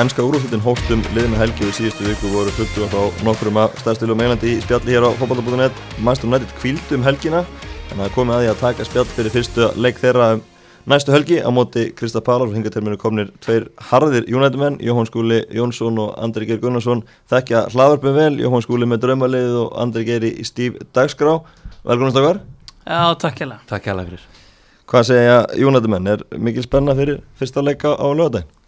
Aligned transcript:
Ennska 0.00 0.24
úrúslutin 0.24 0.62
hóstum 0.64 1.02
liðinu 1.12 1.36
helgi 1.36 1.66
við 1.66 1.74
síðustu 1.76 2.06
viku 2.06 2.30
voru 2.32 2.52
fullu 2.56 2.86
á 2.96 3.02
nokkrum 3.26 3.58
af 3.60 3.74
stæðstilum 3.76 4.16
meilandi 4.16 4.54
í 4.54 4.60
spjalli 4.64 4.94
hér 4.94 5.04
á 5.04 5.12
fotball.net 5.20 5.82
Manchester 5.98 6.30
United 6.30 6.54
kvíldu 6.62 6.96
um 6.96 7.02
helgina 7.04 7.42
en 7.92 8.00
það 8.00 8.14
komið 8.14 8.34
að 8.34 8.40
því 8.40 8.48
að 8.52 8.62
taka 8.62 8.86
spjall 8.88 9.04
fyrir 9.10 9.34
fyrstu 9.34 9.66
leik 9.76 10.00
þeirra 10.00 10.28
um 10.38 10.40
næstu 10.88 11.12
helgi. 11.12 11.42
Á 11.44 11.50
móti 11.52 11.90
Krista 11.92 12.22
Pálar 12.24 12.48
og 12.48 12.56
hinga 12.56 12.72
til 12.72 12.80
mér 12.86 12.96
komnir 12.96 13.34
tveir 13.44 13.68
harðir 13.90 14.24
United 14.32 14.56
menn 14.62 14.78
Jóhann 14.80 15.10
Skúli 15.10 15.42
Jónsson 15.52 16.00
og 16.00 16.16
Andri 16.16 16.48
Geir 16.48 16.62
Gunnarsson 16.64 17.04
þekkja 17.28 17.66
hlaðvarpum 17.74 18.16
vel, 18.16 18.40
Jóhann 18.40 18.64
Skúli 18.64 18.88
með 18.88 19.04
draumalið 19.04 19.58
og 19.66 19.76
Andri 19.76 20.06
Geir 20.08 20.24
í 20.24 20.48
stíf 20.48 20.80
dagskrá. 20.96 21.36
Velkominn 21.84 22.16
stakar 22.16 22.40
Já, 22.88 23.12
takk 23.20 23.44
hjá 23.44 23.60
Takk 23.68 23.92
hjá 23.92 23.94
fyrir. 24.00 24.24
Hvað 24.88 25.06
segja 25.12 25.38
United 25.60 25.92
menn, 25.92 26.10
er 26.16 26.26
mikil 26.40 26.64
spenna 26.64 26.96
fyrir 26.96 27.20
fyrsta 27.36 27.60
leika 27.60 27.92
á 27.92 28.08
lögadagin? 28.08 28.61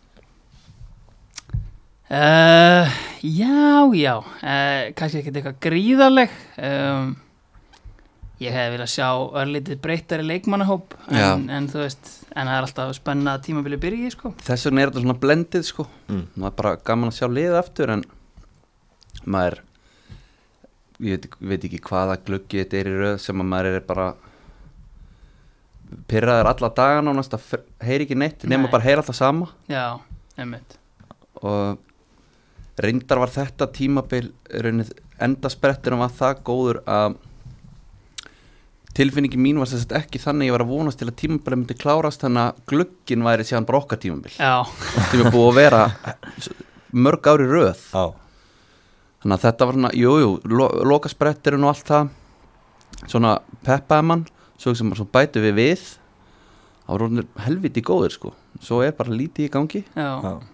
Uh, 2.14 2.94
já, 3.26 3.90
já, 3.98 4.14
uh, 4.22 4.82
kannski 4.94 5.20
ekkert 5.20 5.40
eitthvað 5.40 5.60
gríðarleg. 5.66 6.34
Um, 6.62 7.14
Ég 8.42 8.50
hef 8.50 8.72
viljað 8.74 8.90
sjá 8.90 9.08
örlítið 9.40 9.78
breytari 9.78 10.24
leikmannahóp 10.26 10.96
en, 11.06 11.44
en 11.54 11.68
þú 11.70 11.84
veist, 11.84 12.08
en 12.34 12.48
það 12.50 12.56
er 12.56 12.66
alltaf 12.66 12.90
spennað 12.96 13.44
tímabili 13.46 13.78
byrji, 13.80 14.10
sko. 14.10 14.32
Þess 14.42 14.66
vegna 14.66 14.82
er 14.82 14.90
þetta 14.90 15.04
svona 15.04 15.16
blendið, 15.22 15.66
sko. 15.68 15.86
Mm. 16.10 16.24
maður 16.34 16.50
er 16.50 16.56
bara 16.58 16.72
gaman 16.90 17.12
að 17.12 17.18
sjá 17.20 17.28
liðið 17.30 17.58
aftur 17.60 17.92
en 17.94 18.02
maður 19.24 19.60
ég 21.04 21.14
veit, 21.14 21.30
veit 21.38 21.68
ekki 21.70 21.80
hvaða 21.86 22.18
gluggi 22.26 22.60
þetta 22.64 22.80
er 22.80 22.90
í 22.90 22.98
röð 23.04 23.16
sem 23.22 23.44
að 23.44 23.50
maður 23.54 23.78
er 23.78 23.86
bara 23.86 24.08
pyrraður 26.10 26.50
alla 26.50 26.72
dagana 26.74 27.14
og 27.14 27.18
næst 27.20 27.38
að 27.38 27.58
heyri 27.86 28.08
ekki 28.08 28.18
neitt 28.18 28.46
nema 28.50 28.66
Nei. 28.66 28.72
bara 28.74 28.86
heyra 28.88 29.04
alltaf 29.04 29.18
sama. 29.18 29.52
Já, 29.70 30.00
einmitt. 30.34 30.74
Og 31.38 31.78
reyndar 32.80 33.20
var 33.22 33.30
þetta 33.30 33.68
tímabil 33.74 34.32
raunnið 34.50 34.90
endasprettur 35.22 35.96
var 35.98 36.12
það 36.14 36.42
góður 36.46 36.80
að 36.90 37.16
tilfinningi 38.94 39.38
mín 39.40 39.58
var 39.58 39.70
sérst 39.70 39.92
ekki 39.94 40.20
þannig 40.22 40.46
að 40.46 40.48
ég 40.48 40.54
var 40.54 40.64
að 40.64 40.72
vonast 40.72 41.00
til 41.00 41.08
að 41.08 41.16
tímabilið 41.22 41.60
myndi 41.60 41.76
klárast 41.78 42.22
þannig 42.22 42.44
að 42.44 42.60
glugginn 42.70 43.26
væri 43.26 43.46
síðan 43.46 43.66
bara 43.66 43.80
okkar 43.80 44.00
tímabil. 44.02 44.34
Já, 44.38 44.62
sem 45.10 45.22
er 45.22 45.34
búið 45.34 45.48
að 45.48 45.58
vera 45.58 45.80
mörg 47.06 47.30
ári 47.30 47.48
röð. 47.50 47.82
Já, 47.90 48.04
þannig 49.24 49.36
að 49.36 49.46
þetta 49.48 49.68
var 49.68 49.78
svona, 49.78 49.92
jújú, 49.98 50.22
jú, 50.22 50.54
lo, 50.54 50.70
lokaspretturinn 50.94 51.66
og 51.66 51.74
allt 51.74 51.90
það 51.90 53.10
svona 53.10 53.34
peppaði 53.66 54.08
mann 54.10 54.24
svo 54.62 54.74
sem 54.78 54.94
svo 54.94 55.06
bætu 55.10 55.42
við 55.42 55.58
við. 55.58 55.86
Þá 56.84 56.90
voru 56.92 57.08
orðnir 57.08 57.30
helviti 57.46 57.82
góðir 57.82 58.14
sko. 58.14 58.34
Svo 58.62 58.82
er 58.84 58.94
bara 58.94 59.14
lítið 59.14 59.48
í 59.48 59.52
gangi. 59.54 59.86
Já, 59.96 60.10
já 60.22 60.53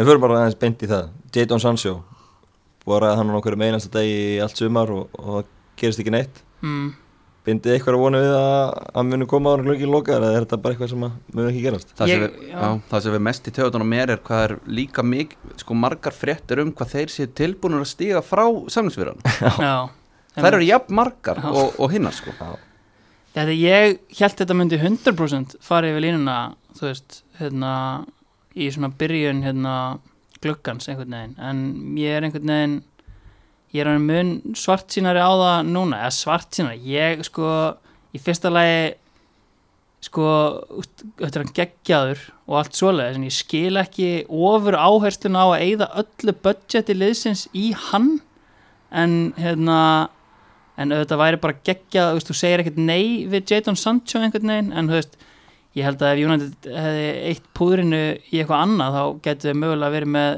En 0.00 0.08
fyrir 0.08 0.22
bara 0.22 0.38
aðeins 0.40 0.56
beint 0.60 0.80
í 0.80 0.88
það. 0.88 1.10
Jadon 1.36 1.60
Sancho 1.60 1.98
Búið 2.86 3.04
að 3.10 3.18
hann 3.20 3.28
á 3.28 3.32
nokkur 3.36 3.56
einasta 3.60 3.90
degi 3.92 4.14
í 4.34 4.40
allt 4.40 4.56
sumar 4.56 4.88
og, 4.94 5.10
og 5.20 5.26
það 5.34 5.48
gerist 5.82 6.00
ekki 6.00 6.12
neitt. 6.14 6.38
Mm, 6.64 6.86
Bindið 7.44 7.72
eitthvað 7.74 7.96
að 7.96 8.02
vona 8.04 8.18
við 8.20 8.34
að 8.36 8.72
að 9.00 9.06
muni 9.10 9.26
koma 9.28 9.48
á 9.48 9.52
hann 9.54 9.62
glöggin 9.68 9.92
lokaðar 9.92 10.24
eða 10.28 10.38
er 10.40 10.44
þetta 10.46 10.58
bara 10.64 10.74
eitthvað 10.74 10.90
sem 10.92 11.04
muni 11.04 11.46
ekki 11.50 11.62
gerast? 11.64 11.92
það, 11.96 12.10
Ég- 12.10 12.18
sem 12.18 12.24
við, 12.24 12.48
já. 12.50 12.56
já, 12.60 12.80
það 12.90 13.04
sem 13.06 13.14
við 13.14 13.22
mest 13.28 13.46
í 13.48 13.54
töðunum 13.56 13.88
mér 13.92 14.12
er 14.14 14.20
hvað 14.26 14.42
er 14.46 14.54
líka 14.80 15.04
mik, 15.04 15.32
sko 15.62 15.76
margar 15.84 16.16
fréttir 16.16 16.60
um 16.64 16.72
hvað 16.76 16.92
þeir 16.96 17.14
séu 17.14 17.30
tilbúinur 17.40 17.84
að 17.84 17.88
stíga 17.94 18.20
frá 18.24 18.44
samlingsfyrirhan 18.76 19.24
já. 19.68 19.76
Þær 20.36 20.50
eru 20.58 20.68
jafn 20.68 20.94
margar 21.00 21.40
Já. 21.40 21.48
og, 21.48 21.72
og 21.80 21.90
hinnar 21.92 22.14
sko. 22.16 22.32
Þetta 23.34 23.56
ég 23.56 23.96
held 24.20 24.36
þetta 24.42 24.56
myndi 24.60 24.78
100% 24.80 25.56
fara 25.64 25.88
yfir 25.90 26.04
línuna 26.04 26.36
þú 26.76 26.86
veist, 26.90 27.22
hérna 27.40 27.72
í 28.60 28.70
svona 28.72 28.92
byrjun 29.00 29.42
hérna 29.44 29.74
gluggans 30.40 30.88
einhvern 30.88 31.16
veginn, 31.16 31.36
en 31.40 31.60
ég 32.00 32.16
er 32.16 32.26
einhvern 32.26 32.54
veginn 32.54 32.78
ég 33.74 33.82
er 33.82 33.90
hann 33.92 34.06
mun 34.06 34.32
svart 34.58 34.90
sínari 34.90 35.20
á 35.22 35.30
það 35.30 35.70
núna, 35.70 36.00
eða 36.02 36.16
svart 36.16 36.56
sínari 36.56 36.80
ég 36.90 37.24
sko, 37.26 37.50
í 38.14 38.22
fyrsta 38.22 38.50
lagi 38.52 38.96
sko 40.00 40.26
þetta 41.20 41.30
er 41.34 41.42
hann 41.44 41.56
geggjaður 41.56 42.22
og 42.48 42.56
allt 42.60 42.78
svoleiðis 42.78 43.18
en 43.18 43.26
ég 43.28 43.36
skil 43.36 43.80
ekki 43.80 44.08
ofur 44.26 44.78
áherslun 44.80 45.36
á 45.36 45.44
að 45.44 45.64
eyða 45.66 45.90
öllu 46.02 46.34
budgeti 46.46 46.96
liðsins 46.96 47.46
í 47.52 47.70
hann. 47.90 48.16
En 48.90 49.34
hérna 49.38 50.08
en 50.80 50.94
auðvitað 50.94 51.20
væri 51.20 51.40
bara 51.42 51.58
geggjað, 51.68 52.08
þú 52.08 52.16
veist, 52.16 52.30
þú 52.30 52.36
segir 52.40 52.62
ekkert 52.62 52.80
nei 52.80 53.26
við 53.30 53.52
Jadon 53.52 53.78
Sancho 53.78 54.22
einhvern 54.22 54.50
veginn 54.54 54.72
en 54.72 54.88
þú 54.88 54.96
veist, 54.96 55.18
ég 55.78 55.86
held 55.86 56.02
að 56.02 56.12
ef 56.12 56.22
United 56.26 56.70
hefði 56.74 57.08
eitt 57.30 57.50
púðrinu 57.56 58.00
í 58.18 58.40
eitthvað 58.40 58.64
annað 58.64 58.96
þá 58.96 59.02
getur 59.26 59.52
þau 59.52 59.60
mögulega 59.62 59.94
verið 59.96 60.12
með 60.16 60.30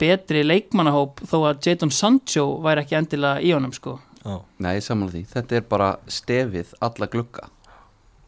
betri 0.00 0.42
leikmannahóp 0.44 1.22
þó 1.24 1.36
að 1.48 1.60
Jadon 1.64 1.94
Sancho 1.94 2.46
væri 2.64 2.84
ekki 2.84 2.98
endilega 2.98 3.40
í 3.40 3.52
honum 3.56 3.72
sko. 3.72 3.96
Já, 4.26 4.40
Nei, 4.60 4.76
sammála 4.84 5.14
því, 5.14 5.22
þetta 5.30 5.56
er 5.56 5.68
bara 5.70 5.90
stefið 6.10 6.72
alla 6.84 7.08
glugga. 7.08 7.46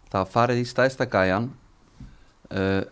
Það 0.09 0.31
farið 0.33 0.63
í 0.63 0.69
stæðsta 0.71 1.09
gæjan 1.13 1.51
uh, 2.55 2.85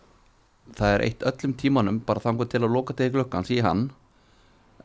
það 0.77 0.91
er 0.93 1.05
eitt 1.07 1.23
öllum 1.25 1.55
tímanum 1.57 2.01
bara 2.05 2.21
þangur 2.21 2.49
til 2.51 2.61
að 2.61 2.75
loka 2.75 2.93
til 2.97 3.09
gluggans 3.15 3.49
í 3.53 3.61
hann. 3.65 3.87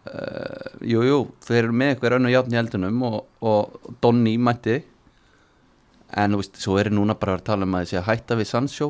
Uh, 0.02 0.70
Jú, 0.88 1.02
jú, 1.06 1.18
þeir 1.44 1.60
eru 1.66 1.76
með 1.76 1.92
eitthvað 1.92 2.14
raun 2.14 2.30
og 2.30 2.32
játn 2.32 2.56
í 2.56 2.60
eldunum 2.62 3.04
og, 3.06 3.18
og 3.44 3.92
Donny 4.02 4.38
mætti 4.40 4.80
en 6.16 6.34
þú 6.34 6.40
veist, 6.42 6.58
svo 6.60 6.78
er 6.80 6.90
núna 6.92 7.16
bara 7.18 7.34
að 7.34 7.38
vera 7.38 7.42
að 7.42 7.48
tala 7.50 7.68
um 7.68 7.76
að 7.76 7.86
þessi 7.86 8.00
að 8.00 8.08
hætta 8.10 8.38
við 8.40 8.50
Sancho 8.50 8.88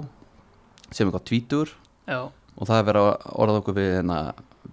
sem 0.93 1.07
eitthvað 1.09 1.27
tvítur. 1.31 1.75
Já, 2.09 2.21
og 2.29 2.69
það 2.69 2.81
er 2.81 2.89
verið 2.89 3.09
að 3.09 3.29
orða 3.45 3.61
okkur 3.63 3.79
við 3.79 3.95
hérna, 3.99 4.19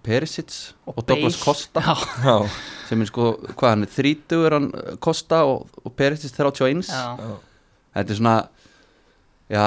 Perisic 0.03 0.55
og, 0.87 0.97
Og 0.97 1.05
Douglas. 1.09 1.37
Costa. 1.43 1.81
Já, 1.83 1.95
já, 2.23 2.59
sem 2.87 3.01
er 3.03 3.09
sko, 3.09 3.29
hvað 3.53 3.73
hann 3.73 3.85
er 3.85 3.93
þrítugur 3.93 4.55
hann 4.55 4.67
Costa 5.03 5.43
og, 5.47 5.69
og 5.83 5.95
Perisic 5.97 6.33
31 6.37 6.87
já, 6.87 7.01
já. 7.19 7.33
þetta 7.97 8.15
er 8.15 8.19
svona 8.19 8.35
já, 9.51 9.66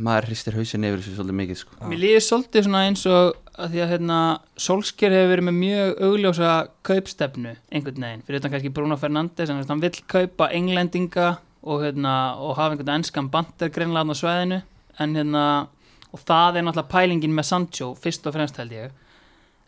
maður 0.00 0.28
hristir 0.30 0.58
hausin 0.58 0.86
yfir 0.86 1.00
þessu 1.02 1.16
svolítið 1.16 1.38
mikið 1.40 1.60
sko. 1.62 1.78
Mér 1.90 2.02
líður 2.04 2.26
svolítið 2.26 2.66
svona 2.68 2.82
eins 2.88 3.04
og 3.10 3.38
að 3.60 3.74
því 3.74 3.82
að 3.84 3.92
hérna, 3.94 4.18
Solskjær 4.66 5.16
hefur 5.16 5.32
verið 5.34 5.48
með 5.48 5.58
mjög 5.58 6.02
augljósa 6.06 6.52
kaupstefnu 6.86 7.54
einhvern 7.70 8.06
veginn, 8.06 8.24
fyrir 8.26 8.40
þetta 8.40 8.52
kannski 8.54 8.74
Bruno 8.76 8.98
Fernandes 9.00 9.52
en 9.52 9.62
hann 9.68 9.82
vill 9.82 9.96
kaupa 10.10 10.50
englendinga 10.56 11.30
og, 11.62 11.82
hérna, 11.84 12.14
og 12.40 12.56
hafa 12.56 12.74
einhvern 12.74 12.94
ennskan 12.98 13.28
bandir 13.32 13.70
greinlega 13.74 14.12
á 14.12 14.16
svæðinu 14.16 14.60
en 15.00 15.14
hérna, 15.16 15.44
og 16.12 16.22
það 16.26 16.58
er 16.60 16.66
náttúrulega 16.66 16.92
pælingin 16.94 17.34
með 17.36 17.48
Sancho, 17.50 17.92
fyrst 18.00 18.26
og 18.26 18.34
fremst 18.36 18.58
held 18.60 18.72
ég 18.76 18.90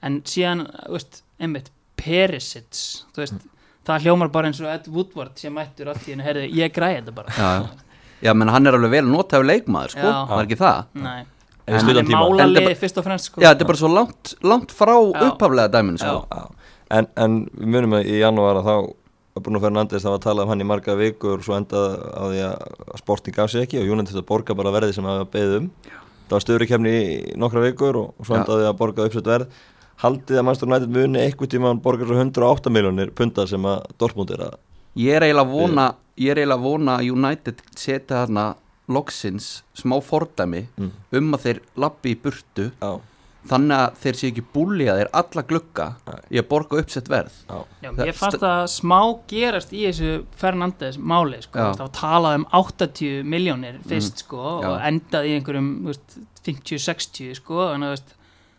en 0.03 0.21
síðan, 0.27 0.67
veist, 0.91 1.23
einmitt 1.41 1.71
Perisic, 2.03 2.73
þú 3.15 3.23
veist 3.23 3.45
það 3.87 4.07
hljómar 4.07 4.31
bara 4.35 4.51
eins 4.51 4.61
og 4.63 4.71
Ed 4.73 4.89
Woodward 4.91 5.39
sem 5.39 5.55
mættur 5.55 5.91
allt 5.93 6.07
í 6.09 6.15
hennu, 6.15 6.25
heyrðu, 6.27 6.49
ég 6.59 6.73
græði 6.75 7.01
þetta 7.03 7.15
bara 7.15 7.37
já, 7.37 7.51
já. 7.63 7.93
já, 8.27 8.33
menn 8.35 8.51
hann 8.55 8.67
er 8.67 8.79
alveg 8.79 8.95
vel 8.97 9.05
notaður 9.11 9.49
leikmaður 9.51 9.95
sko, 9.95 10.09
Já. 10.09 10.19
það 10.31 10.41
er 10.41 10.49
ekki 10.49 10.61
það 10.63 10.83
Nei, 11.03 11.21
En 11.63 11.77
hann 11.77 11.85
stuttan 11.85 12.01
er 12.03 12.09
En 12.11 12.19
málalið 12.19 12.73
fyrst 12.81 12.97
og 12.99 13.05
fremst 13.07 13.29
sko. 13.31 13.43
já, 13.43 13.53
þetta 13.53 13.63
er 13.63 13.69
bara 13.71 13.79
svo 13.79 13.91
langt, 13.93 14.33
langt 14.43 14.73
frá 14.75 14.95
Já. 14.99 15.29
upphaflega 15.29 15.71
dæmin 15.71 15.99
sko. 16.03 16.17
Já. 16.27 16.41
Já. 16.43 16.73
En, 16.99 17.07
en 17.17 17.37
við 17.55 17.71
munum 17.77 17.95
að 18.01 18.09
í 18.11 18.17
janúar 18.19 18.59
að 18.59 18.67
þá 18.67 18.75
Bruno 19.41 19.61
Fernandes 19.63 20.03
það 20.05 20.11
var 20.13 20.19
að 20.21 20.25
tala 20.27 20.45
um 20.45 20.51
hann 20.53 20.61
í 20.61 20.67
marga 20.69 20.95
vikur 20.99 21.39
og 21.39 21.45
svo 21.47 21.55
endaði 21.57 21.93
á 22.13 22.23
því 22.29 22.41
að 22.47 22.99
sporting 23.01 23.35
gaf 23.37 23.51
sig 23.51 23.65
ekki 23.65 23.79
og 23.81 23.89
United 23.95 24.13
þetta 24.13 24.27
borga 24.29 24.57
bara 24.59 24.73
verði 24.75 24.93
sem 24.97 25.05
það 25.09 25.23
beðið 25.33 25.55
um. 25.63 25.69
Það 26.29 26.35
var 26.37 26.45
stöðri 26.45 26.69
kemni 26.69 26.93
í 26.93 27.37
nokkra 27.41 27.63
vikur 27.65 27.97
og, 28.03 28.11
svo 28.25 28.37
Já. 28.37 28.41
endaði 28.43 28.67
að 28.69 28.77
borga 28.83 29.07
uppsett 29.09 29.31
verð. 29.33 29.47
Haldið 30.03 30.39
að 30.41 30.45
Manchester 30.49 30.69
United 30.69 30.93
muni 30.97 31.21
eitthvað 31.23 31.51
tíma 31.55 31.71
hann 31.73 31.81
borgar 31.85 32.09
svo 32.11 32.17
108 32.19 32.73
miljónir 32.75 33.11
punta 33.17 33.45
sem 33.49 33.65
að 33.69 33.85
Dortmund 34.01 34.33
er 34.37 34.45
að 34.49 34.57
ég 35.01 35.17
er 35.17 35.25
eiginlega 35.25 35.47
að 35.47 35.53
vona 35.57 35.87
ég 36.21 36.33
er 36.35 36.41
eiginlega 36.43 36.59
að 36.61 36.67
vona 36.67 36.97
að 36.99 37.11
United 37.15 37.63
setja 37.77 38.23
þarna 38.25 38.47
loksins 38.93 39.63
smá 39.79 39.97
fordæmi 40.05 40.67
Mm. 40.77 40.91
um 41.21 41.33
að 41.37 41.45
þeir 41.47 41.61
lappi 41.77 42.13
í 42.13 42.19
burtu. 42.21 42.71
Á, 42.83 42.99
þannig 43.51 43.77
að 43.77 43.97
þeir 44.03 44.17
séu 44.21 44.29
ekki 44.31 44.45
búlið 44.55 44.89
að 44.93 44.99
þeir 45.01 45.11
alla 45.21 45.43
glugga 45.51 45.87
Nei. 46.07 46.19
í 46.31 46.39
að 46.39 46.49
borga 46.53 46.79
uppsett 46.83 47.09
verð 47.11 47.33
Já, 47.51 47.57
Það- 47.83 48.07
ég 48.07 48.15
fannst 48.21 48.39
það 48.45 48.63
smá 48.71 48.99
gerast 49.33 49.73
í 49.75 49.83
þessu 49.89 50.13
Fernandes 50.39 50.99
máli 50.99 51.41
sko. 51.43 51.59
Já. 51.59 51.73
það 51.75 51.85
var 51.87 51.95
talað 51.99 52.35
um 52.39 52.47
80 52.61 53.23
miljónir 53.35 53.81
fyrst 53.89 54.23
sko, 54.25 54.43
Já. 54.63 54.69
og 54.71 54.81
endað 54.93 55.27
í 55.27 55.35
einhverjum 55.41 55.71
þú 55.83 55.91
veist, 55.91 56.19
50-60 56.47 57.35
sko, 57.41 57.67
en, 57.75 57.83
þú 57.87 57.91
veist, 57.97 58.15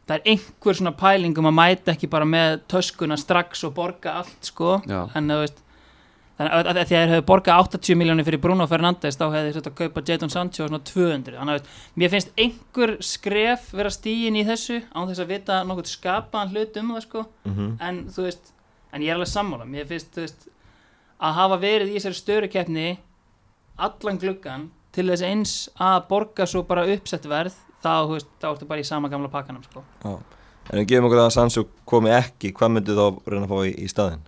það 0.08 0.16
er 0.20 0.28
einhver 0.34 0.78
svona 0.82 0.96
pælingum 1.00 1.48
að 1.48 1.58
mæta 1.62 1.94
ekki 1.96 2.10
bara 2.12 2.28
með 2.28 2.60
töskuna 2.72 3.18
strax 3.20 3.64
og 3.64 3.74
borga 3.78 4.18
allt 4.20 4.50
sko. 4.52 4.82
Já. 4.88 5.06
en 5.16 5.32
þú 5.32 5.40
veist 5.46 5.63
þannig 6.44 6.70
að, 6.70 6.80
að 6.82 6.92
þeir 6.92 7.12
hefur 7.14 7.26
borgað 7.32 7.62
80 7.78 8.00
miljónir 8.00 8.28
fyrir 8.28 8.42
Bruno 8.44 8.68
Fernandes 8.70 9.20
þá 9.20 9.26
hefði 9.26 9.46
þeir 9.46 9.58
þetta 9.60 9.72
að 9.72 9.80
kaupa 9.82 10.04
Jadon 10.10 10.34
Sancho 10.34 10.68
svona 10.68 10.82
200 10.90 11.40
þannig 11.40 11.60
að 11.60 11.82
mér 12.02 12.14
finnst 12.14 12.34
einhver 12.46 12.96
skref 13.04 13.70
vera 13.74 13.94
stíin 13.94 14.40
í 14.40 14.46
þessu 14.48 14.82
án 14.94 15.10
þess 15.10 15.24
að 15.24 15.34
vita 15.34 15.62
nokkuð 15.68 15.92
skapaðan 15.94 16.54
hlut 16.54 16.80
um 16.82 16.94
það 16.96 17.06
sko 17.08 17.26
mhm, 17.50 17.74
en 17.88 18.04
þú 18.14 18.28
veist, 18.28 18.54
en 18.94 19.06
ég 19.06 19.14
er 19.14 19.20
alveg 19.20 19.34
sammála 19.34 19.68
mér 19.70 19.90
finnst, 19.90 20.16
veist, 20.20 20.48
að 21.24 21.38
hafa 21.40 21.60
verið 21.64 21.92
í 21.94 21.98
þessari 21.98 22.20
störukeppni 22.22 22.88
allan 23.82 24.22
gluggan 24.22 24.70
til 24.94 25.08
þess 25.10 25.26
eins 25.26 25.54
að 25.82 26.04
borga 26.10 26.48
svo 26.50 26.64
bara 26.68 26.86
uppsett 26.94 27.26
verð 27.30 27.56
þá, 27.84 28.06
þú 28.06 28.16
veist, 28.18 28.32
þá 28.42 28.48
ertu 28.52 28.70
bara 28.70 28.84
í 28.84 28.88
sama 28.88 29.10
gamla 29.12 29.32
pakkanum 29.32 29.64
sko. 29.66 29.84
Já. 30.04 30.14
En 30.72 30.80
við 30.80 30.94
gefum 30.94 31.10
okkur 31.10 31.24
að 31.26 31.34
Sancho 31.36 31.66
komi 31.90 32.14
ekki, 32.16 32.54
hvað 32.56 32.78
myndu 32.78 32.96
þá 32.96 33.06
reyna 33.28 33.48
að 33.48 33.52
fá 33.52 33.58
í, 33.68 33.74
í 33.84 33.90
staðinn? 33.92 34.22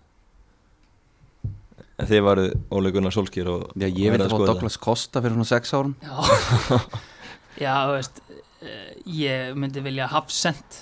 En 1.95 2.09
þið 2.09 2.24
varu 2.25 2.45
Óli 2.75 2.92
Gunnar 2.92 3.13
Solskýr 3.15 3.47
og 3.51 3.69
Já, 3.80 3.88
ég 3.88 4.12
vil 4.12 4.19
að 4.19 4.27
fá 4.27 4.33
skoða 4.33 4.50
Douglas 4.51 4.80
Costa 4.83 5.21
fyrir 5.24 5.38
svona 5.38 5.47
sex 5.47 5.71
árum. 5.75 5.94
Já, 6.03 6.80
já, 7.65 7.74
þú 7.88 7.94
veist 7.95 8.24
eh, 8.62 8.89
ég 9.21 9.59
myndi 9.59 9.83
vilja 9.86 10.09
Hafsend 10.12 10.81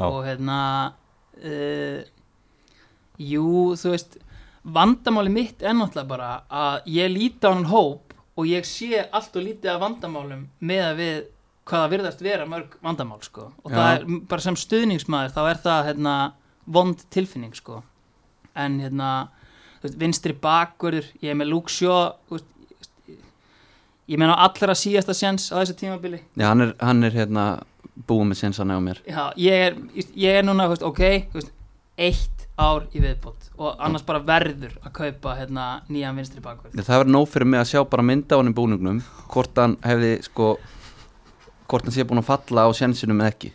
og 0.00 0.24
hérna 0.24 0.58
uh, 1.38 2.00
jú, 3.20 3.46
þú 3.78 3.94
veist 3.94 4.18
vandamáli 4.62 5.32
mitt 5.32 5.62
er 5.62 5.76
náttúrulega 5.76 6.08
bara 6.08 6.30
að 6.50 6.88
ég 6.94 7.12
líti 7.12 7.46
á 7.46 7.50
hann 7.52 7.68
hóp 7.70 8.14
og 8.38 8.48
ég 8.48 8.66
sé 8.68 9.04
allt 9.04 9.36
og 9.36 9.44
lítið 9.44 9.74
af 9.74 9.82
vandamálum 9.82 10.46
með 10.64 10.82
að 10.86 11.00
við 11.00 11.20
hvaða 11.70 11.90
virðast 11.92 12.22
vera 12.24 12.46
mörg 12.48 12.76
vandamál 12.82 13.20
sko. 13.22 13.50
Og 13.64 13.70
Já. 13.70 13.76
það 13.76 13.90
er 13.92 14.22
bara 14.30 14.44
sem 14.44 14.58
stuðningsmaður 14.58 15.34
þá 15.36 15.42
er 15.44 15.60
það 15.64 15.88
hérna 15.90 16.14
vond 16.66 17.04
tilfinning 17.14 17.54
sko. 17.56 17.82
En 18.58 18.80
hérna 18.82 19.10
vinstri 19.80 20.34
bakverður, 20.36 21.06
ég 21.22 21.32
er 21.32 21.38
með 21.40 21.52
Luke 21.54 21.72
Shaw 21.72 22.40
ég 24.10 24.18
meina 24.18 24.34
á 24.34 24.42
allra 24.48 24.74
síðasta 24.74 25.14
sjens 25.14 25.50
á 25.54 25.60
þessu 25.60 25.76
tímabili. 25.78 26.20
Já, 26.34 26.48
hann 26.50 26.64
er, 26.64 26.74
hann 26.82 27.06
er 27.06 27.14
hérna 27.14 27.44
búið 28.08 28.30
með 28.30 28.40
sinnsana 28.42 28.78
á 28.78 28.80
mér. 28.82 29.00
Já, 29.06 29.22
ég 29.38 29.66
er, 29.68 29.78
ég 30.18 30.40
er 30.40 30.46
núna, 30.46 30.66
veist, 30.70 30.84
ok, 30.86 31.02
veist, 31.34 31.52
eitt 32.00 32.46
ár 32.60 32.88
í 32.92 33.00
viðbót 33.00 33.48
og 33.60 33.78
annars 33.80 34.04
bara 34.04 34.20
verður 34.24 34.74
að 34.82 34.92
kaupa 34.96 35.36
hérna, 35.38 35.68
nýjan 35.92 36.18
vinstri 36.18 36.42
bakverð. 36.44 36.80
Það 36.80 37.02
verður 37.02 37.14
nóg 37.14 37.30
fyrir 37.30 37.50
mig 37.52 37.62
að 37.62 37.70
sjá 37.70 37.80
bara 37.92 38.04
mynda 38.04 38.36
á 38.36 38.38
hann 38.40 38.50
í 38.50 38.56
búningnum 38.56 39.00
hvort 39.32 39.60
hann 39.60 39.76
hefði 39.84 40.12
sko 40.26 40.50
hvort 41.70 41.86
hann 41.86 41.94
sé 41.94 42.04
búin 42.08 42.20
að 42.20 42.30
falla 42.32 42.66
á 42.66 42.70
sjensinum 42.76 43.20
eða 43.22 43.34
ekki. 43.34 43.52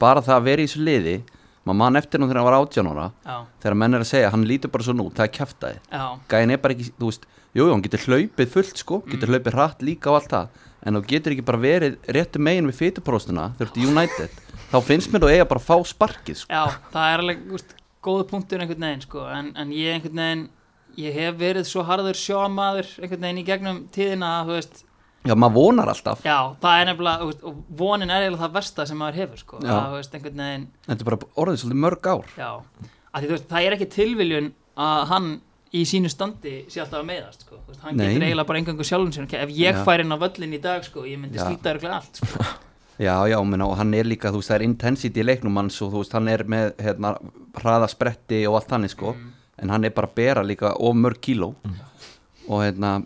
Bara 0.00 0.22
það 0.24 0.36
að 0.36 0.48
vera 0.50 0.62
í 0.62 0.68
þessu 0.68 0.84
liði 0.86 1.16
maður 1.66 1.76
mann 1.82 1.96
eftir 2.00 2.20
hann 2.20 2.28
þegar 2.30 2.40
hann 2.40 2.48
var 2.50 2.58
18 2.60 2.88
ára. 2.90 3.06
Já, 3.26 3.36
þegar 3.62 3.76
menn 3.82 3.94
er 3.94 4.00
að 4.04 4.10
segja 4.10 4.30
hann 4.32 4.44
lítur 4.48 4.70
bara 4.72 4.84
svo 4.86 4.94
nú, 4.96 5.10
það 5.12 5.26
er 5.26 5.32
kjaftaði 5.38 5.78
já, 5.92 6.04
gæðin 6.32 6.50
er 6.54 6.60
bara 6.64 6.74
ekki, 6.74 6.86
þú 6.98 7.10
veist, 7.10 7.26
jú, 7.54 7.62
jú, 7.66 7.70
hann 7.74 7.82
getur 7.84 8.04
hlaupið 8.06 8.48
fullt 8.54 8.76
sko, 8.84 9.00
Mm. 9.04 9.10
getur 9.12 9.28
hlaupið 9.34 9.52
hratt 9.58 9.82
líka 9.82 10.06
og 10.10 10.20
allt 10.20 10.30
það. 10.30 10.48
En 10.86 10.94
þú 10.96 11.02
getur 11.06 11.32
ekki 11.34 11.44
bara 11.44 11.58
verið 11.60 11.96
réttu 12.08 12.38
megin 12.40 12.66
við 12.70 12.78
fytupróstuna 12.80 13.50
þegar 13.58 13.68
þú 13.68 13.70
ert 13.70 13.76
í 13.76 13.88
United. 13.90 14.30
Þá 14.70 14.78
finnst 14.86 15.10
mér 15.12 15.20
þú 15.20 15.28
eiga 15.34 15.48
bara 15.48 15.60
að 15.60 15.66
fá 15.68 15.76
sparkið 15.92 16.36
sko. 16.36 16.48
já, 16.48 16.64
það 16.92 17.12
er 17.12 17.18
alveg, 17.24 17.38
þú 17.44 17.50
veist, 17.58 17.74
góðu 18.02 18.24
punktur 18.30 18.60
einhvern 18.64 18.80
veginn, 18.86 19.02
sko, 19.04 19.26
en, 19.28 19.52
en 19.56 19.70
ég 19.76 19.92
einhvern 19.98 20.16
veginn, 20.22 20.48
ég 20.96 21.12
hef 21.14 21.34
verið 21.36 21.66
svo 21.68 21.82
harður 21.84 22.16
sjómaður 22.16 22.88
einhvern 23.02 23.20
veginn 23.20 23.42
í 23.42 23.44
gegnum 23.44 23.82
tíðina 23.92 24.30
þú 24.48 24.56
veist, 24.56 24.84
já, 25.26 25.34
maður 25.36 25.54
vonar 25.58 25.90
alltaf 25.92 26.22
já, 26.24 26.36
það 26.62 26.80
er 26.80 26.88
nefnilega, 26.90 27.28
og 27.50 27.58
vonin 27.76 28.10
er 28.10 28.24
eiginlega 28.24 28.44
það 28.46 28.54
versta 28.56 28.86
sem 28.88 28.98
maður 29.00 29.18
hefur, 29.20 29.42
sko, 29.44 29.60
Já. 29.60 29.74
að, 29.74 29.84
þú 29.90 29.98
veist, 30.00 30.14
einhvern 30.16 30.42
veginn, 30.44 30.66
þetta 30.88 31.04
er 31.04 31.10
bara 31.10 31.30
orðið 31.44 31.60
svolítið 31.64 31.82
mörg 31.84 32.08
ár 32.14 32.32
já, 32.38 32.50
að 33.12 33.20
því, 33.20 33.26
þú 33.28 33.34
veist, 33.36 33.48
það 33.52 33.66
er 33.68 33.76
ekki 33.76 33.88
tilviljun 33.96 34.50
að 34.80 35.04
hann 35.12 35.28
í 35.70 35.84
sínu 35.86 36.10
standi 36.10 36.54
sé 36.72 36.80
alltaf 36.82 37.02
að 37.02 37.06
meiðast, 37.12 37.44
sko, 37.46 37.60
þú 37.66 37.74
veist, 37.74 37.82
hann 37.84 37.96
Nei. 38.00 38.06
getur 38.08 38.24
eiginlega 38.26 38.48
bara 38.48 38.58
engangu 38.64 38.86
sjálfum 38.88 39.12
sér, 39.14 39.28
ef 39.44 39.52
ég 39.54 39.76
Já. 39.76 39.84
fær 39.86 40.02
inn 40.02 40.10
á 40.10 40.18
völlin 40.18 40.56
í 40.56 40.60
dag, 40.64 40.82
sko, 40.88 41.04
ég 41.06 41.20
myndi 41.20 41.38
Já. 41.38 41.44
slíta 41.46 41.74
örglega 41.76 42.00
allt, 42.00 42.20
sko. 42.24 42.44
Já, 43.00 43.14
já, 43.32 43.38
menna, 43.48 43.64
og 43.64 43.78
hann 43.80 43.94
er 43.96 44.04
líka, 44.04 44.28
þú 44.28 44.40
veist, 44.42 44.50
það 44.50 44.58
er 44.58 44.64
intensity 44.66 45.22
í 45.22 45.24
leiknum 45.24 45.54
hans 45.56 45.78
og 45.80 45.92
þú 45.94 46.02
veist, 46.02 46.12
hann 46.18 46.26
er 46.28 46.42
með 46.44 46.72
hérna, 46.84 47.14
hraða 47.56 47.86
spretti 47.88 48.42
og 48.50 48.58
allt 48.58 48.68
þannig, 48.74 48.92
sko 48.96 49.14
Mm. 49.16 49.30
en 49.64 49.68
hann 49.72 49.84
er 49.84 49.90
bara 49.96 50.08
að 50.08 50.14
bera 50.16 50.42
líka 50.44 50.70
of 50.76 50.94
mörg 50.96 51.18
kíló 51.20 51.54
og 52.48 52.60
hérna 52.64 53.02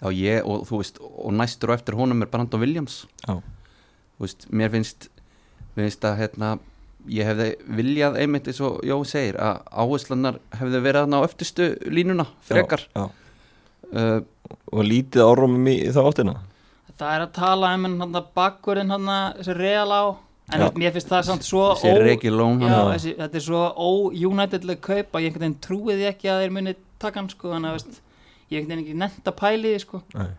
já, 0.00 0.08
ég, 0.16 0.44
og 0.48 0.66
þú 0.68 0.80
veist 0.82 1.00
og 1.02 1.32
næstur 1.36 1.70
og 1.72 1.78
eftir 1.78 1.96
honum 1.98 2.22
er 2.24 2.30
Brandon 2.32 2.60
Williams 2.62 3.02
Já. 3.26 3.36
þú 4.16 4.24
veist, 4.26 4.46
mér 4.50 4.70
finnst 4.72 5.08
mér 5.76 5.86
finnst 5.88 6.04
að, 6.08 6.16
hérna 6.22 6.52
ég 7.08 7.24
hefði 7.30 7.48
viljað 7.80 8.18
einmitt 8.20 8.48
eins 8.50 8.60
og 8.60 8.80
Jó 8.84 8.98
segir 9.08 9.38
að 9.40 9.60
áherslanar 9.72 10.38
hefði 10.60 10.80
verið 10.84 11.04
þarna 11.06 11.20
á 11.20 11.26
öftustu 11.28 11.68
línuna, 11.88 12.26
frekar 12.44 12.82
Já, 12.94 13.06
já. 13.06 13.10
uh, 13.94 14.20
Og 14.74 14.82
lítið 14.84 15.22
árómum 15.24 15.68
í, 15.70 15.76
þá 15.94 16.00
áttina 16.10 16.34
Það 17.00 17.14
er 17.16 17.22
að 17.24 17.30
tala 17.38 17.70
um 17.78 17.86
hann 18.02 18.18
bakkurinn 18.36 18.90
hann 18.92 19.06
þessi 19.38 19.54
real 19.56 19.88
á 19.88 20.02
en 20.50 20.60
Já. 20.64 20.70
mér 20.74 20.92
finnst 20.96 21.08
það 21.08 21.24
samt 21.28 21.46
svo 21.46 21.64
þessi 21.78 22.02
Regi 22.02 22.30
Lón 22.34 22.60
já, 22.60 22.68
hann- 22.68 22.92
þessi, 22.96 23.12
þetta 23.20 23.38
er 23.38 23.44
svo 23.46 23.60
ó-Unitedleg 23.86 24.80
kaup 24.82 25.12
að 25.14 25.22
ég 25.24 25.30
einhvern 25.30 25.44
veginn 25.46 25.60
trúi 25.64 25.94
því 25.96 26.08
ekki 26.10 26.28
að 26.32 26.40
þeir 26.42 26.54
muni 26.56 26.74
taka 27.00 27.20
hann 27.20 27.30
sko 27.30 27.52
þannig 27.54 27.70
að 27.70 27.76
veist, 27.78 28.00
ég 28.50 28.66
veginn 28.66 28.82
ekki 28.84 28.96
nefnt 28.98 29.30
að 29.30 29.36
pæli 29.40 29.74
því 29.74 29.82
sko. 29.84 30.02
Nei. 30.14 30.30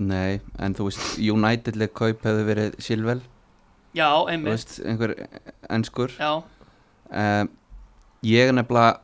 Nei, 0.00 0.40
en 0.62 0.74
þú 0.78 0.86
veist, 0.86 1.06
United-leg 1.18 1.92
kaup 1.98 2.20
hefði 2.24 2.42
verið 2.46 2.74
Silvel, 2.82 3.20
Já, 3.90 4.06
þú 4.06 4.28
einmitt 4.30 4.52
veist, 4.54 4.74
einhver 4.86 5.14
enskur. 5.68 6.12
Já, 6.14 6.44
um, 7.10 7.48
ég 8.22 8.52
nefnilega 8.54 9.00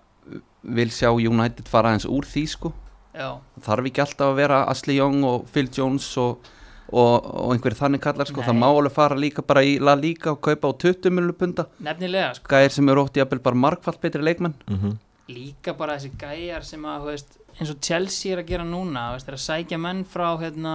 vil 0.76 0.92
sjá 0.94 1.10
United 1.10 1.66
fara 1.70 1.94
eins 1.94 2.06
úr 2.06 2.26
því 2.26 2.44
sko. 2.52 2.72
Já, 3.16 3.32
þarf 3.66 3.88
ekki 3.90 4.04
alltaf 4.04 4.30
að 4.30 4.38
vera 4.38 4.60
Ashley 4.70 4.98
Young 5.00 5.24
og 5.26 5.48
Phil 5.50 5.66
Jones 5.74 6.06
og, 6.22 6.46
og, 6.92 7.14
og 7.24 7.54
einhverjir 7.54 7.80
þannig 7.80 8.04
kallar 8.04 8.28
sko, 8.30 8.42
Nei. 8.42 8.46
það 8.50 8.58
má 8.60 8.66
alveg 8.68 8.94
fara 8.94 9.18
líka 9.18 9.42
bara 9.46 9.64
í 9.66 9.78
La 9.82 9.96
Liga 9.98 10.36
og 10.36 10.42
kaupa 10.44 10.70
á 10.70 10.72
20 10.86 11.16
miljonar 11.16 11.38
punda. 11.40 11.66
Nefnilega 11.82 12.34
sko. 12.38 12.50
Gæðir 12.52 12.76
sem 12.76 12.92
eru 12.92 13.06
ótt 13.06 13.18
jafnvel 13.18 13.42
bara 13.42 13.62
margfald 13.66 13.98
betri 14.04 14.22
leikmenn. 14.22 14.54
Mm 14.70 14.94
Líka 15.26 15.72
bara 15.74 15.96
þessi 15.98 16.12
gæjar 16.14 16.62
sem 16.62 16.84
að, 16.86 17.00
þú 17.02 17.06
veist, 17.10 17.32
eins 17.56 17.72
og 17.72 17.80
Chelsea 17.84 18.34
er 18.34 18.42
að 18.42 18.50
gera 18.52 18.66
núna, 18.68 19.10
veist, 19.14 19.28
er 19.30 19.36
að 19.36 19.44
sækja 19.46 19.78
menn 19.80 20.04
frá, 20.08 20.28
hérna, 20.40 20.74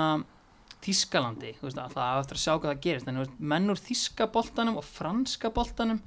Þískalandi, 0.82 1.54
veist, 1.62 1.78
alltaf 1.78 2.24
eftir 2.24 2.40
að 2.40 2.42
sjá 2.42 2.54
hvað 2.56 2.72
það 2.72 2.82
gerist, 2.86 3.10
en 3.10 3.22
veist, 3.22 3.36
menn 3.54 3.70
úr 3.70 3.78
þíska 3.78 4.26
boltanum 4.34 4.80
og 4.82 4.88
franska 4.88 5.52
boltanum 5.54 6.00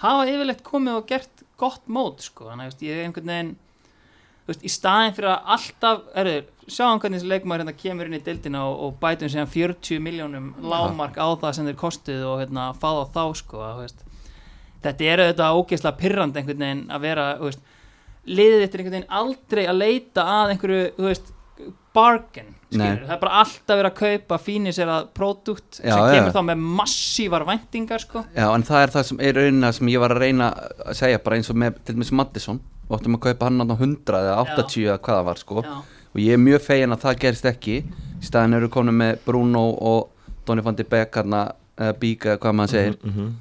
hafa 0.00 0.24
yfirleitt 0.30 0.64
komið 0.64 0.96
og 1.00 1.10
gert 1.10 1.44
gott 1.60 1.84
mót, 1.92 2.24
sko, 2.24 2.48
þannig 2.48 2.72
að, 2.72 2.86
ég 2.86 2.96
er 2.96 3.04
einhvern 3.04 3.32
veginn, 3.34 3.52
í 4.64 4.72
staðin 4.72 5.14
fyrir 5.16 5.30
að 5.34 5.52
alltaf, 5.58 6.08
erðu, 6.22 6.40
sjáum 6.64 7.02
hvernig 7.02 7.20
þessi 7.20 7.30
leikmaður 7.34 7.64
hérna 7.64 7.76
kemur 7.82 8.08
inn 8.08 8.16
í 8.16 8.24
deildina 8.24 8.64
og, 8.70 8.80
og 8.86 8.96
bætum 9.00 9.30
síðan 9.32 9.52
40 9.52 10.02
miljónum 10.04 10.50
lámark 10.64 11.20
á 11.20 11.28
það 11.36 11.56
sem 11.58 11.68
þeir 11.68 11.78
kostuð 11.80 12.26
og 12.30 12.40
hérna 12.40 12.70
fá 12.80 12.88
þá 12.88 13.12
þá, 13.12 13.22
sko, 13.40 13.62
að, 13.64 14.04
þetta 14.84 15.08
er 15.10 15.24
auðvitað 15.24 15.60
ógeðslega 15.60 16.00
pirrand 16.00 16.40
einhvern 16.40 16.64
veginn 16.64 16.84
að 16.92 17.04
vera, 17.04 17.28
liðið 18.26 18.60
þetta 18.64 18.76
er 18.76 18.82
einhvern 18.82 18.96
veginn 18.98 19.16
aldrei 19.20 19.64
að 19.68 19.80
leita 19.80 20.26
að 20.34 20.52
einhverju, 20.54 20.84
þú 20.98 21.08
veist, 21.08 21.32
bargain 21.94 22.50
Nei. 22.74 22.88
skilur, 22.88 23.02
það 23.06 23.14
er 23.14 23.20
bara 23.22 23.40
alltaf 23.44 23.78
verið 23.78 23.90
að 23.90 23.98
kaupa 24.00 24.38
fínir 24.42 24.74
sér 24.74 24.90
að 24.90 25.04
pródúkt 25.14 25.76
sem 25.78 25.86
Já, 25.86 25.94
kemur 26.10 26.30
já. 26.30 26.34
þá 26.34 26.40
með 26.48 26.62
massívar 26.80 27.44
væntingar 27.46 28.02
sko. 28.02 28.24
Já, 28.34 28.46
en 28.50 28.64
það 28.66 28.82
er 28.82 28.92
það 28.96 29.04
sem 29.10 29.20
er 29.22 29.38
raunin 29.38 29.68
sem 29.76 29.90
ég 29.92 30.02
var 30.02 30.14
að 30.16 30.22
reyna 30.24 30.48
að 30.82 30.96
segja 30.98 31.20
bara 31.22 31.38
eins 31.38 31.50
og 31.52 31.60
með 31.62 31.78
til 31.84 31.94
dæmis 31.94 32.10
Mattisson 32.18 32.58
og 32.88 32.96
áttum 32.98 33.14
að 33.18 33.22
kaupa 33.28 33.46
hann 33.48 33.62
á 33.62 33.76
100 33.76 34.18
eða 34.18 34.34
80 34.42 34.88
eða 34.88 34.98
hvað 34.98 35.20
það 35.20 35.28
var 35.28 35.42
sko. 35.44 35.62
Já, 35.62 35.76
og 36.10 36.20
ég 36.24 36.34
er 36.34 36.42
mjög 36.42 36.66
fegin 36.66 36.96
að 36.96 37.04
það 37.06 37.22
gerist 37.22 37.48
ekki. 37.52 37.76
Í 38.18 38.26
staðin 38.26 38.58
eru 38.58 38.72
komin 38.74 38.98
með 38.98 39.22
Bruno 39.24 39.64
og 39.78 40.10
Donny 40.44 40.66
van 40.66 40.76
de 40.76 40.84
Beek 40.84 41.14
hérna, 41.14 41.46
eða 41.78 41.94
Bík 42.02 42.26
eða 42.26 42.40
hvað 42.42 42.58
maður 42.58 42.74
segir. 42.74 42.98
-hmm. 43.04 43.32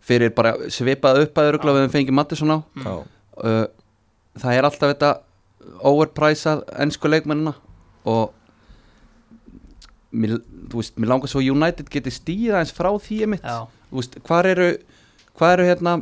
fyrir 0.00 0.34
bara 0.34 0.56
svipað 0.68 1.22
upp 1.22 1.38
að 1.38 1.52
örugla 1.52 1.76
við 1.76 1.92
fengið 1.92 2.16
Mattisson 2.16 2.50
á. 2.50 2.58
Já, 2.80 2.94
uh, 3.44 3.66
það 4.40 4.58
er 4.58 4.68
alltaf 4.68 4.92
þetta 4.94 5.12
overpræsað 5.90 6.64
ennsku 6.84 7.08
leikmennina 7.10 7.54
og 8.10 8.32
mér, 10.14 10.38
þú 10.70 10.80
veist, 10.80 10.96
mér 11.00 11.12
langar 11.14 11.30
svo 11.32 11.42
United 11.42 11.88
geti 11.92 12.12
stíð 12.12 12.54
aðeins 12.54 12.74
frá 12.76 12.90
því 13.02 13.20
mitt 13.34 13.46
já, 13.46 13.64
þú 13.90 14.00
veist, 14.00 14.18
hvað 14.26 14.50
eru 14.52 14.68
hvað 15.34 15.56
eru 15.56 15.68
hérna 15.70 15.96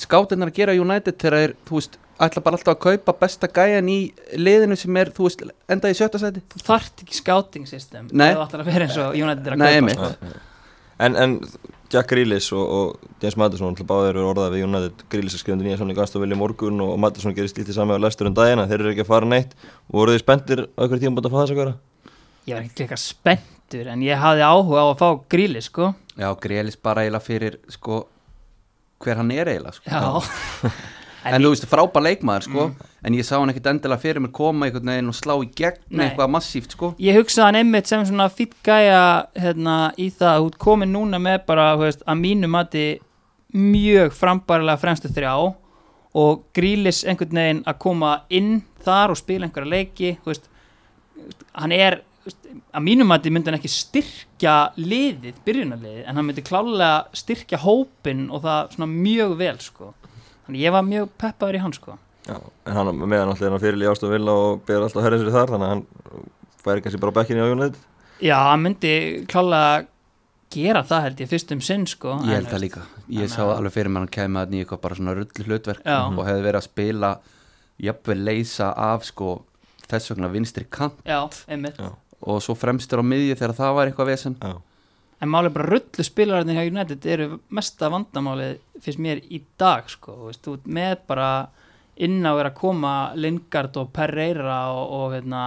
skátinnar 0.00 0.50
að 0.50 0.58
gera 0.60 0.76
United 0.76 1.16
þegar 1.20 1.38
þeir, 1.40 1.54
þú 1.68 1.78
veist, 1.78 1.96
ætla 2.20 2.42
bara 2.44 2.58
alltaf 2.58 2.74
að 2.74 2.82
kaupa 2.84 3.16
besta 3.22 3.48
gæjan 3.48 3.88
í 3.92 3.98
liðinu 4.36 4.76
sem 4.80 5.00
er, 5.00 5.12
þú 5.16 5.28
veist, 5.28 5.44
enda 5.72 5.92
í 5.92 5.96
sjötta 5.96 6.20
seti 6.20 6.42
þú 6.52 6.62
þarft 6.66 7.04
ekki 7.04 7.18
scouting 7.20 7.68
system 7.70 8.10
Nei. 8.12 8.32
þú 8.34 8.44
ætlar 8.44 8.64
að 8.64 8.72
vera 8.72 8.88
eins 8.88 9.00
og 9.00 9.16
United 9.16 9.46
er 9.48 9.56
að 9.56 9.62
Nei, 9.62 9.66
kaupa 9.66 9.80
einmitt. 9.80 10.38
En, 11.00 11.16
en 11.16 11.36
Jack 11.90 12.10
Grealish 12.12 12.52
og, 12.54 12.64
og 12.70 13.20
James 13.22 13.36
Madison 13.40 13.70
alltaf 13.70 13.86
báðir 13.88 14.12
eru 14.14 14.26
orðað 14.30 14.52
við 14.54 14.66
United 14.66 15.04
Grealish 15.10 15.34
er 15.38 15.42
skrifandi 15.42 15.66
nýja 15.66 15.78
samling 15.80 15.98
Aston 16.02 16.22
Villa 16.22 16.36
í 16.36 16.40
morgun 16.40 16.82
og 16.84 16.92
Madison 17.02 17.34
gerir 17.34 17.50
stílt 17.50 17.72
í 17.72 17.76
sami 17.76 17.96
á 17.96 18.02
lestur 18.02 18.28
um 18.30 18.36
daginn 18.36 18.60
en 18.62 18.68
þeir 18.70 18.84
eru 18.84 18.92
ekki 18.92 19.06
að 19.06 19.10
fara 19.10 19.30
neitt 19.30 19.56
voru 19.90 20.14
þið 20.14 20.22
spenntir 20.22 20.62
á 20.68 20.80
einhverjum 20.84 21.02
tíma 21.06 21.16
búin 21.16 21.30
að 21.30 21.34
fá 21.34 21.40
þess 21.40 21.54
að 21.56 21.60
gera? 21.62 21.74
ég 22.46 22.54
var 22.56 22.68
ekki 22.68 22.84
eitthvað 22.84 23.02
spenntur 23.02 23.90
en 23.94 24.04
ég 24.06 24.22
hafði 24.22 24.46
áhuga 24.46 24.84
á 24.84 24.86
að 24.90 25.00
fá 25.00 25.08
gríli 25.32 25.62
sko. 25.64 25.90
Já, 26.20 26.28
Grelis 26.42 26.76
bara 26.76 27.04
eiginlega 27.04 27.24
fyrir 27.24 27.58
sko, 27.72 28.00
hver 29.00 29.20
hann 29.20 29.30
er 29.34 29.50
eiginlega 29.54 29.76
sko. 29.78 29.90
já, 29.90 30.70
En, 31.24 31.42
þú 31.42 31.52
veist, 31.52 31.68
frábær 31.68 32.06
leikmaður 32.06 32.46
sko 32.48 32.70
En 33.00 33.16
ég 33.16 33.24
sá 33.24 33.38
hann 33.38 33.48
ekkit 33.48 33.68
endilega 33.70 34.02
fyrir 34.02 34.20
mér 34.20 34.32
koma 34.36 34.66
einhvern 34.66 34.90
veginn 34.92 35.08
og 35.08 35.16
slá 35.16 35.32
í 35.40 35.46
gegn 35.56 36.02
eitthvað 36.04 36.32
massíft 36.34 36.74
sko. 36.76 36.90
Ég 37.00 37.16
hugsaði 37.16 37.46
hann 37.46 37.58
einmitt 37.62 37.88
sem 37.88 38.02
svona 38.04 38.26
fýtt 38.32 38.58
gæja 38.66 39.04
hérna, 39.40 39.76
í 39.96 40.10
það 40.12 40.32
að 40.34 40.42
þú 40.42 40.50
ert 40.50 40.58
komin 40.66 40.92
núna 40.92 41.20
með 41.22 41.38
bara 41.48 41.70
veist, 41.80 42.04
að 42.04 42.20
mínu 42.20 42.50
mati 42.52 42.84
mjög 43.56 44.12
frambærilega 44.18 44.82
fremstu 44.82 45.10
þrjá 45.10 45.32
og 46.20 46.44
grílis 46.56 47.00
einhvern 47.08 47.40
veginn 47.40 47.64
að 47.70 47.80
koma 47.86 48.12
inn 48.28 48.60
þar 48.84 49.14
og 49.14 49.20
spila 49.20 49.48
einhverja 49.48 49.72
leiki 49.72 50.12
veist, 50.26 50.50
hann 51.56 51.72
er 51.72 52.02
að 52.74 52.84
mínum 52.84 53.14
að 53.14 53.24
þið 53.24 53.34
myndi 53.34 53.48
hann 53.48 53.56
ekki 53.56 53.72
styrkja 53.72 54.54
liðið, 54.76 55.40
byrjunarliðið 55.46 56.04
en 56.04 56.20
hann 56.20 56.26
myndi 56.28 56.44
klálega 56.44 57.16
styrkja 57.16 57.62
hópin 57.64 58.26
og 58.28 58.44
það 58.44 58.74
svona 58.74 58.90
mjög 58.92 59.34
vel 59.40 59.56
sko. 59.64 59.92
Þannig 60.50 60.64
ég 60.66 60.74
var 60.74 60.82
mjög 60.86 61.08
peppaður 61.22 61.56
í 61.56 61.62
hann 61.64 61.72
sko. 61.78 61.96
Já, 62.28 62.36
en 62.66 62.76
hann 62.76 62.90
meðan 63.00 63.30
alltaf 63.32 63.46
er 63.48 63.54
hann 63.54 63.62
fyrir 63.62 63.80
í 63.86 63.88
Ástof 63.90 64.10
Villa 64.12 64.34
og 64.36 64.60
ber 64.68 64.82
alltaf 64.84 65.02
herrið 65.06 65.22
sér 65.24 65.32
þar 65.38 65.54
þannig 65.54 65.66
að 65.66 65.72
hann 65.72 66.28
færi 66.60 66.82
kannski 66.84 67.00
bara 67.00 67.14
bekkinni 67.16 67.40
á 67.40 67.48
United 67.54 67.78
já, 68.20 68.36
hann 68.50 68.60
myndi 68.66 68.92
klálega 69.30 69.86
gera 70.52 70.82
það 70.84 71.02
held 71.06 71.20
ég 71.24 71.28
fyrst 71.30 71.52
um 71.54 71.60
sinn 71.64 71.86
sko. 71.86 72.16
Ég 72.26 72.34
En, 72.34 72.40
held 72.42 72.48
það 72.50 72.62
líka, 72.66 72.80
ég 73.08 73.24
Þannig 73.24 73.32
sá 73.32 73.42
að- 73.46 73.52
alveg 73.56 73.72
fyrir 73.78 73.90
mér 73.94 74.02
hann 74.04 74.12
kemur 74.18 74.42
að 74.44 74.50
nýja 74.52 74.64
eitthvað 74.66 74.80
bara 74.84 74.94
svona 74.98 75.14
rullu 75.16 75.44
hlutverk 75.46 75.84
Já. 75.86 75.98
og 76.10 76.26
hefði 76.26 76.42
verið 76.44 76.60
að 76.60 76.66
spila 76.68 77.10
jafnvel 77.80 78.24
leysa 78.26 78.68
af 78.76 79.04
sko 79.08 79.28
þess 79.88 80.10
vegna 80.12 80.28
vinstri 80.34 80.66
kant 80.70 80.98
já, 81.06 81.20
einmitt 81.48 81.78
Já. 81.80 81.90
og 82.20 82.42
svo 82.44 82.54
fremstur 82.58 83.00
á 83.00 83.04
miðju 83.06 83.38
þegar 83.40 83.54
það 83.56 83.74
var 83.78 83.86
eitthvað 83.90 84.10
vesen 84.12 84.36
Já, 84.42 84.56
En 85.20 85.28
málið 85.28 85.54
bara 85.56 85.68
rullu 85.68 86.04
spilararnir 86.06 86.56
hjá 86.56 86.70
United 86.70 87.06
eru 87.12 87.40
mesta 87.52 87.90
vandamálið 87.92 88.54
finnst 88.80 89.02
mér 89.04 89.20
í 89.28 89.42
dag 89.60 89.88
sko, 89.92 90.14
veist, 90.28 90.46
ert 90.48 90.68
með 90.68 91.02
bara 91.10 91.30
inn 92.00 92.24
á 92.24 92.32
er 92.32 92.48
að 92.48 92.56
koma 92.56 92.92
Lingard 93.20 93.76
og 93.76 93.90
Pereira 93.92 94.62
og, 94.72 94.94
og 94.96 95.16
hérna, 95.16 95.42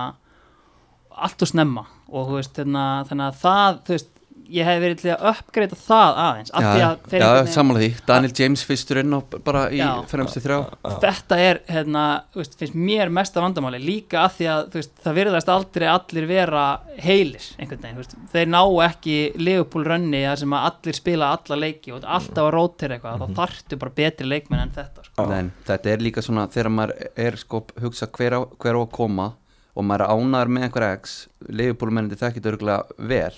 allt 1.09 1.45
og 1.45 1.49
snemma. 1.49 1.87
Og 2.13 2.35
veist, 2.35 2.57
hérna, 2.59 2.85
þannig 3.09 3.31
að 3.31 3.39
það, 3.41 3.79
þú 3.87 3.95
veist, 3.95 4.11
ég 4.51 4.67
hef 4.67 4.79
verið 4.83 5.01
til 5.01 5.11
að 5.13 5.25
uppgreita 5.31 5.77
það 5.79 6.19
aðeins, 6.23 6.51
af 6.53 6.65
því 6.65 6.79
Já, 6.81 6.85
að 6.87 7.05
þeir 7.11 7.23
já 7.23 7.51
samanlega 7.53 7.83
því, 7.83 8.05
Daniel 8.09 8.33
James 8.39 8.63
fyrstur 8.67 8.99
inn 9.01 9.17
og 9.17 9.35
bara 9.45 9.63
í 9.73 9.81
fremstu 10.11 10.43
þrjá. 10.43 10.57
Þetta 11.03 11.39
er, 11.43 11.59
hérna, 11.69 12.03
þú 12.33 12.41
veist, 12.41 12.57
finnst 12.59 12.77
mér 12.77 13.13
mesta 13.13 13.43
vandamáli 13.43 13.81
líka 13.83 14.23
af 14.25 14.37
því 14.37 14.49
að, 14.53 14.63
þú 14.73 14.81
veist, 14.81 14.95
það 15.05 15.19
virðast 15.19 15.53
aldrei 15.53 15.87
allir 15.91 16.27
vera 16.29 16.63
heilir 17.03 17.47
einhvern 17.57 17.85
veginn, 17.85 17.99
þú 17.99 18.03
veist, 18.03 18.17
þeir 18.33 18.51
ná 18.53 18.61
ekki 18.87 19.17
Liverpool 19.39 19.87
rönni 19.87 20.23
þar 20.25 20.41
sem 20.43 20.57
að 20.57 20.67
allir 20.71 20.99
spila 20.99 21.31
alla 21.37 21.59
leiki 21.63 21.93
og 21.95 22.03
alltaf 22.03 22.43
að 22.47 22.51
rótira 22.57 22.97
eitthvað 22.97 23.23
þá 23.23 23.39
þarftu 23.39 23.79
bara 23.83 23.95
betri 24.01 24.27
leikmenn 24.29 24.65
en 24.65 24.75
þetta 24.75 25.07
sko. 25.07 25.29
Nei, 25.29 25.53
þetta 25.67 25.93
er 25.93 26.03
líka 26.03 26.25
svona 26.25 26.49
þegar 26.51 26.73
maður 26.73 27.07
er 27.27 27.39
sko 27.39 27.63
hugsa 27.83 28.09
hver 28.13 28.37
á, 28.37 28.39
hver 28.59 28.77
á 28.77 28.81
að 28.83 28.91
koma 28.95 29.31
og 29.73 29.87
maður 29.87 30.05
er 30.05 30.13
ánæður 30.13 30.53
með 30.53 30.67
einhver 30.67 30.85
x 30.99 31.15
leifupólumennandi 31.49 32.19
þekkit 32.19 32.49
örgulega 32.51 33.07
vel 33.09 33.33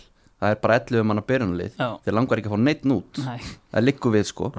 það 0.46 0.56
er 0.56 0.60
bara 0.64 0.78
11 0.80 1.08
manna 1.10 1.24
byrjunlið 1.26 1.78
Já. 1.80 1.88
þeir 2.06 2.16
langar 2.20 2.42
ekki 2.42 2.52
að 2.52 2.56
fá 2.56 2.62
neitt 2.66 2.86
nút 2.90 3.22
Nei, 3.26 3.40
það 3.74 3.86
liggur 3.90 4.14
við 4.16 4.28
sko. 4.30 4.52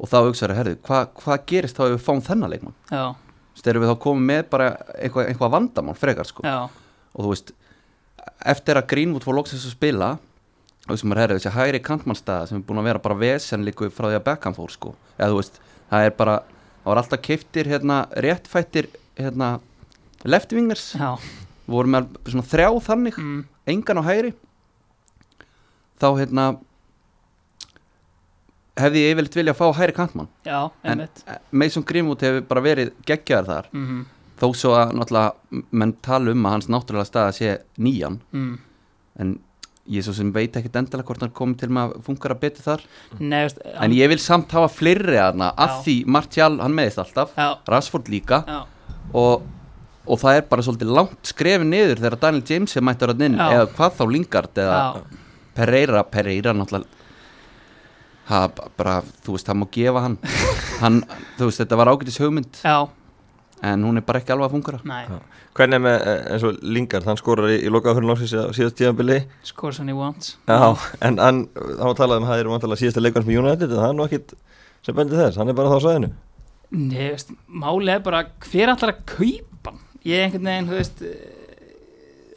Og 0.00 0.08
þá 0.08 0.16
hugsaður, 0.24 0.56
herðu, 0.56 0.76
hvað 0.86 1.10
hva 1.22 1.36
gerist 1.50 1.76
þá 1.76 1.82
ef 1.86 1.94
við 1.94 2.04
fáum 2.06 2.22
þennan 2.24 2.52
leikmann? 2.54 2.76
Já, 2.90 3.04
Þú 3.50 3.58
veist, 3.60 3.66
erum 3.68 3.82
við 3.84 3.90
þá 3.90 3.98
komið 4.04 4.26
með 4.30 4.42
bara 4.54 4.68
eitthvað, 4.96 5.26
eitthvað 5.28 5.50
vandamál 5.52 5.94
frekar 5.98 6.28
sko? 6.28 6.44
Já, 6.46 6.60
og 7.12 7.26
þú 7.26 7.32
veist, 7.34 7.50
eftir 8.54 8.78
að 8.80 8.86
Greenwood 8.92 9.26
fór 9.26 9.36
loksins 9.36 9.66
að 9.68 9.74
spila 9.74 10.10
og 10.86 10.94
þessum 10.94 11.12
er 11.12 11.20
herrið, 11.20 11.40
þessi 11.42 11.52
hægri 11.58 11.80
kantmannstæða 11.84 12.46
sem 12.48 12.60
er 12.60 12.64
búin 12.68 12.80
að 12.80 12.88
vera 12.88 13.02
bara 13.04 13.18
vesen 13.20 13.66
líku 13.66 13.90
frá 13.92 14.08
því 14.08 14.16
að 14.16 14.24
Beckham 14.30 14.56
fór 14.56 14.72
sko, 14.72 14.94
eða 15.18 15.28
þú 15.34 15.40
veist 15.42 15.60
það 15.90 16.06
er 16.06 16.14
bara, 16.22 16.36
það 16.80 16.88
var 16.92 17.00
alltaf 17.02 17.22
keiftir 17.26 17.70
hérna, 17.70 17.98
réttfættir 18.24 18.88
hérna, 19.20 19.50
leftvingers, 20.24 20.86
já. 20.96 21.10
Við 21.66 21.76
vorum 21.76 21.92
með 21.94 22.08
svona 22.32 22.48
þrjá 22.50 22.68
þannig, 22.88 23.18
mm, 23.20 23.42
engan 23.74 24.00
á 24.00 24.04
hægri 24.08 24.32
þá 26.00 26.08
hérna 26.18 26.46
hefði 28.80 29.02
ég 29.04 29.12
yfirleitt 29.14 29.36
vilja 29.36 29.52
að 29.52 29.60
fá 29.60 29.66
hægri 29.76 29.94
kantmann 29.96 30.30
já, 30.46 30.70
en 30.82 30.94
einmitt. 30.94 31.24
Mason 31.52 31.84
Greenwood 31.84 32.22
hefur 32.24 32.46
bara 32.48 32.64
verið 32.64 32.94
geggjaðar 33.08 33.50
þar. 33.50 33.70
Mm 33.76 34.00
þó 34.40 34.48
svo 34.56 34.72
að 34.78 34.96
náttúrulega 34.96 35.62
menn 35.76 35.94
tala 36.04 36.32
um 36.32 36.48
að 36.48 36.56
hans 36.56 36.68
náttúrulega 36.72 37.08
staða 37.08 37.36
sé 37.36 37.54
nýjan. 37.82 38.20
Mm. 38.32 38.58
en 39.20 39.38
ég 39.90 40.04
svo 40.06 40.12
sem 40.14 40.28
veit 40.32 40.54
ekkert 40.54 40.76
endilega 40.78 41.08
hvort 41.08 41.22
hann 41.24 41.32
komið 41.34 41.62
til 41.62 41.68
með 41.74 41.88
að 41.96 42.02
fungara 42.06 42.36
betur 42.38 42.62
þar. 42.62 42.82
Nei, 43.18 43.40
veist, 43.42 43.58
en 43.66 43.94
ég 43.96 44.10
vil 44.12 44.20
samt 44.22 44.52
hafa 44.54 44.68
fleiri 44.70 45.18
aðna 45.18 45.50
að 45.58 45.72
Já. 45.72 45.78
því 45.86 45.94
Martial 46.16 46.52
hann 46.60 46.76
meðist 46.76 47.00
alltaf 47.02 47.32
já, 47.34 47.48
Rashford 47.68 48.10
líka. 48.12 48.42
Já, 48.46 48.60
og, 49.18 49.48
og 50.06 50.20
það 50.22 50.38
er 50.38 50.46
bara 50.52 50.66
svolítið 50.66 50.94
langt 51.00 51.32
skrefið 51.32 51.72
niður 51.72 52.04
þegar 52.04 52.18
Daniel 52.22 52.46
James 52.52 52.76
er 52.76 52.86
mættur 52.86 53.12
að 53.12 53.26
inn 53.26 53.40
Já. 53.40 53.48
eða 53.48 53.66
hvað 53.74 53.98
þá 53.98 54.04
Lingard 54.14 54.62
eða 54.64 54.78
já, 54.78 55.18
Pereira, 55.56 56.04
Pereira 56.06 56.54
náttúrulega 56.56 56.98
ha, 58.30 58.46
bara, 58.78 59.00
þú 59.24 59.34
veist, 59.34 59.48
það 59.48 59.58
má 59.58 59.66
gefa 59.74 60.04
hann. 60.04 60.16
Hann, 60.80 61.02
þú 61.38 61.48
veist, 61.48 61.60
þetta 61.64 61.78
var 61.80 61.90
ágætis 61.90 62.20
hugmynd. 62.22 62.60
Já, 62.62 62.86
en 63.62 63.84
hún 63.84 64.00
er 64.00 64.04
bara 64.06 64.20
ekki 64.20 64.32
alveg 64.34 64.48
að 64.48 64.54
fungara 64.54 64.80
nei. 64.88 65.18
Hvernig 65.56 65.76
er 65.76 65.82
með 65.84 65.96
eh, 66.08 66.20
eins 66.32 66.44
og 66.46 66.60
Lingard, 66.64 67.06
hann 67.08 67.18
skorar 67.20 67.50
í, 67.52 67.58
í 67.66 67.72
lokaða 67.72 67.98
fyrir 67.98 68.08
lóksins 68.08 68.32
á 68.32 68.54
síðast 68.56 68.78
tíðanbili 68.78 69.18
Scores 69.46 69.80
when 69.82 69.90
he 69.90 69.96
wants 69.96 70.36
Já, 70.48 70.78
en 71.04 71.18
hann, 71.20 71.42
hann 71.56 71.90
var 71.90 71.98
talað 71.98 72.22
um 72.22 72.28
að 72.28 72.32
það 72.32 72.42
er 72.42 72.50
vantalega 72.54 72.82
síðasta 72.84 73.02
leikans 73.04 73.28
með 73.28 73.40
United 73.42 73.66
en 73.68 73.82
það 73.82 73.88
er 73.88 73.98
nú 73.98 74.06
ekkit 74.06 74.34
sem 74.86 74.96
bendir 74.96 75.20
þess, 75.20 75.40
hann 75.40 75.52
er 75.52 75.58
bara 75.58 75.72
þá 75.72 75.76
á 75.76 75.86
sæðinu 75.86 76.12
Nei, 76.70 77.04
veist, 77.10 77.34
málið 77.50 77.92
er 77.96 78.04
bara 78.06 78.22
hver 78.46 78.72
allar 78.76 78.94
að 78.94 79.04
kaupa 79.10 79.74
hann? 79.74 79.84
Ég 80.06 80.16
er 80.16 80.28
einhvern 80.28 80.50
veginn, 80.52 80.70
þú 80.70 80.78
veist 80.78 81.04
eh, 81.04 81.39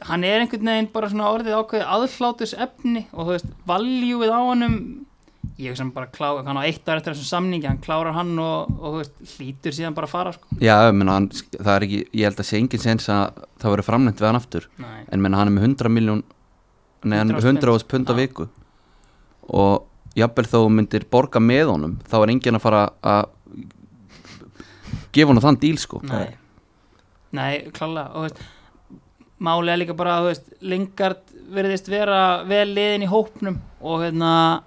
hann 0.08 0.24
er 0.28 0.44
einhvern 0.44 0.70
veginn 0.70 0.92
bara 0.92 1.10
svona 1.12 1.32
orðið 1.32 1.58
ákveðið 1.58 1.90
aðhlátus 1.96 2.54
efni 2.66 3.06
og 3.12 3.26
þú 3.26 3.32
veist, 3.32 3.50
valjúið 3.68 4.32
á 4.34 4.40
hannum 4.40 4.78
ég 5.58 5.70
veist 5.70 5.82
hann 5.82 5.92
bara 5.94 6.10
klára, 6.10 6.42
hann 6.46 6.58
á 6.58 6.66
eitt 6.66 6.88
ár 6.88 6.98
eftir 6.98 7.14
þessum 7.14 7.30
samningi, 7.30 7.68
hann 7.68 7.80
klárar 7.82 8.16
hann 8.16 8.32
og, 8.42 8.70
og 8.80 8.98
veist, 9.00 9.14
hlýtur 9.36 9.76
síðan 9.76 9.94
bara 9.96 10.08
að 10.08 10.14
fara 10.14 10.32
sko. 10.34 10.58
Já, 10.58 10.74
ég 10.88 10.96
meina, 10.96 11.18
hann, 11.18 11.28
það 11.54 11.72
er 11.74 11.86
ekki, 11.86 12.00
ég 12.10 12.28
held 12.28 12.42
að 12.42 12.48
sé 12.48 12.60
engin 12.60 12.82
sens 12.82 13.08
að 13.12 13.42
það 13.62 13.74
verður 13.74 13.88
framnænt 13.88 14.22
við 14.22 14.28
hann 14.30 14.40
aftur. 14.40 14.68
Nei, 14.82 15.04
en 15.14 15.24
menna 15.24 15.40
hann 15.40 15.52
er 15.52 15.56
með 15.56 15.68
100 15.68 15.94
miljón 15.94 16.24
hann 17.04 17.34
100.000 17.36 17.52
100 17.60 17.74
ás 17.76 17.86
pund. 17.88 18.10
á 18.10 18.14
viku. 18.18 18.48
Og 19.52 19.84
jafnvel 20.18 20.46
þó 20.48 20.58
myndir 20.72 21.06
borga 21.10 21.42
með 21.42 21.70
honum 21.74 21.98
þá 22.08 22.18
er 22.22 22.34
engin 22.34 22.58
að 22.58 22.64
fara 22.64 22.82
að 23.02 23.24
gefa 25.14 25.30
honum 25.30 25.44
þann 25.44 25.60
díl 25.62 25.78
sko. 25.78 26.00
Nei. 26.08 26.34
Nei, 27.34 27.54
klálega 27.74 28.14
og 28.14 28.28
veist, 28.28 28.42
er 29.40 29.78
líka 29.78 29.96
bara, 29.96 30.20
veist, 30.22 30.46
Lingard 30.60 31.22
verðist 31.54 31.88
vera 31.88 32.44
vel 32.48 32.68
liðin 32.74 33.04
í 33.04 33.10
hópnum 33.10 33.58
og 33.80 34.04
hérna 34.04 34.62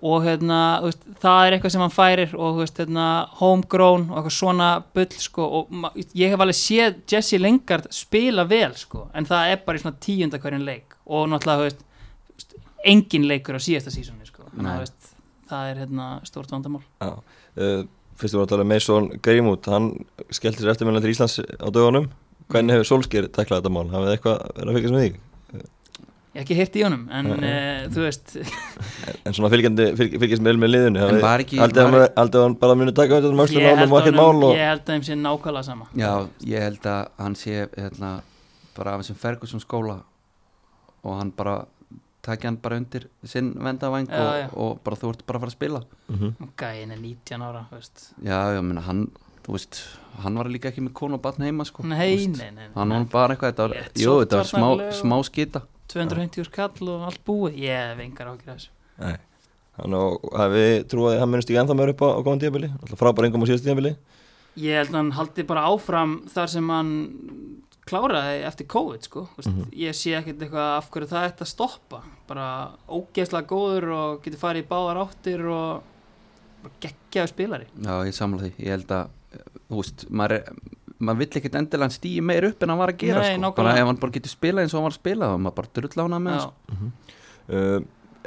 og 0.00 0.24
hérna, 0.24 0.80
veist, 0.84 1.02
það 1.20 1.42
er 1.44 1.54
eitthvað 1.54 1.74
sem 1.74 1.82
hann 1.84 1.92
færir 1.92 2.32
og 2.38 2.60
veist, 2.62 2.78
hérna, 2.80 3.06
homegrown 3.40 4.06
og 4.08 4.20
eitthvað 4.20 4.36
svona 4.38 4.70
bull, 4.96 5.18
sko 5.20 5.48
og 5.58 5.74
ég 6.16 6.32
hef 6.32 6.40
alveg 6.40 6.56
séð 6.56 7.02
Jesse 7.10 7.40
Lingard 7.40 7.90
spila 7.92 8.46
vel, 8.48 8.72
sko, 8.80 9.08
en 9.14 9.28
það 9.28 9.52
er 9.52 9.62
bara 9.66 9.80
í 9.80 9.84
svona 9.84 10.00
tíunda 10.00 10.40
hverjum 10.40 10.64
leik 10.64 10.96
og 11.04 11.28
náttúrulega, 11.32 11.68
veist, 11.68 12.56
engin 12.88 13.28
leikur 13.28 13.60
á 13.60 13.60
síðasta 13.60 13.92
sísoni, 13.92 14.24
sko, 14.28 14.48
að, 14.56 14.88
það 15.50 15.72
er 15.74 15.84
hérna 15.84 16.08
stórt 16.24 16.54
vandamál. 16.54 16.82
Já, 17.04 17.12
uh, 17.60 17.84
fyrst 18.20 18.36
við 18.36 18.46
að 18.46 18.50
tala 18.54 18.64
um 18.64 18.72
Mason 18.72 19.12
Greenwood, 19.20 19.68
hann 19.68 19.92
skellti 20.32 20.64
sér 20.64 20.72
eftirmjölan 20.72 21.04
til 21.04 21.12
Íslands 21.12 21.40
á 21.44 21.68
dögunum 21.68 22.08
hvernig 22.52 22.74
hefur 22.76 22.88
Solskjær 22.90 23.28
taklað 23.34 23.60
þetta 23.62 23.72
mál, 23.74 23.88
hafið 23.92 24.14
eitthvað 24.14 24.40
verið 24.56 24.70
að 24.70 24.78
fylgjast 24.78 24.96
með 24.96 25.04
því? 25.06 25.18
Ég 26.30 26.38
hef 26.38 26.44
ekki 26.44 26.56
hirt 26.60 26.76
í 26.78 26.82
honum, 26.86 27.00
en 27.10 27.26
uh, 27.34 27.86
þú 27.90 28.02
veist, 28.04 28.36
En 29.26 29.34
svona 29.34 29.48
fylgjast 29.50 30.44
með 30.46 30.60
með 30.62 30.70
liðinu 30.70 31.00
var- 31.24 31.42
hann, 31.50 32.30
hann 32.36 32.54
bara 32.60 32.76
muni 32.78 32.92
taka 32.94 33.18
þetta 33.18 33.32
ánum 33.32 33.42
og 33.96 33.98
ekkert 33.98 34.14
mál 34.20 34.44
og... 34.46 34.54
ég 34.54 34.68
held 34.70 34.84
að 34.84 34.92
þeim 34.94 35.06
sé 35.08 35.16
nákvæmlega 35.18 35.66
sama. 35.66 35.88
Já, 35.98 36.12
ég 36.52 36.62
held 36.68 36.86
að 36.86 37.00
hann 37.18 37.34
sé 37.40 37.56
hérna, 37.74 38.12
bara 38.78 38.94
af 38.94 39.02
þessum 39.02 39.18
Ferguson 39.24 39.64
skóla 39.64 39.96
og 41.02 41.16
hann 41.18 41.32
bara 41.34 41.56
takja 42.22 42.46
hann 42.52 42.60
bara 42.62 42.78
undir 42.78 43.08
sinn 43.26 43.50
vendavæng 43.58 44.06
og, 44.12 44.54
og 44.60 44.78
bara 44.86 44.98
þú 45.02 45.10
ert 45.16 45.26
bara 45.26 45.40
að 45.40 45.46
fara 45.46 45.50
að 45.54 45.58
spila 45.58 45.82
Mhm. 46.10 46.48
Gæin 46.58 46.90
er 46.94 46.98
19 47.02 47.42
ára, 47.46 47.64
veist. 47.74 48.08
Já, 48.22 48.38
ég 48.54 48.62
meina 48.66 48.82
hann 48.86 49.04
þú 49.46 49.54
veist, 49.56 49.80
hann 50.22 50.36
var 50.36 50.50
líka 50.52 50.68
ekki 50.70 50.82
með 50.84 50.92
konu 51.00 51.14
og 51.18 51.22
batn 51.22 51.42
heima 51.46 51.64
sko, 51.64 51.82
Nei, 51.86 52.26
nei, 52.26 52.50
nei, 52.50 52.68
hann 52.74 52.88
var 52.94 53.04
bara 53.12 53.34
eitthvað, 53.34 53.52
þetta 53.54 53.68
var, 53.68 53.90
jú, 53.96 54.14
þetta 54.24 54.36
var 54.42 54.50
smá, 54.50 54.68
smá 55.00 55.16
skita. 55.24 55.62
250 55.90 56.40
úr 56.44 56.50
kall 56.54 56.88
og 56.92 57.02
allt 57.08 57.24
búið. 57.26 57.56
Ég 57.64 57.88
hef 57.90 57.98
engar 58.04 58.28
ákjör 58.30 58.54
þessu. 58.54 58.68
Nei. 59.00 59.16
Hann 59.80 59.94
og 59.96 60.28
hafið 60.36 60.84
trúið 60.92 61.14
að 61.16 61.20
hann 61.24 61.30
munist 61.32 61.50
ekki 61.50 61.60
ennþá 61.62 61.74
meira 61.78 61.94
upp 61.94 62.02
á, 62.04 62.08
á 62.14 62.20
góðan 62.20 62.40
tíðabili 62.42 62.68
frábær 63.00 63.26
engum 63.26 63.42
á 63.42 63.48
síðast 63.48 63.64
tíðabili 63.64 63.96
ég 64.60 64.74
held 64.76 64.90
að 64.90 64.96
hann 64.98 65.10
haldi 65.16 65.44
bara 65.46 65.62
áfram 65.70 66.14
þar 66.28 66.48
sem 66.52 66.68
hann 66.68 66.90
kláraði 67.90 68.42
eftir 68.46 68.66
COVID 68.70 69.06
sko. 69.06 69.22
Mm 69.38 69.50
Mhm. 69.50 69.70
ég 69.72 69.94
sé 69.96 70.12
ekkert 70.18 70.42
eitthvað 70.42 70.76
af 70.76 70.90
hverju 70.90 71.08
það 71.08 71.28
ætti 71.30 71.42
að 71.46 71.50
stoppa. 71.54 72.02
Bara 72.28 72.70
ógeðslega 72.88 73.46
góður 73.46 73.86
og 73.94 74.22
getur 74.22 74.38
farið 74.42 74.64
í 74.64 74.68
báðar 74.68 75.00
áttir 75.06 75.40
og 75.48 75.82
bara 76.62 76.74
geggjaðu 76.80 77.28
spilari. 77.32 77.66
Já, 77.80 77.94
ég 78.04 78.14
samla 78.14 78.42
því, 78.42 78.52
ég 78.58 78.68
held 78.76 78.86
að 78.88 79.08
þú 79.70 79.78
veist, 79.80 80.04
maður, 80.10 80.36
er, 80.40 80.60
maður 80.98 81.20
vill 81.22 81.30
ekkert 81.40 81.58
endilega 81.60 81.86
hann 81.88 81.94
stíi 81.94 82.20
meir 82.24 82.46
upp 82.50 82.62
en 82.66 82.72
hann 82.74 82.80
var 82.82 82.92
að 82.94 83.00
gera 83.04 83.22
Nei, 83.24 83.36
sko. 83.38 83.52
bara 83.60 83.74
ef 83.78 83.88
hann 83.90 84.00
bara 84.02 84.16
getur 84.16 84.32
spilað 84.34 84.66
eins 84.66 84.74
og 84.74 84.80
hann 84.80 84.88
var 84.88 84.94
að 84.96 85.00
spila 85.00 85.30
þá 85.30 85.36
maður 85.46 85.58
bara 85.60 85.72
drulla 85.78 86.06
hana 86.08 86.20
með 86.26 86.38
Já, 86.38 86.46
hans 86.70 87.18
uh, 87.50 87.78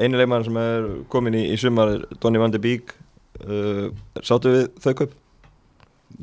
Einu 0.04 0.18
leikmann 0.18 0.46
sem 0.48 0.58
er 0.58 0.88
komin 1.14 1.36
í, 1.38 1.44
í 1.54 1.58
sumar 1.62 1.92
er 1.98 2.06
Donny 2.24 2.40
van 2.42 2.54
de 2.56 2.62
Beek 2.64 2.96
uh, 3.44 3.90
Sáttu 4.26 4.54
við 4.56 4.64
þau 4.82 4.94
kaup? 5.04 5.20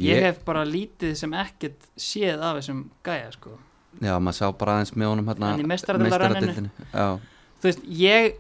ég 0.01 0.23
hef 0.23 0.37
bara 0.47 0.63
lítið 0.67 1.17
sem 1.19 1.33
ekkert 1.35 1.89
séð 1.99 2.43
af 2.47 2.61
þessum 2.61 2.85
gæja 3.07 3.33
sko 3.35 3.57
Já, 3.99 4.15
maður 4.23 4.37
sá 4.39 4.47
bara 4.55 4.77
aðeins 4.79 4.93
með 4.95 5.09
honum 5.11 5.31
hérna 5.33 5.49
En 5.57 5.63
í 5.65 5.67
Meistaradeildarrenninu. 5.67 6.71
Meistaradeildinni. 6.71 6.93
Já, 6.95 7.57
þú 7.59 7.67
veist, 7.69 7.81
ég 8.01 8.37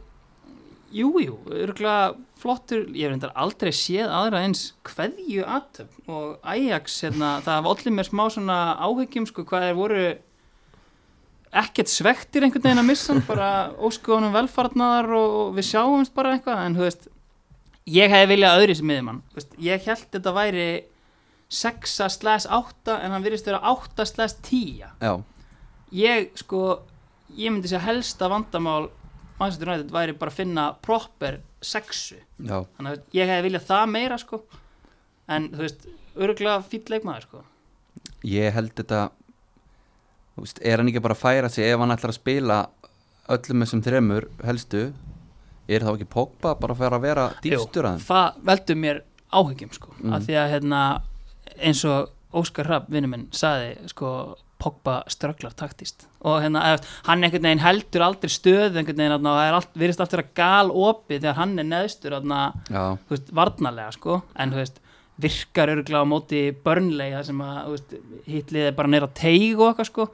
jújú, 0.90 1.20
jú, 1.22 1.36
örgulega 1.54 2.14
flottur, 2.40 2.86
ég 2.94 3.06
hef 3.06 3.12
reyndar 3.12 3.34
aldrei 3.38 3.70
séð 3.76 4.10
aðra 4.10 4.42
eins 4.46 4.70
kveðju 4.86 5.44
aðtöfn 5.46 6.10
og 6.14 6.50
Ajax, 6.54 6.98
hérna, 7.04 7.36
það 7.46 7.62
var 7.66 7.76
allir 7.76 7.96
með 7.96 8.10
smá 8.10 8.24
svona 8.34 8.58
áhyggjum, 8.80 9.28
sko, 9.30 9.46
hvað 9.48 9.68
er 9.68 9.78
voru 9.78 10.04
ekkert 11.60 11.90
svektir 11.90 12.46
einhvern 12.46 12.64
veginn 12.64 12.82
að 12.82 12.90
missa 12.90 13.16
bara 13.26 13.50
óskoðunum 13.82 14.36
velfarnaðar 14.36 15.10
og, 15.18 15.40
við 15.56 15.70
sjáumst 15.72 16.14
bara 16.14 16.36
eitthvað, 16.36 16.62
en 16.66 16.78
þú 16.78 16.86
veist 16.86 17.10
ég 17.90 18.12
hefði 18.12 18.30
viljað 18.34 18.60
öðri 18.60 18.78
sem 18.78 18.90
miðjumann, 18.90 19.24
ég 19.66 19.90
held 19.90 20.06
þetta 20.14 20.34
væri 20.36 20.68
6 21.50 21.96
slash 22.14 22.46
8 22.46 22.94
en 22.94 23.10
hann 23.10 23.24
virðist 23.24 23.48
vera 23.50 23.58
8 23.72 24.06
slash 24.06 24.38
10 24.46 24.84
já, 25.02 25.12
ég 25.90 26.30
sko 26.38 26.60
ég 27.34 27.50
myndi 27.50 27.70
segja 27.70 27.82
helsta 27.88 28.28
vandamál 28.30 28.88
Manchester 29.40 29.70
United 29.70 29.94
væri 29.94 30.16
bara 30.20 30.32
að 30.32 30.40
finna 30.42 30.66
proper 30.84 31.40
sexu. 31.64 32.18
Já. 32.44 32.58
Þannig 32.76 32.90
að 32.92 33.16
ég 33.16 33.30
hefði 33.30 33.46
viljað 33.48 33.68
það 33.70 33.86
meira 33.94 34.18
sko. 34.20 34.42
En 35.30 35.48
þú 35.54 35.64
veist, 35.64 35.86
örgulega 36.18 36.66
fýll 36.66 36.84
leikmaður 36.92 37.26
sko. 37.28 37.42
Ég 38.28 38.52
held 38.56 38.74
þetta 38.76 39.04
veist, 40.40 40.60
Er 40.62 40.80
hann 40.80 40.90
ekki 40.90 41.02
bara 41.04 41.16
að 41.16 41.22
færa 41.22 41.52
sig 41.52 41.68
ef 41.68 41.80
hann 41.80 41.94
ætlar 41.94 42.14
að 42.14 42.20
spila 42.20 42.58
öllum 43.30 43.64
þessum 43.64 43.84
þremur 43.86 44.28
helstu? 44.44 44.84
Er 45.70 45.84
þá 45.86 45.92
ekki 45.94 46.08
Pogba 46.10 46.56
bara 46.58 46.74
að 46.74 46.82
fara 46.82 46.98
að 46.98 47.04
vera 47.06 47.26
dýrstur 47.44 47.86
að 47.86 48.04
það 48.08 48.38
veldur 48.48 48.78
mér 48.82 49.02
áhyggjum 49.30 49.74
sko. 49.76 49.92
Mm. 50.00 50.14
af 50.16 50.24
því 50.26 50.38
að 50.40 50.48
hérna 50.54 50.80
eins 51.60 51.82
og 51.86 52.10
Óskar 52.40 52.66
Rapp 52.66 52.88
vinnu 52.90 53.10
minn 53.10 53.28
saði 53.34 53.76
sko 53.90 54.10
Pogba 54.60 55.00
strögglar 55.10 55.54
taktist. 55.56 56.06
Og 56.20 56.42
hérna 56.44 56.76
hann 57.06 57.24
einhvern 57.24 57.46
veginn 57.48 57.64
heldur 57.64 58.04
aldrei 58.04 58.30
stöð 58.32 58.76
einhvern 58.76 59.00
veginn 59.00 59.16
og 59.16 59.24
það 59.24 59.56
allt, 59.56 59.72
virðist 59.82 60.04
allt 60.04 60.16
vera 60.16 60.26
gal 60.42 60.70
opið 60.70 61.22
þegar 61.22 61.38
hann 61.40 61.54
er 61.58 61.68
neðstur 61.70 62.16
veist, 62.20 63.32
varnarlega 63.40 63.94
sko. 63.96 64.20
En 64.36 64.52
veist, 64.54 64.82
virkar 65.20 65.72
örgulega 65.74 66.04
á 66.04 66.12
móti 66.12 66.42
börnlega 66.64 67.24
sem 67.26 67.40
að 67.44 67.80
hitlið 68.28 68.68
er 68.68 68.76
bara 68.76 68.92
neyra 68.92 69.08
teig 69.14 69.56
og 69.58 69.70
eitthvað 69.70 69.90
sko. 69.90 70.10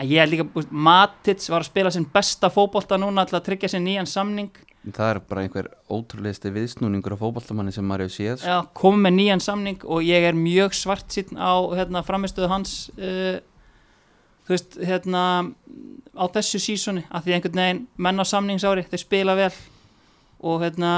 En 0.00 0.08
ég 0.08 0.22
er 0.22 0.32
líka, 0.32 0.48
veist, 0.54 0.72
Matits 0.72 1.52
var 1.52 1.64
að 1.64 1.70
spila 1.70 1.92
sinn 1.92 2.08
besta 2.12 2.48
fótbolta 2.52 2.98
núna 3.00 3.26
til 3.28 3.36
að 3.36 3.46
tryggja 3.50 3.74
sér 3.74 3.84
nýjan 3.84 4.08
samning. 4.08 4.52
Það 4.80 5.10
er 5.10 5.18
bara 5.28 5.42
einhver 5.44 5.66
ótrúlegasti 5.92 6.50
viðsnúningur 6.54 7.12
af 7.12 7.20
fótballtamanni 7.20 7.72
sem 7.74 7.84
maður 7.84 8.06
hefur 8.06 8.14
séð 8.14 8.38
sko. 8.40 8.48
Já, 8.48 8.60
komið 8.80 9.02
með 9.04 9.14
nýjan 9.18 9.42
samning 9.44 9.82
og 9.84 10.06
ég 10.08 10.24
er 10.24 10.38
mjög 10.38 10.76
svart 10.78 11.12
sín 11.12 11.36
á 11.36 11.52
hérna, 11.76 12.00
framistöðu 12.06 12.48
hans 12.48 12.72
uh, 12.96 13.42
þú 14.50 14.56
veist, 14.56 14.78
hérna 14.82 15.24
á 16.18 16.24
þessu 16.34 16.58
sísoni, 16.58 17.04
af 17.06 17.22
því 17.22 17.36
einhvern 17.36 17.60
veginn 17.60 17.84
menn 18.02 18.18
á 18.18 18.26
samningsári, 18.26 18.82
þeir 18.90 19.02
spila 19.04 19.36
vel. 19.38 19.52
Og 20.40 20.64
hérna, 20.64 20.90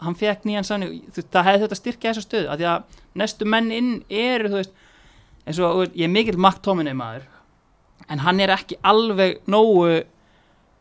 hann 0.00 0.16
fekk 0.18 0.46
nýjan 0.48 0.66
samning. 0.66 1.04
Þú 1.14 1.22
það 1.30 1.48
hefði 1.50 1.62
þetta 1.66 1.78
styrkja 1.78 2.10
þessa 2.10 2.24
stöðu 2.24 2.50
af 2.50 2.58
því 2.58 2.68
að 2.72 2.98
næstu 3.22 3.48
menn 3.52 3.70
inn 3.76 3.92
eru 4.10 4.50
þú 4.50 4.58
veist, 4.58 4.74
eins 5.46 5.62
og 5.62 5.84
ég 5.94 6.08
er 6.08 6.12
mikill 6.12 6.40
Mark 6.40 6.58
Tominey 6.64 6.96
maður, 6.96 7.28
en 8.10 8.24
hann 8.24 8.42
er 8.42 8.54
ekki 8.56 8.80
alveg 8.82 9.38
nógu 9.46 10.02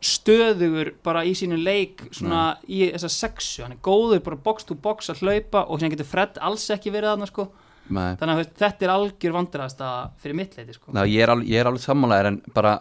stöðugur 0.06 0.94
bara 1.06 1.24
í 1.26 1.34
sínu 1.38 1.60
leik 1.60 2.08
svona 2.14 2.56
í 2.66 2.88
þessa 2.88 3.12
sexu. 3.12 3.62
Hann 3.66 3.78
er 3.78 3.84
góður 3.86 4.24
bara 4.26 4.42
box 4.48 4.66
to 4.66 4.78
box 4.78 5.12
að 5.14 5.22
hlaupa 5.22 5.66
og 5.70 5.82
sem 5.82 5.94
getur 5.94 6.10
Fred 6.10 6.42
alls 6.42 6.66
ekki 6.74 6.94
verið 6.94 7.14
þarna 7.14 7.30
sko 7.30 7.48
Nei. 7.90 8.16
þannig 8.18 8.40
að 8.42 8.52
þetta 8.58 8.86
er 8.88 8.92
algjör 8.96 9.34
vandræðast 9.36 9.82
fyrir 10.24 10.36
mitt 10.40 10.56
leiti 10.58 10.74
sko. 10.74 10.92
Ég, 11.06 11.20
er 11.22 11.30
alveg, 11.36 11.50
ég 11.54 11.62
er 11.62 11.70
alveg 11.70 11.84
sammálaðir 11.84 12.30
en 12.32 12.40
bara 12.56 12.80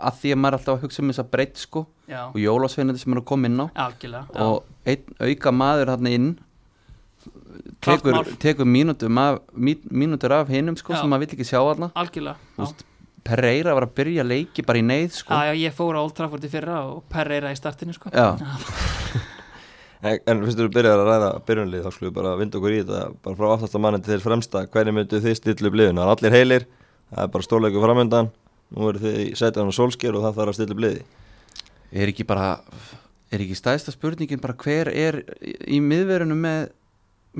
að 0.00 0.20
því 0.22 0.30
að 0.32 0.38
maður 0.40 0.54
er 0.54 0.58
alltaf 0.60 0.76
að 0.78 0.84
hugsa 0.86 1.02
um 1.02 1.10
þessa 1.12 1.26
breytt 1.30 1.58
sko 1.60 1.82
og 2.30 2.38
jólasveinandi 2.40 3.02
sem 3.02 3.12
er 3.12 3.20
að 3.20 3.26
koma 3.28 3.50
inn 3.50 3.60
á. 3.60 3.66
Algjörlega 3.84 4.46
og 4.46 4.62
einn 4.88 5.18
auka 5.28 5.52
maður 5.52 5.92
hann 5.92 6.08
inn 6.08 6.30
tekur, 7.84 8.22
tekur 8.40 8.64
mínútur 8.68 9.12
af, 9.20 9.40
mí- 9.52 9.82
mínútur 9.90 10.32
af 10.32 10.48
hinum 10.48 10.76
sko 10.80 10.96
sem 10.96 11.10
maður 11.10 11.26
vill 11.26 11.36
ekki 11.36 11.48
sjá 11.50 11.60
veist, 12.56 12.84
Pereira 13.22 13.74
var 13.76 13.84
að 13.84 13.92
byrja 13.98 14.24
leiki 14.24 14.64
bara 14.64 14.80
í 14.80 14.82
neyð 14.82 15.10
sko. 15.12 15.34
Já, 15.36 15.52
já, 15.52 15.68
ég 15.68 15.74
fór 15.76 15.92
á 15.92 16.00
Old 16.00 16.14
Trafford 16.16 16.44
í 16.44 16.48
fyrra 16.48 16.78
og 16.88 17.02
Pereira 17.12 17.52
í 17.52 17.58
startinu 17.58 17.92
sko. 17.92 18.08
Já. 18.08 18.32
En, 20.00 20.16
en 20.32 20.38
fyrst 20.46 20.56
þú 20.56 20.68
byrjar 20.72 21.02
að 21.02 21.08
ræða 21.10 21.30
byrjunlið 21.48 21.82
þá 21.84 21.90
skulum 21.92 22.08
við 22.08 22.16
bara 22.16 22.36
vinda 22.40 22.56
okkur 22.56 22.72
í 22.72 22.78
þetta 22.80 23.00
bara 23.20 23.36
frá 23.36 23.48
aftasta 23.52 23.80
manni 23.84 24.00
til 24.00 24.14
þeir 24.14 24.22
fremsta 24.24 24.62
hvernig 24.72 24.96
myndu 24.96 25.20
þið 25.20 25.34
stilla 25.36 25.68
upp 25.68 25.76
liðinu, 25.76 26.00
það 26.00 26.06
er 26.06 26.12
allir 26.14 26.36
heilir 26.38 26.64
það 27.10 27.24
er 27.26 27.32
bara 27.34 27.46
stórleiku 27.46 27.82
framöndan 27.84 28.30
nú 28.70 28.88
eru 28.88 29.02
þið 29.02 29.18
í 29.26 29.28
sætan 29.36 29.68
og 29.68 29.76
sólsker 29.76 30.16
og 30.16 30.24
það 30.24 30.38
þarf 30.38 30.54
að 30.54 30.56
stilla 30.56 30.76
upp 30.76 30.82
liði 30.86 31.02
er 31.90 32.12
ekki 32.14 32.24
bara 32.28 32.48
er 33.30 33.44
ekki 33.44 33.58
stæðsta 33.58 33.94
spurningin 33.94 34.40
bara 34.42 34.56
hver 34.64 34.88
er 34.88 35.20
í, 35.40 35.80
miðverunum 35.84 36.40
með 36.46 36.70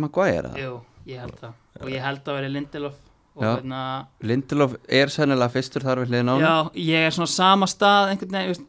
Maguire? 0.01 0.53
Jú, 0.61 0.77
ég 1.09 1.23
held 1.25 1.39
það 1.41 1.81
og 1.81 1.95
ég 1.95 2.05
held 2.05 2.29
að 2.29 2.39
veri 2.39 2.53
Lindelof 2.53 3.01
og 3.41 3.47
Já. 3.47 3.51
hérna 3.55 3.81
Lindelof 4.27 4.77
er 4.85 5.13
sennilega 5.13 5.55
fyrstur 5.55 5.87
þar 5.87 6.03
við 6.03 6.13
hliðin 6.13 6.33
á. 6.35 6.37
Já, 6.37 6.55
ég 6.83 7.09
er 7.09 7.15
svona 7.17 7.33
sama 7.33 7.69
stað 7.71 8.13
einhvern 8.13 8.37
veginn, 8.37 8.69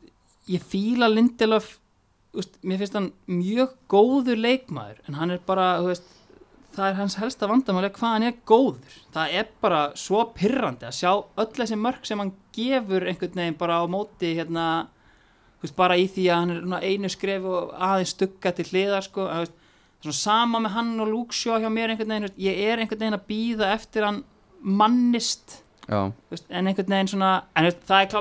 ég 0.56 0.66
fíla 0.72 1.10
Lindelof 1.12 1.76
veist, 2.40 2.58
mér 2.64 2.82
finnst 2.82 2.98
hann 2.98 3.12
mjög 3.28 3.76
góður 3.92 4.40
leikmaður 4.40 5.02
en 5.08 5.20
hann 5.20 5.34
er 5.36 5.42
bara, 5.46 5.74
þú 5.82 5.92
veist 5.92 6.10
það 6.72 6.88
er 6.88 6.98
hans 7.02 7.18
helsta 7.20 7.50
vandamáli 7.52 7.92
hvað 7.96 8.16
hann 8.16 8.28
er 8.30 8.38
góður 8.48 8.98
það 9.16 9.36
er 9.42 9.50
bara 9.64 9.82
svo 10.00 10.24
pirrandi 10.36 10.88
að 10.88 10.98
sjá 11.02 11.12
öll 11.12 11.50
þessi 11.58 11.80
mörg 11.80 12.08
sem 12.08 12.22
hann 12.22 12.34
gefur 12.56 13.08
einhvern 13.08 13.42
veginn 13.42 13.60
bara 13.60 13.82
á 13.84 13.86
móti 13.92 14.34
hérna, 14.38 14.68
veist, 15.64 15.76
bara 15.76 16.00
í 16.00 16.08
því 16.12 16.28
að 16.32 16.44
hann 16.44 16.78
er 16.78 16.88
einu 16.88 17.12
skref 17.12 17.50
og 17.52 17.74
aðeins 17.76 18.16
stugga 18.16 18.54
til 18.56 18.68
hliðar 18.70 19.08
sko, 19.08 19.28
að, 19.28 19.52
svona 20.02 20.20
sama 20.22 20.64
með 20.64 20.76
hann 20.78 20.96
og 21.04 21.12
Shaw 21.36 21.60
hjá 21.60 21.70
mér 21.74 21.94
einhvern 21.94 22.16
veginn, 22.16 22.30
veist, 22.30 22.40
ég 22.40 22.64
er 22.64 22.80
einhvern 22.80 23.04
veginn 23.04 23.20
að 23.20 23.28
býða 23.28 23.74
eftir 23.76 24.08
hann 24.08 24.24
mannist 24.62 25.60
en 25.92 26.68
einhvern 26.72 26.96
veginn 26.96 27.12
svona 27.12 27.36
en 27.58 27.72
það 27.84 28.06
er 28.06 28.12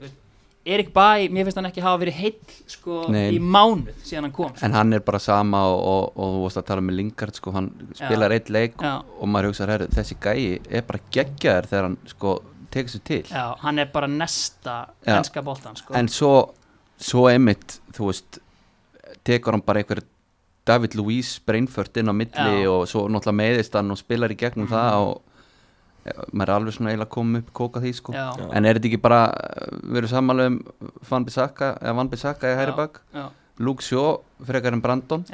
þú 0.00 0.08
veist. 0.08 0.22
Erik 0.66 0.88
Bæ, 0.90 1.28
mér 1.30 1.46
finnst 1.46 1.60
hann 1.60 1.68
ekki 1.68 1.82
hafa 1.84 2.00
verið 2.02 2.16
heill 2.18 2.54
sko, 2.66 3.04
í 3.14 3.38
mánuð 3.38 3.92
síðan 4.02 4.26
hann 4.26 4.32
kom 4.34 4.50
sko. 4.50 4.64
en 4.66 4.74
hann 4.74 4.96
er 4.96 5.04
bara 5.06 5.20
sama 5.22 5.60
og, 5.70 5.78
og, 5.78 6.16
og 6.18 6.32
þú 6.34 6.40
varst 6.42 6.60
að 6.62 6.66
tala 6.72 6.82
með 6.82 6.96
Lingard 6.98 7.38
sko, 7.38 7.52
hann 7.54 7.68
spilar 7.94 8.34
eitt 8.34 8.50
leik 8.50 8.74
Já. 8.82 8.96
og 8.98 9.30
maður 9.30 9.52
hugsa, 9.52 9.68
herri, 9.70 9.86
þessi 9.94 10.18
gæi 10.26 10.40
er 10.66 10.86
bara 10.88 11.02
geggjaður 11.14 11.70
þegar 11.70 11.86
hann 11.86 11.96
sko 12.10 12.34
tekur 12.74 12.94
sér 12.96 13.04
til 13.12 13.22
Já, 13.30 13.44
hann 13.62 13.78
er 13.78 13.92
bara 13.94 14.10
nesta 14.10 14.76
Já. 15.06 15.20
enska 15.20 15.44
boltan 15.46 15.78
sko. 15.78 15.94
en 15.94 16.10
svo, 16.10 16.32
svo 16.98 17.28
einmitt 17.30 17.78
þú 17.94 18.10
veist, 18.10 18.40
tekur 19.26 19.54
hann 19.54 19.64
bara 19.66 19.84
einhver 19.84 20.02
David 20.66 20.96
Luiz 20.98 21.36
Brainfurt 21.46 22.02
inn 22.02 22.10
á 22.10 22.14
milli 22.16 22.58
Já. 22.66 22.72
og 22.74 22.88
svo 22.90 23.06
náttúrulega 23.06 23.38
meiðist 23.38 23.78
hann 23.78 23.94
og 23.94 24.02
spilar 24.02 24.34
í 24.34 24.40
gegnum 24.42 24.66
það 24.72 25.06
og 25.12 25.22
maður 26.32 26.48
er 26.48 26.54
alveg 26.56 26.76
svona 26.76 26.92
eiginlega 26.92 27.14
komið 27.16 27.42
upp 27.42 27.54
kóka 27.60 27.82
því 27.84 27.94
sko. 27.98 28.16
Já. 28.16 28.26
En 28.50 28.64
er 28.64 28.78
þetta 28.78 28.90
ekki 28.90 29.02
bara 29.02 29.22
við 29.82 30.02
erum 30.02 30.12
sammála 30.12 30.50
um 30.50 30.60
Van 31.10 31.26
Bissaka 31.26 31.72
eða 31.80 31.96
Van 32.00 32.12
Bissaka 32.12 32.52
í 32.52 32.58
hæri 32.58 32.74
Já. 32.74 32.78
bak? 32.82 33.00
Já, 33.14 33.26
Luke 33.58 33.84
Shaw, 33.84 34.20
frekar 34.46 34.76
en 34.76 34.84
Brandon. 34.84 35.24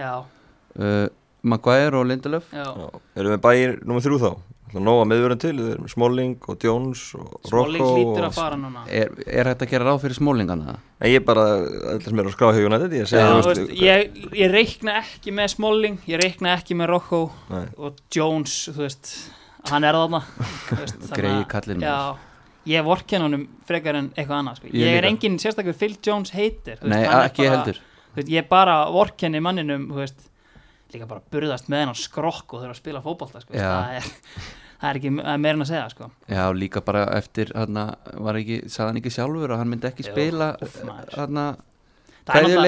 Uh, 0.78 1.08
Maguire 1.42 1.98
og 1.98 2.06
Lindelöf 2.06 2.52
erum 2.54 3.34
við 3.34 3.40
bæir 3.42 3.78
nummið 3.82 4.06
þrjú 4.06 4.18
þá? 4.22 4.32
Það 4.72 4.84
nóga 4.86 5.04
meðvörun 5.04 5.40
til, 5.42 5.52
við 5.58 5.72
erum 5.74 5.88
Smalling 5.90 6.46
og 6.48 6.62
Jones 6.64 7.00
og 7.18 7.32
Smalling 7.44 7.82
Rocco 7.82 7.96
hlýtur 7.98 8.22
og... 8.22 8.28
að 8.30 8.36
fara 8.38 8.56
núna. 8.56 8.84
Er, 8.88 9.10
er 9.26 9.50
þetta 9.50 9.66
að 9.66 9.72
gera 9.74 9.88
ráð 9.90 9.98
fyrir 10.06 10.16
smólingana? 10.16 10.76
En 10.96 11.12
ég 11.12 11.26
bara, 11.28 11.44
alltaf 11.92 12.08
sem 12.08 12.22
er 12.22 12.30
að 12.30 12.36
skrá 12.38 12.48
hjá 12.56 12.62
United 12.70 12.96
Ég 12.96 13.10
segi, 13.10 13.20
Já, 13.20 13.28
þú 13.28 13.42
þú 13.42 13.50
veist, 13.50 13.60
veist, 13.66 13.82
ég, 13.82 14.32
ég 14.38 14.54
reikna 14.54 14.94
ekki 15.02 15.34
með 15.36 15.52
Smalling 15.52 16.08
ég 16.08 16.22
reikna 16.22 16.54
ekki 16.56 16.78
með 16.78 16.92
Rocco 16.94 17.20
Nei. 17.50 17.66
og 17.76 18.00
Jones, 18.16 18.56
þú 18.72 18.86
veist 18.86 19.12
hann 19.70 19.84
er 19.84 19.94
þarna 19.94 20.20
að- 21.42 21.48
kallinn, 21.52 21.80
Já, 21.84 22.16
ég 22.72 22.84
vorken 22.86 23.22
honum 23.26 23.46
frekar 23.68 23.98
en 24.00 24.10
eitthvað 24.16 24.38
annað 24.40 24.56
sko. 24.60 24.66
Ég 24.72 24.86
ég, 24.86 24.98
er 25.00 25.08
engin 25.10 25.38
sérstaklega 25.42 25.78
Phil 25.78 25.96
Jones 26.06 26.30
heitir 26.34 26.78
veist, 26.80 26.88
Nei, 26.90 27.04
hann 27.06 27.20
er 27.22 27.28
ekki 27.30 27.46
bara- 27.46 27.56
heldur 27.56 27.80
veist, 28.16 28.28
ég 28.32 28.48
bara 28.50 28.76
vorkenni 28.92 29.40
manninum 29.42 29.88
veist, 29.96 30.28
líka 30.92 31.06
bara 31.08 31.22
burðast 31.32 31.70
með 31.72 31.84
hennan 31.86 31.98
skrokk 31.98 32.52
og 32.52 32.60
þurfa 32.64 32.74
að 32.76 32.80
spila 32.82 33.00
fótbolta 33.04 33.40
sko. 33.40 33.54
Það, 33.56 33.94
er, 33.96 34.08
það 34.82 34.88
er 34.90 34.98
ekki 35.00 35.12
er 35.48 35.56
en 35.56 35.64
að 35.64 35.70
segja 35.72 35.84
sko. 35.94 36.10
Já, 36.28 36.42
líka 36.52 36.82
bara 36.84 37.04
eftir 37.16 37.52
var 38.26 38.38
ekki, 38.42 38.58
sagði 38.68 38.88
hann 38.90 39.00
ekki 39.02 39.14
sjálfur 39.16 39.54
að 39.54 39.62
hann 39.62 39.70
myndi 39.72 39.88
ekki 39.88 40.04
Jú, 40.06 40.12
spila 40.12 40.50
maður. 40.90 41.14
hérna, 41.16 41.46
það, 42.26 42.34
er 42.36 42.42
náttúrulega- 42.48 42.66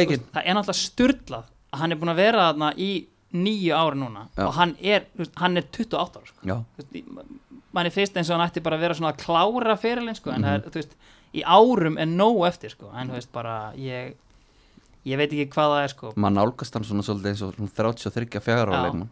er 0.49 0.57
styrlað 0.81 1.51
að 1.75 1.83
hann 1.83 1.93
er 1.93 2.01
búin 2.01 2.15
að 2.15 2.23
vera 2.23 2.47
þarna 2.49 2.73
í 2.81 2.91
nýju 3.35 3.75
ári 3.75 3.99
núna 3.99 4.27
Já. 4.37 4.47
og 4.47 4.53
hann 4.55 4.77
er, 4.81 5.05
hann 5.37 5.57
er 5.59 5.65
28 5.73 6.21
ára 6.21 6.27
sko. 6.27 6.65
mann 7.75 7.87
er 7.87 7.91
fyrst 7.91 8.17
eins 8.17 8.31
og 8.31 8.39
hann 8.39 8.49
ætti 8.49 8.63
bara 8.63 8.77
að 8.79 8.85
vera 8.87 8.95
svona 8.95 9.13
að 9.15 9.23
klára 9.25 9.77
fyrirlin 9.77 10.15
sko, 10.15 10.31
en 10.31 10.43
Mhm. 10.43 10.45
það 10.45 10.55
er, 10.55 10.71
þú 10.71 10.79
veist, 10.81 10.95
í 11.35 11.43
árum 11.43 11.99
er 11.99 12.07
nóg 12.07 12.47
eftir 12.49 12.71
sko, 12.71 12.91
en 12.95 13.09
þú 13.09 13.13
veist 13.19 13.33
bara 13.33 13.73
ég, 13.77 14.15
ég 15.05 15.17
veit 15.19 15.31
ekki 15.33 15.49
hvað 15.51 15.73
það 15.75 15.85
er 15.85 15.89
sko 15.89 16.13
mann 16.17 16.39
álgast 16.39 16.75
hann 16.75 16.85
svona 16.85 17.03
svolítið 17.03 17.33
eins 17.33 17.43
og 17.43 17.55
svona 17.57 17.71
33 17.75 18.41
fjara 18.41 18.71
á 18.71 18.75
já, 18.75 18.83
leikmann 18.85 19.09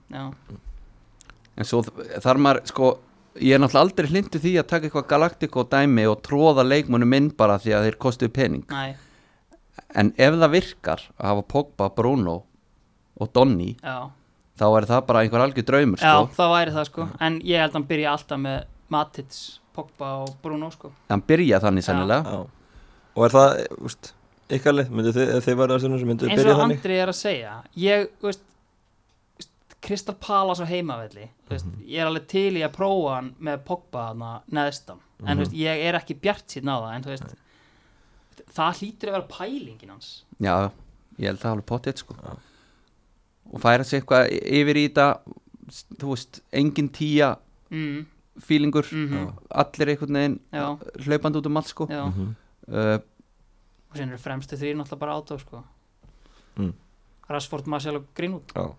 en 1.56 1.64
svo 1.68 1.82
þar 2.22 2.38
maður 2.40 2.66
sko 2.70 2.98
ég 3.40 3.54
er 3.56 3.58
náttúrulega 3.61 3.80
aldrei 3.87 4.06
hlindu 4.12 4.38
því 4.40 4.52
að 4.61 4.66
taka 4.68 4.87
eitthvað 4.88 5.08
Galactico 5.08 5.64
dæmi 5.64 6.06
og 6.08 6.22
tróða 6.22 6.64
leikmunum 6.68 7.12
inn 7.16 7.30
bara 7.37 7.58
því 7.58 7.74
að 7.76 7.85
þeir 7.88 7.98
kostuðu 7.98 8.32
pening 8.32 8.64
Næ, 8.70 8.94
en 9.96 10.12
ef 10.16 10.35
það 10.38 10.50
virkar 10.54 11.00
að 11.18 11.26
hafa 11.32 11.42
Pogba, 11.48 11.88
Bruno 11.96 12.42
og 13.22 13.32
Donny 13.37 13.70
já 13.82 13.96
þá 14.62 14.66
er 14.78 14.87
það 14.90 15.06
bara 15.08 15.20
einhver 15.24 15.42
algjör 15.46 15.64
draumur 15.70 15.98
Já, 16.02 16.12
sko. 16.12 16.28
það 16.37 16.50
væri 16.52 16.72
það 16.76 16.85
sko 16.90 17.06
En 17.26 17.38
ég 17.40 17.58
held 17.62 17.70
að 17.72 17.78
hann 17.78 17.87
byrja 17.88 18.11
alltaf 18.12 18.38
með 18.42 18.58
Matits, 18.92 19.38
Pogba 19.74 20.11
og 20.22 20.35
Bruno 20.44 20.68
sko 20.74 20.90
hann 21.08 21.22
byrja 21.26 21.61
þannig 21.64 21.87
sennilega 21.87 22.35
Já. 22.37 22.42
Og 23.16 23.24
er 23.26 23.35
það, 23.35 23.54
úst, 23.88 24.12
ykkar 24.52 24.76
lið, 24.76 24.90
myndið 24.92 25.16
þið, 25.18 25.30
ef 25.38 25.44
þið 25.48 25.56
verður 25.62 25.74
að 25.76 25.82
sem 25.82 25.92
eins 25.94 26.42
byrja 26.42 26.52
og 26.54 26.61
þannig? 26.62 26.78
Andri 26.82 26.98
er 27.02 27.08
að 27.12 27.18
segja 27.18 27.54
ég, 27.76 28.06
veist 28.22 28.44
Kristal 29.82 30.14
Palace 30.20 30.62
á 30.62 30.66
heimavelli 30.70 31.26
veist, 31.50 31.66
Mhm. 31.66 31.82
ég 31.88 31.98
er 32.00 32.06
alveg 32.06 32.26
til 32.28 32.52
í 32.54 32.62
að 32.62 32.72
prófa 32.76 33.14
hann 33.16 33.35
með 33.40 33.64
Pogba 33.64 34.06
hana 34.12 34.42
neðstan 34.52 35.00
en 35.26 35.26
Mhm. 35.26 35.38
þú 35.38 35.40
veist, 35.46 35.56
ég 35.58 35.85
er 35.88 35.94
ekki 35.98 36.20
bjart 36.20 36.46
síðan 36.46 36.70
á 36.70 36.76
það 36.85 36.94
en 36.94 37.02
þú 37.02 37.11
veist, 37.16 37.35
það 38.54 38.78
hlýtur 38.78 39.08
að 39.08 39.12
vera 39.12 39.28
pælingin 39.32 39.90
hans 39.90 40.24
já, 40.40 40.70
ég 41.18 41.26
held 41.26 41.40
það 41.40 41.52
alveg 41.56 41.66
potið 41.66 41.96
sko. 41.98 42.14
Já. 42.22 42.37
Og 43.53 43.61
færa 43.62 43.85
sig 43.85 44.01
eitthvað 44.01 44.33
yfir 44.33 44.81
í 44.81 44.88
þetta 44.88 45.07
þú 46.01 46.12
veist, 46.12 46.43
engin 46.53 46.91
tíja 46.93 47.35
mm, 47.71 48.05
fílingur 48.43 48.88
mm 48.88 49.31
allir 49.62 49.93
einhvern 49.93 50.19
veginn 50.19 50.38
já, 50.53 50.67
hlaupandi 51.07 51.41
út 51.41 51.47
um 51.47 51.57
allt 51.61 51.69
sko. 51.69 51.87
já. 51.91 52.05
Mhm. 52.09 52.35
uh, 52.69 52.99
og 53.93 53.99
síðan 53.99 54.15
eru 54.15 54.23
fremstu 54.23 54.57
þrýr 54.57 54.79
náttúrulega 54.79 55.01
bara 55.01 55.19
átó 55.21 55.37
sko. 55.38 55.61
Mm. 56.57 56.73
Rashford, 57.29 57.67
Marcel 57.67 57.97
og 57.97 58.07
Greenwood. 58.17 58.55
Já. 58.57 58.73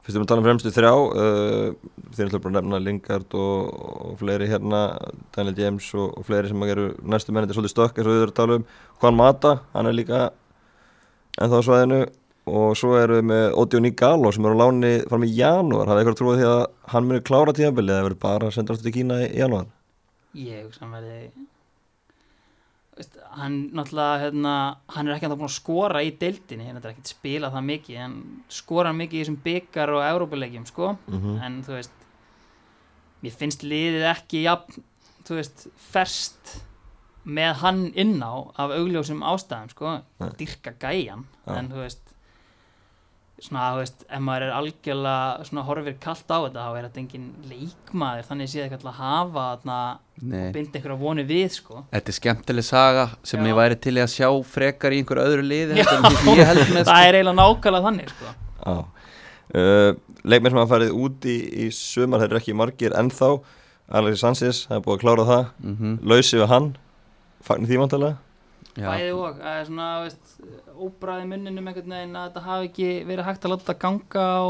Fyrst 0.00 0.16
við 0.16 0.24
að 0.24 0.28
tala 0.32 0.40
um 0.40 0.46
fremstu 0.48 0.70
þrjá 0.72 0.90
uh, 0.96 1.74
Þið 2.10 2.20
er 2.20 2.26
alltaf 2.26 2.42
bara 2.42 2.52
að 2.52 2.56
nefna 2.56 2.78
Lingard 2.80 3.34
og, 3.36 3.80
og 4.10 4.14
fleiri 4.18 4.48
hérna 4.48 4.80
Daniel 5.36 5.58
James 5.60 5.88
og, 5.94 6.14
og 6.16 6.26
fleiri 6.26 6.50
sem 6.50 6.62
eru 6.66 6.86
næstu 7.04 7.34
mennir 7.36 7.52
svolítið 7.54 7.74
stökk 7.74 8.00
eins 8.00 8.08
og 8.08 8.14
við 8.16 8.22
erum 8.24 8.32
að 8.32 8.38
tala 8.40 8.56
um. 8.58 8.64
Juan 9.02 9.18
Mata, 9.18 9.52
hann 9.74 9.90
er 9.90 9.96
líka 9.98 10.22
ennþá 11.36 11.60
á 11.60 11.66
svæðinu 11.68 12.00
og 12.50 12.74
svo 12.78 12.96
erum 12.98 13.20
við 13.20 13.28
með 13.30 13.44
Odion 13.62 13.88
Igalo 13.90 14.32
sem 14.34 14.46
er 14.48 14.56
á 14.56 14.60
láni 14.62 14.92
fram 15.10 15.26
í 15.26 15.30
janúar, 15.36 15.90
hafði 15.90 16.02
eitthvað 16.02 16.18
trúið 16.20 16.40
því 16.40 16.48
að 16.50 16.64
hann 16.94 17.06
muni 17.08 17.26
klára 17.26 17.54
tíðanbilið 17.56 17.94
eða 17.94 18.08
verður 18.08 18.22
bara 18.24 18.50
að 18.50 18.56
senda 18.56 18.74
aftur 18.74 18.88
til 18.88 18.96
Kína 18.96 19.20
í 19.24 19.30
janúar? 19.38 19.70
Ég 20.38 20.76
hann 20.80 20.92
verði 20.94 21.20
hann 23.38 23.56
náttúrulega 23.76 24.18
hérna, 24.24 24.54
hann 24.92 25.08
er 25.08 25.16
ekki 25.16 25.28
að 25.28 25.36
búin 25.38 25.48
að 25.48 25.56
skora 25.56 26.02
í 26.04 26.10
deildinni. 26.20 26.66
Hann 26.68 26.80
er 26.80 26.90
ekki 26.90 27.04
að 27.04 27.12
spila 27.14 27.50
það 27.54 27.66
mikið. 27.68 28.00
En 28.04 28.16
skora 28.52 28.90
hann 28.90 29.00
mikið 29.00 29.18
í 29.18 29.22
þessum 29.22 29.38
byggar 29.44 29.92
og 29.94 30.04
Európa-leikjum 30.04 30.66
sko, 30.68 30.94
mm 31.10 31.38
en 31.46 31.60
þú 31.66 31.76
veist 31.76 31.96
mér 33.20 33.36
finnst 33.36 33.64
liðið 33.64 34.06
ekki 34.10 34.44
jafn, 34.46 34.84
þú 35.28 35.38
veist, 35.38 35.66
ferst 35.90 36.54
með 37.28 37.58
hann 37.60 37.82
inn 38.00 38.16
á 38.24 38.32
af 38.56 38.72
augljósum 38.72 39.20
ástæðum 39.20 39.72
sko, 39.74 39.96
dyrka 40.40 40.72
gæjan. 40.80 41.26
Já. 41.44 41.58
en 41.58 41.68
þú 41.72 41.82
veist 41.84 42.09
svona, 43.40 43.70
þú 43.72 43.80
veist, 43.80 44.04
ef 44.06 44.22
maður 44.26 44.46
er 44.46 44.54
algjörlega 44.58 45.48
svona 45.48 45.64
horfir 45.68 45.96
kallt 46.04 46.28
á 46.28 46.38
þetta, 46.44 46.66
þá 46.66 46.78
er 46.78 46.86
þetta 46.86 47.02
engin 47.02 47.26
leikmaður, 47.50 48.28
þannig 48.28 48.52
séð 48.52 48.64
ekki 48.66 48.78
alltaf 48.78 48.92
að 48.92 49.00
hafa 49.00 49.46
þarna, 49.50 49.80
nei. 50.20 50.46
binda 50.54 50.78
einhverja 50.78 50.98
voni 51.00 51.26
við 51.28 51.48
sko 51.56 51.84
þetta 51.90 52.12
er 52.12 52.18
skemmtileg 52.18 52.68
saga 52.68 53.08
sem 53.22 53.40
Já. 53.40 53.48
ég 53.48 53.58
væri 53.60 53.80
til 53.80 53.96
að 53.96 54.12
sjá 54.14 54.28
frekar 54.54 54.92
í 54.92 55.00
einhver 55.00 55.22
öðru 55.24 55.46
liði 55.46 55.80
heldur 55.80 55.98
en 55.98 56.08
því 56.08 56.16
sem 56.20 56.40
ég 56.40 56.50
held 56.50 56.64
með 56.74 56.82
sko. 56.84 56.90
það 56.92 57.08
er 57.08 57.20
eiginlega 57.20 57.38
nákvæmlega 57.40 57.86
þannig 57.88 58.14
sko 58.14 58.34
Já 58.60 58.76
uh, 59.54 59.92
Leikmenn 60.24 60.52
sem 60.52 60.60
hafa 60.60 60.74
farið 60.74 60.96
út 61.00 61.26
í, 61.28 61.36
í 61.64 61.70
sumar 61.74 62.22
þeir 62.22 62.30
eru 62.30 62.40
ekki 62.42 62.56
margir 62.58 62.96
ennþá 62.98 63.30
Alexis 63.90 64.22
Sanchez, 64.22 64.64
það 64.68 64.76
er 64.76 64.82
búið 64.84 64.98
að 64.98 65.04
klára 65.04 65.28
það 65.30 65.44
mm 65.58 65.76
-hmm. 65.76 65.94
Lausi 66.12 66.38
við 66.38 66.50
hann 66.52 66.68
Fagnir 67.40 67.70
því 67.70 67.80
vantarlega 67.80 68.16
bæði 68.86 69.12
og, 69.16 69.44
er 69.52 69.68
svona, 69.68 69.90
þú 69.98 70.08
veist 70.08 70.34
óbræði 70.86 71.28
munninum 71.30 71.70
einhvern 71.70 71.94
veginn 71.96 72.18
að 72.18 72.26
þetta 72.28 72.46
hafi 72.46 72.70
ekki 72.70 72.90
verið 73.08 73.28
hægt 73.28 73.44
að 73.44 73.54
láta 73.54 73.66
þetta 73.66 73.82
ganga 73.84 74.26
á 74.26 74.42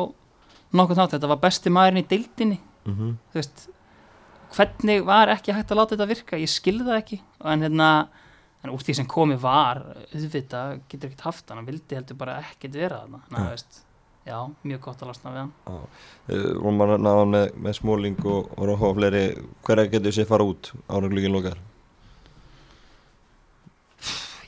nokkuð 0.70 1.00
nátt, 1.00 1.14
þetta 1.16 1.30
var 1.32 1.42
besti 1.42 1.72
maðurinn 1.74 2.02
í 2.04 2.08
deildinni. 2.10 2.58
Mm 2.86 2.96
-hmm. 2.96 3.14
þú 3.30 3.40
veist 3.40 3.68
hvernig 4.54 5.04
var 5.06 5.30
ekki 5.34 5.54
hægt 5.54 5.70
að 5.70 5.80
láta 5.80 5.96
þetta 5.96 6.08
virka? 6.10 6.40
Ég 6.40 6.50
skilði 6.50 6.88
það 6.88 6.98
ekki. 6.98 7.20
En 7.52 7.64
hérna, 7.64 7.90
en 8.64 8.74
úr 8.74 8.82
því 8.84 8.96
sem 9.00 9.10
komið 9.10 9.38
var 9.44 9.82
auðvitað, 10.10 10.80
getur 10.90 11.10
ekkert 11.10 11.28
haft 11.28 11.52
hann 11.52 11.68
vildi 11.68 11.98
heldur 11.98 12.18
bara 12.20 12.40
ekkert 12.42 12.76
vera 12.80 13.02
þarna. 13.04 13.22
Ná, 13.30 13.38
Nei. 13.38 13.48
veist, 13.54 13.82
já, 14.26 14.38
mjög 14.66 14.84
gott 14.88 15.02
að 15.02 15.12
lasna 15.12 15.34
við 15.34 15.42
hann. 15.44 15.52
Uh, 15.70 16.52
Rúmar 16.60 16.96
náðan 16.98 17.34
með, 17.36 17.46
með 17.56 17.78
smóling 17.80 18.22
og, 18.24 18.50
og 18.56 18.70
Róhá 18.70 18.90
og 18.90 18.96
fleiri. 19.00 19.24
Hverja 19.66 19.90
getur 19.96 20.16
sér 20.16 20.30
fara 20.30 20.46
út 20.46 20.72
lokar 20.90 21.58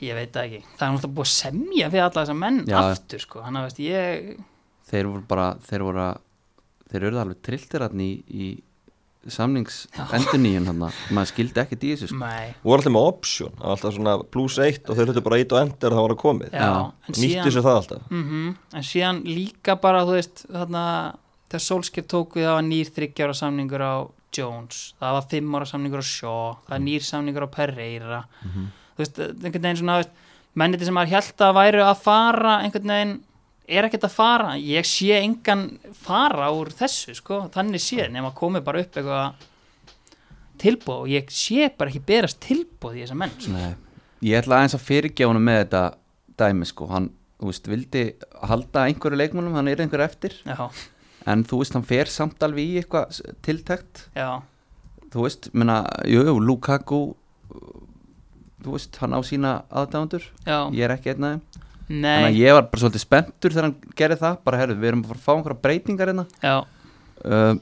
ég 0.07 0.17
veit 0.17 0.33
það 0.35 0.49
ekki, 0.49 0.61
það 0.77 0.85
er 0.87 0.93
náttúrulega 0.97 1.15
búið 1.19 1.29
að 1.29 1.33
semja 1.37 1.89
við 1.93 2.03
alla 2.03 2.19
þessa 2.19 2.35
menn 2.41 2.59
Já. 2.69 2.77
aftur 2.81 3.23
sko, 3.23 3.41
hann 3.45 3.59
að 3.59 3.65
veist, 3.69 3.81
ég 3.83 4.29
þeir 4.91 5.09
voru 5.09 5.25
bara 5.31 5.47
þeir 5.69 5.87
voru 5.87 6.05
að 6.09 6.21
þeir 6.93 7.07
eru 7.09 7.23
alveg 7.23 7.41
trilltir 7.47 7.85
hann 7.87 8.03
í, 8.03 8.11
í 8.29 8.47
samnings 9.31 9.77
enduníun 10.13 10.67
hann 10.67 10.81
maður 10.83 11.29
skildi 11.31 11.61
ekkert 11.63 11.85
í 11.87 11.93
þessu 11.93 12.09
sko. 12.11 12.19
Nei, 12.19 12.51
voru 12.65 12.81
alltaf 12.81 12.93
með 12.93 13.07
option, 13.07 13.53
alltaf 13.63 13.95
svona 13.95 14.17
plus 14.35 14.57
1 14.59 14.83
og 14.83 14.97
þeir 14.97 15.11
höfðu 15.13 15.23
bara 15.25 15.39
1 15.39 15.55
og 15.55 15.61
ender 15.61 15.93
og 15.93 15.97
það 15.97 16.07
var 16.07 16.15
að 16.15 16.21
komið. 16.23 16.57
Já, 16.59 16.67
en 16.67 17.15
nýttu 17.15 17.21
síðan 17.23 17.55
sér 17.55 17.65
það 17.67 17.79
alltaf. 17.79 18.09
Mm 18.11 18.49
en 18.73 18.87
síðan 18.89 19.21
líka 19.29 19.77
bara 19.79 20.03
þú 20.03 20.17
veist 20.17 20.43
þarna 20.49 20.83
þegar 21.53 21.65
Solskjaer 21.67 22.07
tók 22.09 22.37
við 22.37 22.47
það 22.49 22.57
var 22.57 22.67
nýr 22.67 22.91
þryggjára 22.97 23.37
samningur 23.37 23.85
á 23.85 23.95
Jones 24.33 24.83
það 24.99 25.17
var 25.17 25.27
fimm 25.29 25.57
ára 25.57 25.67
samningur 25.69 26.01
á 26.01 26.07
Shaw 26.09 26.45
það 26.67 26.77
er 26.77 26.83
nýr 26.87 27.05
samningur 27.05 27.45
á 27.45 27.49
Pereira 27.53 28.21
þú 28.93 29.03
veist, 29.03 29.21
einhvern 29.21 29.67
veginn 29.67 29.81
svona 29.81 29.99
menniti 30.59 30.87
sem 30.87 30.97
maður 30.97 31.15
held 31.15 31.45
að 31.47 31.55
væru 31.59 31.85
að 31.85 32.03
fara 32.03 32.57
einhvern 32.61 32.93
veginn 32.93 33.15
er 33.73 33.87
ekkert 33.87 34.05
að 34.09 34.15
fara. 34.17 34.53
Ég 34.59 34.85
sé 34.87 35.17
engan 35.21 35.65
fara 35.95 36.51
úr 36.53 36.73
þessu 36.75 37.15
sko, 37.17 37.45
þannig 37.53 37.81
séð 37.81 38.11
nema 38.13 38.33
komið 38.35 38.65
bara 38.67 38.83
upp 38.83 38.99
eitthvað 38.99 39.49
tilbúð 40.63 41.01
og 41.05 41.11
ég 41.11 41.31
sé 41.33 41.69
bara 41.77 41.91
ekki 41.91 42.03
berast 42.07 42.41
tilbúð 42.43 42.99
í 42.99 43.03
þessa 43.03 43.17
menn 43.19 43.35
sko. 43.39 43.55
Nei. 43.55 43.73
ég 44.23 44.39
ætla 44.39 44.61
aðeins 44.61 44.77
að 44.77 44.85
fyrirgefa 44.87 45.31
honum 45.31 45.43
með 45.43 45.59
þetta 45.63 45.83
dæmi 46.39 46.67
sko, 46.69 46.87
hann 46.91 47.09
þú 47.41 47.49
veist, 47.49 47.67
vildi 47.67 48.03
halda 48.47 48.85
einhverju 48.87 49.19
leikmannum 49.19 49.57
hann 49.57 49.67
er 49.71 49.81
einhverju 49.83 50.05
eftir, 50.05 50.37
já, 50.47 50.61
en 51.27 51.43
þú 51.47 51.59
veist 51.59 51.75
hann 51.75 51.87
fer 51.87 52.11
samt 52.11 52.45
alveg 52.45 52.69
í 52.69 52.77
eitthvað 52.79 53.19
tiltækt 53.43 54.05
já, 54.15 54.29
þú 55.11 55.25
veist, 55.25 55.49
menna, 55.51 55.81
jú, 56.07 56.37
Lukaku 56.39 57.01
þú 58.63 58.77
veist, 58.77 58.97
hann 59.01 59.15
á 59.15 59.19
sína 59.27 59.51
aðdæmandur 59.69 60.25
já. 60.47 60.57
Ég 60.73 60.85
er 60.87 60.95
ekki 60.95 61.13
einn 61.13 61.27
af 61.27 61.35
þeim. 61.35 61.61
Þannig 61.93 62.29
að 62.29 62.39
ég 62.39 62.55
var 62.55 62.65
bara 62.71 62.81
svolítið 62.81 63.03
spenntur 63.03 63.53
þegar 63.53 63.67
hann 63.67 63.93
gerði 63.99 64.17
það 64.23 64.37
bara 64.47 64.59
herru, 64.61 64.75
við 64.79 64.89
erum 64.89 65.03
að 65.03 65.11
fara 65.11 65.19
að 65.19 65.25
fá 65.25 65.33
einhverja 65.35 65.63
breytingar 65.65 66.11
hérna. 66.11 66.25
Já, 66.41 66.55
uh, 67.27 67.53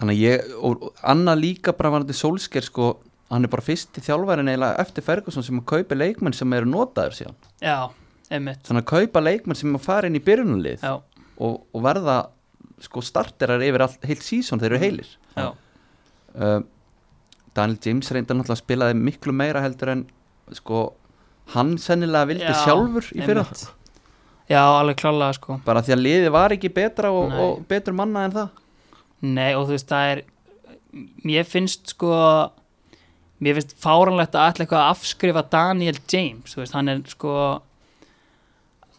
þannig 0.00 0.16
að 0.16 0.22
ég 0.24 0.56
og 0.58 0.86
og 0.88 1.04
annað 1.14 1.42
líka 1.44 1.74
bara 1.76 1.92
var 1.94 2.04
þetta 2.04 2.18
sólsker 2.18 2.66
sko, 2.66 2.90
hann 3.30 3.46
er 3.46 3.52
bara 3.52 3.64
fyrst 3.64 3.96
í 3.96 4.04
þjálfærin 4.04 4.50
eiginlega 4.50 4.82
eftir 4.82 5.06
Ferguson 5.06 5.46
sem 5.46 5.62
að 5.62 5.68
kaupa 5.72 5.98
leikmenn 5.98 6.36
sem 6.36 6.52
eru 6.58 6.68
notaður 6.70 7.16
síðan. 7.20 7.38
Já, 7.64 7.78
einmitt. 8.30 8.62
Þannig 8.66 8.84
að 8.84 8.90
kaupa 8.92 9.22
leikmenn 9.24 9.58
sem 9.62 9.78
að 9.78 9.86
fara 9.86 10.10
inn 10.10 10.18
í 10.18 10.24
byrjunulið 10.26 10.84
og, 10.90 11.60
og 11.62 11.86
verða 11.86 12.18
sko 12.82 13.00
starterar 13.00 13.62
yfir 13.64 13.86
all, 13.86 13.94
heilt 14.04 14.26
sísón 14.26 14.60
þeir 14.60 14.74
eru 14.74 14.82
heilir. 14.82 15.12
Já, 15.38 15.48
uh, 16.36 16.58
Daniel 17.56 17.78
James 17.84 18.10
reyndar 18.14 18.38
náttúrulega 18.38 18.62
spilaði 18.62 18.98
miklu 19.00 19.34
meira 19.36 19.62
heldur 19.64 19.92
en 19.94 20.04
sko 20.56 20.82
hann 21.54 21.74
sennilega 21.80 22.28
vildi 22.30 22.46
Já, 22.46 22.54
sjálfur 22.64 23.08
í 23.14 23.22
fyrra. 23.22 23.44
einmitt. 23.46 23.66
já, 24.50 24.60
alveg 24.62 24.98
klálega 25.00 25.36
sko. 25.38 25.58
Bara 25.66 25.82
því 25.86 25.94
að 25.96 26.04
liðið 26.06 26.32
var 26.36 26.54
ekki 26.56 26.72
betra 26.74 27.10
og, 27.14 27.32
og 27.32 27.64
betur 27.70 27.96
manna 27.96 28.26
en 28.26 28.34
það. 28.36 28.62
Nei 29.26 29.52
og 29.56 29.66
þú 29.68 29.76
veist 29.76 29.90
það 29.90 30.12
er 30.12 30.22
mér 31.26 31.46
finnst 31.48 31.94
sko 31.94 32.12
mér 33.42 33.58
finnst 33.58 33.76
fáranlegt 33.82 34.36
að 34.38 34.62
að 34.66 34.90
afskrifa 34.90 35.42
Daniel 35.52 35.98
James 36.12 36.54
þú 36.54 36.62
veist 36.62 36.76
hann 36.76 36.88
er 36.92 37.02
sko 37.10 37.32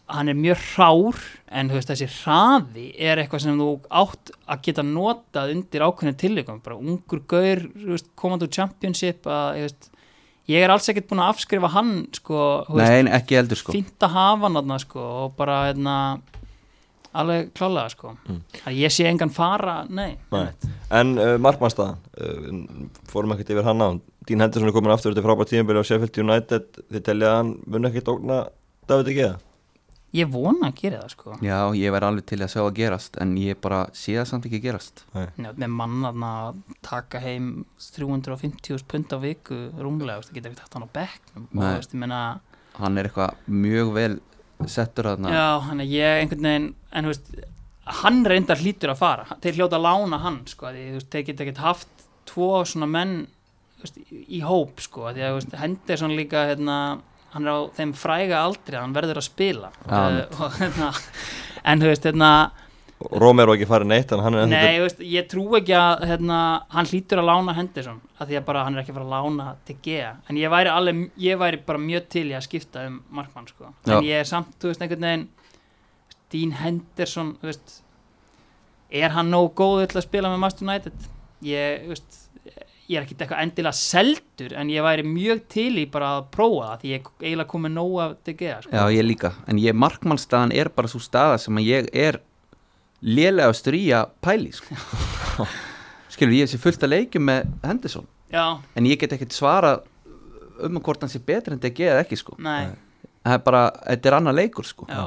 hann 0.08 0.30
er 0.32 0.36
mjög 0.38 0.62
hrár 0.72 1.18
en 1.52 1.68
þú 1.68 1.76
veist 1.78 1.90
þessi 1.92 2.08
hraði 2.22 2.86
er 2.96 3.20
eitthvað 3.20 3.44
sem 3.44 3.60
þú 3.60 3.68
átt 4.00 4.32
að 4.48 4.62
geta 4.68 4.84
notað 4.86 5.52
undir 5.54 5.84
ákveðinu 5.84 6.18
tilleikum 6.22 6.62
bara 6.64 6.78
ungur 6.80 7.22
gaur 7.28 7.62
þú 7.74 7.92
veist, 7.92 8.08
komandi 8.18 8.48
úr 8.48 8.54
championship 8.56 9.28
að 9.28 9.60
ég, 9.60 9.68
veist, 9.68 9.90
ég 10.48 10.64
er 10.64 10.72
alls 10.72 10.88
ekkert 10.88 11.10
búin 11.10 11.22
að 11.24 11.34
afskrifa 11.34 11.72
hann 11.76 11.92
sko 12.16 12.42
þú 12.68 12.80
veist, 12.80 12.94
Nei, 12.96 13.14
ekki 13.20 13.38
heldur 13.40 13.60
sko. 13.60 13.76
fínt 13.76 14.08
að 14.08 14.16
hafa 14.16 14.46
hann 14.46 14.60
þarna 14.60 14.78
sko 14.84 15.08
og 15.24 15.34
bara 15.38 15.62
hérna 15.68 15.96
alveg 17.18 17.50
klálega 17.56 17.90
sko. 17.92 18.12
Mm. 18.28 18.40
að 18.68 18.78
ég 18.78 18.92
sé 18.94 19.06
engan 19.08 19.32
fara, 19.32 19.80
nei, 19.88 20.12
Nei. 20.32 20.46
En 20.94 21.16
uh, 21.18 21.34
markmannstaðan, 21.40 21.98
uh, 22.20 22.92
fórum 23.10 23.34
ekkert 23.34 23.52
yfir 23.56 23.66
hann 23.66 23.84
á 23.84 23.88
Dín 24.28 24.44
Henderson 24.44 24.68
er 24.68 24.74
komin 24.76 24.92
aftur 24.92 25.16
til 25.16 25.24
frábært 25.24 25.48
tíðanbyrði 25.48 25.80
á 25.80 25.88
Sheffield 25.88 26.18
United. 26.20 26.66
Þið 26.92 27.04
telja 27.06 27.30
að 27.30 27.36
hann 27.38 27.52
mun 27.64 27.88
ekkert 27.88 28.10
ógna 28.12 28.38
David 28.88 29.08
Egea 29.14 29.30
ég 30.16 30.30
vona 30.32 30.70
að 30.70 30.78
gera 30.80 31.00
það 31.02 31.12
sko. 31.14 31.34
Já, 31.44 31.58
ég 31.76 31.92
væri 31.94 32.08
alveg 32.08 32.26
til 32.30 32.38
að 32.40 32.52
sjá 32.54 32.62
að 32.64 32.76
gerast 32.78 33.18
en 33.20 33.34
ég 33.40 33.58
bara 33.60 33.80
sé 33.96 34.14
það 34.16 34.28
samt 34.30 34.48
ekki 34.48 34.60
gerast. 34.64 35.04
Já, 35.12 35.26
með 35.50 35.74
mannarna 35.74 36.30
að 36.48 36.62
taka 36.86 37.20
heim 37.24 37.50
350 37.82 38.86
pund 38.88 39.12
á 39.12 39.18
viku 39.22 39.58
rúmlega, 39.76 40.24
þú 40.24 40.38
getur 40.38 40.52
ekki 40.52 40.62
takt 40.62 40.78
hann 40.78 40.88
á 40.88 40.96
bekknum 40.96 41.44
og 41.50 41.60
Nei. 41.60 41.68
þú 41.68 41.76
veist, 41.76 41.94
ég 41.94 42.02
meina 42.04 42.22
Hann 42.78 42.98
er 43.00 43.08
eitthvað 43.08 43.48
mjög 43.50 43.88
vel 43.96 44.12
settur 44.70 45.08
þarna. 45.10 45.30
Já, 45.34 45.46
hann 45.66 45.80
er 45.82 45.88
ég 45.90 46.20
einhvern 46.22 46.46
veginn 46.46 46.68
en 46.94 47.06
þú 47.08 47.12
veist, 47.12 47.32
hann 48.02 48.20
reyndar 48.28 48.60
hlýtur 48.62 48.92
að 48.94 49.00
fara. 49.00 49.38
Þeir 49.42 49.58
hljóta 49.58 49.78
að 49.80 49.86
lána 49.88 50.20
hann 50.22 50.38
sko, 50.46 50.70
þú 50.74 50.94
veist, 50.98 51.10
þeir 51.12 51.26
geta 51.26 51.44
ekkert 51.44 51.62
haft 51.64 52.06
tvo 52.28 52.50
svona 52.68 52.88
menn 52.90 53.14
þú 53.78 53.86
veist, 53.86 54.00
í, 54.14 54.40
hóp 54.46 54.82
sko, 54.84 55.08
því 55.10 55.24
að 55.24 55.32
þú 55.32 55.38
veist, 55.40 55.56
Henderson 55.62 56.16
líka 56.18 56.44
hérna, 56.50 56.78
hann 57.34 57.44
er 57.44 57.52
á 57.52 57.58
þeim 57.76 57.92
fræga 57.98 58.40
aldri 58.46 58.78
hann 58.78 58.96
verður 58.96 59.20
að 59.20 59.28
spila. 59.28 59.70
Uh, 59.84 60.24
og, 60.38 60.56
hérna, 60.58 60.90
en 61.64 61.82
þú 61.84 61.92
veist, 61.92 62.08
hérna 62.08 62.32
Romero 62.98 63.54
ekki 63.54 63.66
farið 63.70 63.90
neitt 63.92 64.12
en 64.12 64.22
hann 64.24 64.34
er 64.34 64.44
ennþá 64.44 64.60
Nei, 64.64 64.78
þú 64.78 64.86
veist, 64.88 65.02
ég 65.06 65.26
trú 65.30 65.44
ekki 65.54 65.74
að 65.78 66.00
hérna, 66.10 66.38
hann 66.74 66.88
hlýtur 66.90 67.20
að 67.22 67.28
lána 67.28 67.54
Henderson 67.54 68.00
að 68.18 68.30
því 68.30 68.38
að 68.40 68.46
bara 68.48 68.64
hann 68.66 68.74
er 68.74 68.82
ekki 68.82 68.90
að 68.90 68.98
fara 68.98 69.06
að 69.06 69.12
lána 69.28 69.52
til 69.68 69.76
Gea. 69.84 70.08
En 70.26 70.40
ég 70.40 70.50
væri, 70.50 70.72
alveg, 70.72 71.04
ég 71.22 71.38
væri 71.38 71.60
bara 71.68 71.82
mjög 71.82 72.08
til 72.14 72.24
í 72.26 72.34
að 72.34 72.46
skipta 72.48 72.86
um 72.88 72.96
markmann 73.14 73.46
sko. 73.50 73.70
En 73.86 74.08
ég 74.08 74.24
er 74.24 74.26
samt, 74.28 74.56
þú 74.58 74.72
veist, 74.72 74.82
einhvern 74.82 75.06
veginn 75.06 75.28
Dean 76.32 76.56
Henderson 76.58 77.36
veist, 77.44 77.78
er 78.90 79.14
hann 79.14 79.30
nóg 79.32 79.54
góður 79.56 79.92
til 79.92 80.02
að 80.02 80.08
spila 80.08 80.32
með 80.32 80.42
Master 80.42 80.66
United? 80.66 81.08
Ég, 81.46 81.84
þú 81.84 81.94
veist 81.94 82.18
ég 82.88 82.96
er 82.98 83.04
ekkert 83.04 83.22
eitthvað 83.26 83.42
endilega 83.44 83.76
seldur 83.76 84.54
en 84.56 84.70
ég 84.72 84.84
væri 84.86 85.04
mjög 85.04 85.42
til 85.52 85.70
í 85.82 85.84
bara 85.92 86.14
að 86.18 86.28
prófa 86.34 86.70
það 86.70 86.80
því 86.82 86.92
ég 86.94 87.00
er 87.02 87.26
eiginlega 87.28 87.50
komið 87.52 87.74
nóg 87.76 87.98
af 88.04 88.14
til 88.24 88.34
Gea 88.40 88.56
sko. 88.64 88.72
Já, 88.72 88.84
ég 88.96 89.04
líka, 89.04 89.32
en 89.46 89.60
ég 89.60 89.76
markmannstaðan 89.76 90.54
er 90.56 90.70
bara 90.72 90.88
svo 90.88 91.00
staða 91.04 91.36
sem 91.42 91.60
að 91.60 91.68
ég 91.68 91.90
er 92.06 92.20
lélegastur 93.04 93.76
í 93.78 93.84
að 93.94 94.10
pæli 94.24 94.52
sko. 94.56 94.78
Skilur, 96.14 96.34
ég 96.40 96.50
sé 96.50 96.58
fullt 96.58 96.82
að 96.82 96.94
leikjum 96.96 97.28
með 97.28 97.52
Henderson 97.66 98.08
Já, 98.32 98.44
en 98.76 98.88
ég 98.88 98.98
get 99.00 99.12
ekkert 99.16 99.36
svara 99.36 99.76
um 100.64 100.80
hvort 100.82 101.04
hann 101.04 101.12
sé 101.12 101.20
betur 101.22 101.54
en 101.54 101.60
DG 101.62 101.84
eða 101.86 102.02
ekki 102.02 102.16
sko. 102.18 102.34
nei 102.42 102.72
það 103.28 103.34
er 103.36 103.42
bara, 103.44 103.62
þetta 103.84 104.08
er 104.08 104.16
annar 104.18 104.36
leikur 104.36 104.66
sko. 104.66 104.86
Já, 104.88 105.04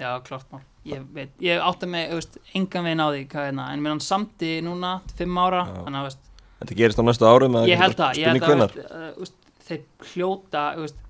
já, 0.00 0.08
klart 0.26 0.48
mál 0.52 0.62
Ég, 0.84 1.00
veit, 1.16 1.30
ég 1.40 1.62
átta 1.64 1.86
mig, 1.88 2.10
þú 2.10 2.16
veist, 2.18 2.34
engan 2.58 2.84
veginn 2.84 3.00
á 3.00 3.08
því 3.08 3.20
hvað 3.32 3.46
er 3.48 3.54
það, 3.56 3.68
en 3.72 3.84
mér 3.84 3.92
hann 3.94 4.02
samti 4.04 4.50
núna 4.66 4.90
fimm 5.16 5.38
ára, 5.40 5.62
Já. 5.64 5.78
þannig 5.86 5.96
að 6.00 6.08
veist, 6.10 6.26
Þetta 6.64 6.76
gerist 6.80 7.00
á 7.00 7.04
næstu 7.04 7.28
árum 7.28 7.56
ég 7.68 7.80
held 7.80 7.96
það, 7.98 8.20
ég 8.20 8.30
held 8.32 8.46
að 8.48 8.62
veist, 9.20 9.34
uh, 9.36 9.56
þeir 9.68 9.80
hljóta 10.12 10.66
veist, 10.80 11.00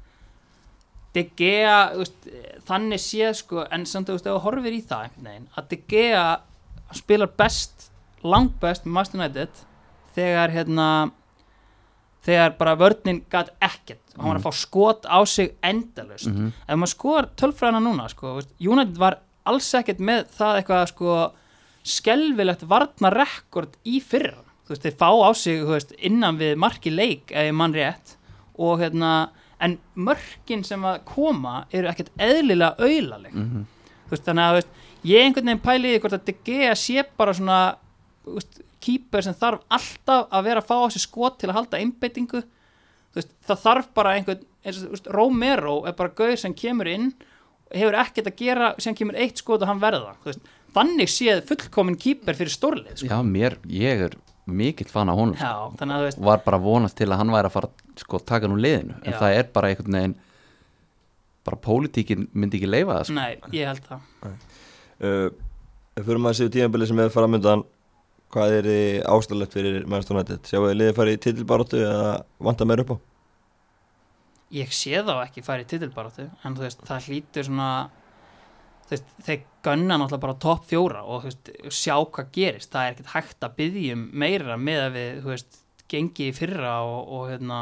De 1.15 1.23
Gea 1.39 1.77
veist, 1.95 2.31
þannig 2.67 3.03
séð 3.03 3.37
sko, 3.39 3.65
en 3.71 3.85
samt 3.87 4.11
ef 4.11 4.23
þú 4.25 4.39
horfir 4.43 4.75
í 4.75 4.81
það 4.83 5.13
veginn, 5.23 5.47
að 5.55 5.69
De 5.71 5.79
Gea 5.93 6.25
spilar 6.95 7.31
best, 7.39 7.93
langt 8.27 8.59
best 8.63 8.89
með 8.89 8.97
Master 8.99 9.21
United 9.21 9.63
þegar 10.17 10.55
hérna 10.55 10.89
þegar 12.25 12.55
bara 12.59 12.75
vörnin 12.81 13.21
gat 13.31 13.51
ekkert. 13.63 14.01
Og 14.15 14.23
hann 14.23 14.31
var 14.33 14.41
að 14.41 14.47
fá 14.47 14.57
skot 14.57 15.07
á 15.07 15.19
sig 15.29 15.53
endalaust. 15.63 16.31
Mhm. 16.31 16.53
ef 16.67 16.79
maður 16.79 16.95
skoðar 16.95 17.29
tölfræðina 17.37 17.83
núna 17.85 18.09
sko, 18.09 18.41
United 18.61 18.97
var 18.99 19.19
alls 19.45 19.69
ekkert 19.75 20.01
með 20.01 20.27
það 20.33 20.59
eitthvað 20.59 20.89
sko 20.89 21.33
skelvilegt 21.85 22.65
varnarekkord 22.65 23.77
í 23.85 24.01
fyrra 24.01 24.41
þú 24.65 24.73
veist, 24.75 24.83
þeir 24.87 24.97
fá 25.01 25.09
á 25.13 25.31
sig 25.37 25.65
veist, 25.69 25.93
innan 25.99 26.39
við 26.41 26.57
marki 26.57 26.91
leik 26.91 27.33
ég 27.35 27.53
mann 27.55 27.75
rétt 27.77 28.17
og 28.59 28.81
hérna 28.81 29.31
en 29.61 29.79
mörkin 29.97 30.65
sem 30.67 30.83
að 30.85 31.03
koma 31.09 31.67
eru 31.73 31.89
ekkert 31.89 32.11
eðlilega 32.19 32.77
auðlaleg 32.79 33.33
Mhm. 33.35 33.67
þú 34.09 34.11
veist, 34.11 34.25
þannig 34.25 34.45
að 34.49 34.55
veist, 34.59 34.69
ég 35.05 35.25
einhvern 35.25 35.47
veginn 35.51 35.65
pæliði 35.65 36.01
hvort 36.01 36.19
að 36.19 36.35
Gea 36.45 36.75
sé 36.75 37.05
bara 37.17 37.33
svona 37.35 37.77
kýper 38.85 39.23
sem 39.25 39.35
þarf 39.35 39.63
alltaf 39.73 40.29
að 40.33 40.45
vera 40.45 40.61
að 40.61 40.67
fá 40.69 40.77
á 40.85 40.89
sig 40.93 41.03
skot 41.03 41.39
til 41.39 41.49
að 41.51 41.55
halda 41.59 41.79
einbeitingu 41.81 42.43
veist, 43.15 43.31
það 43.47 43.63
þarf 43.65 43.89
bara 43.95 44.15
einhvern 44.19 44.45
Romero 45.13 45.85
er 45.87 45.93
bara 45.93 46.09
gauð 46.17 46.39
sem 46.41 46.55
kemur 46.57 46.89
inn 46.89 47.13
hefur 47.75 47.97
ekkert 48.01 48.31
að 48.31 48.37
gera 48.41 48.75
sem 48.79 48.95
kemur 48.97 49.17
eitt 49.21 49.41
skot 49.41 49.63
og 49.63 49.69
hann 49.69 49.81
verða 49.83 50.15
þannig 50.75 51.09
séð 51.13 51.43
fullkomin 51.49 51.97
kýper 52.01 52.35
fyrir 52.35 52.51
stórlið 52.53 52.97
sko. 53.03 53.07
Já, 53.09 53.19
mér, 53.23 53.57
ég 53.69 54.01
er 54.09 54.17
mikill 54.47 54.91
fan 54.93 55.09
af 55.09 55.17
honum 55.17 55.37
sko. 55.39 55.45
já, 55.49 55.79
þú 55.81 56.01
veist 56.05 56.21
var 56.21 56.43
bara 56.45 56.59
vonast 56.61 56.97
til 56.99 57.09
að 57.09 57.21
hann 57.23 57.33
væri 57.33 57.49
að 57.49 57.55
fara 57.57 57.71
sko, 57.97 58.19
taka 58.21 58.49
nú 58.51 58.59
liðinu, 58.61 58.99
en 59.03 59.13
Já. 59.13 59.19
það 59.23 59.39
er 59.39 59.49
bara 59.55 59.71
einhvern 59.73 59.97
veginn 59.99 60.17
bara 61.45 61.57
pólitíkin 61.65 62.29
myndi 62.33 62.59
ekki 62.61 62.69
leifa 62.71 62.99
það 62.99 63.09
sko. 63.09 63.15
nei, 63.21 63.39
ég 63.53 63.67
held 63.73 63.89
það 63.89 64.37
Uh, 65.05 65.27
fyrir 65.99 66.21
maður 66.23 66.37
séu 66.39 66.51
tímabili 66.55 66.87
sem 66.87 67.01
er 67.03 67.09
framöndan 67.11 67.65
hvað 68.33 68.53
er 68.61 68.69
þið 68.69 69.01
ástæðlegt 69.11 69.57
fyrir 69.57 69.87
Manchester 69.91 70.15
United? 70.15 70.47
Sjáu 70.47 70.63
þið 70.69 70.77
liðið 70.79 70.95
farið 71.01 71.17
í 71.17 71.21
titilbaróttu 71.25 71.81
eða 71.83 72.13
vanta 72.47 72.65
meir 72.71 72.83
upp 72.85 72.93
á? 72.95 72.97
ég 74.55 74.71
sé 74.71 75.03
þá 75.03 75.13
ekki 75.25 75.43
færi 75.43 75.67
titilbaráttu 75.67 76.29
en 76.47 76.55
þú 76.55 76.63
veist, 76.63 76.85
það 76.87 77.09
hlýtur 77.09 77.49
svona 77.49 77.69
veist, 78.91 79.11
þeir 79.25 79.43
gunna 79.65 79.99
náttúrulega 79.99 80.25
bara 80.27 80.39
topp 80.45 80.69
fjóra 80.71 81.03
og 81.09 81.27
veist, 81.29 81.51
sjá 81.73 81.97
hvað 81.97 82.31
gerist. 82.35 82.73
Það 82.73 82.87
er 82.87 82.95
ekkert 82.95 83.13
hægt 83.15 83.47
að 83.47 83.59
byggja 83.61 83.97
um 83.97 84.07
meira 84.25 84.57
með 84.61 84.81
að 84.87 84.97
við, 84.99 85.21
veist, 85.29 85.61
gengi 85.91 86.31
í 86.31 86.37
fyrra 86.37 86.79
og, 86.87 87.13
og 87.17 87.29
hérna 87.33 87.61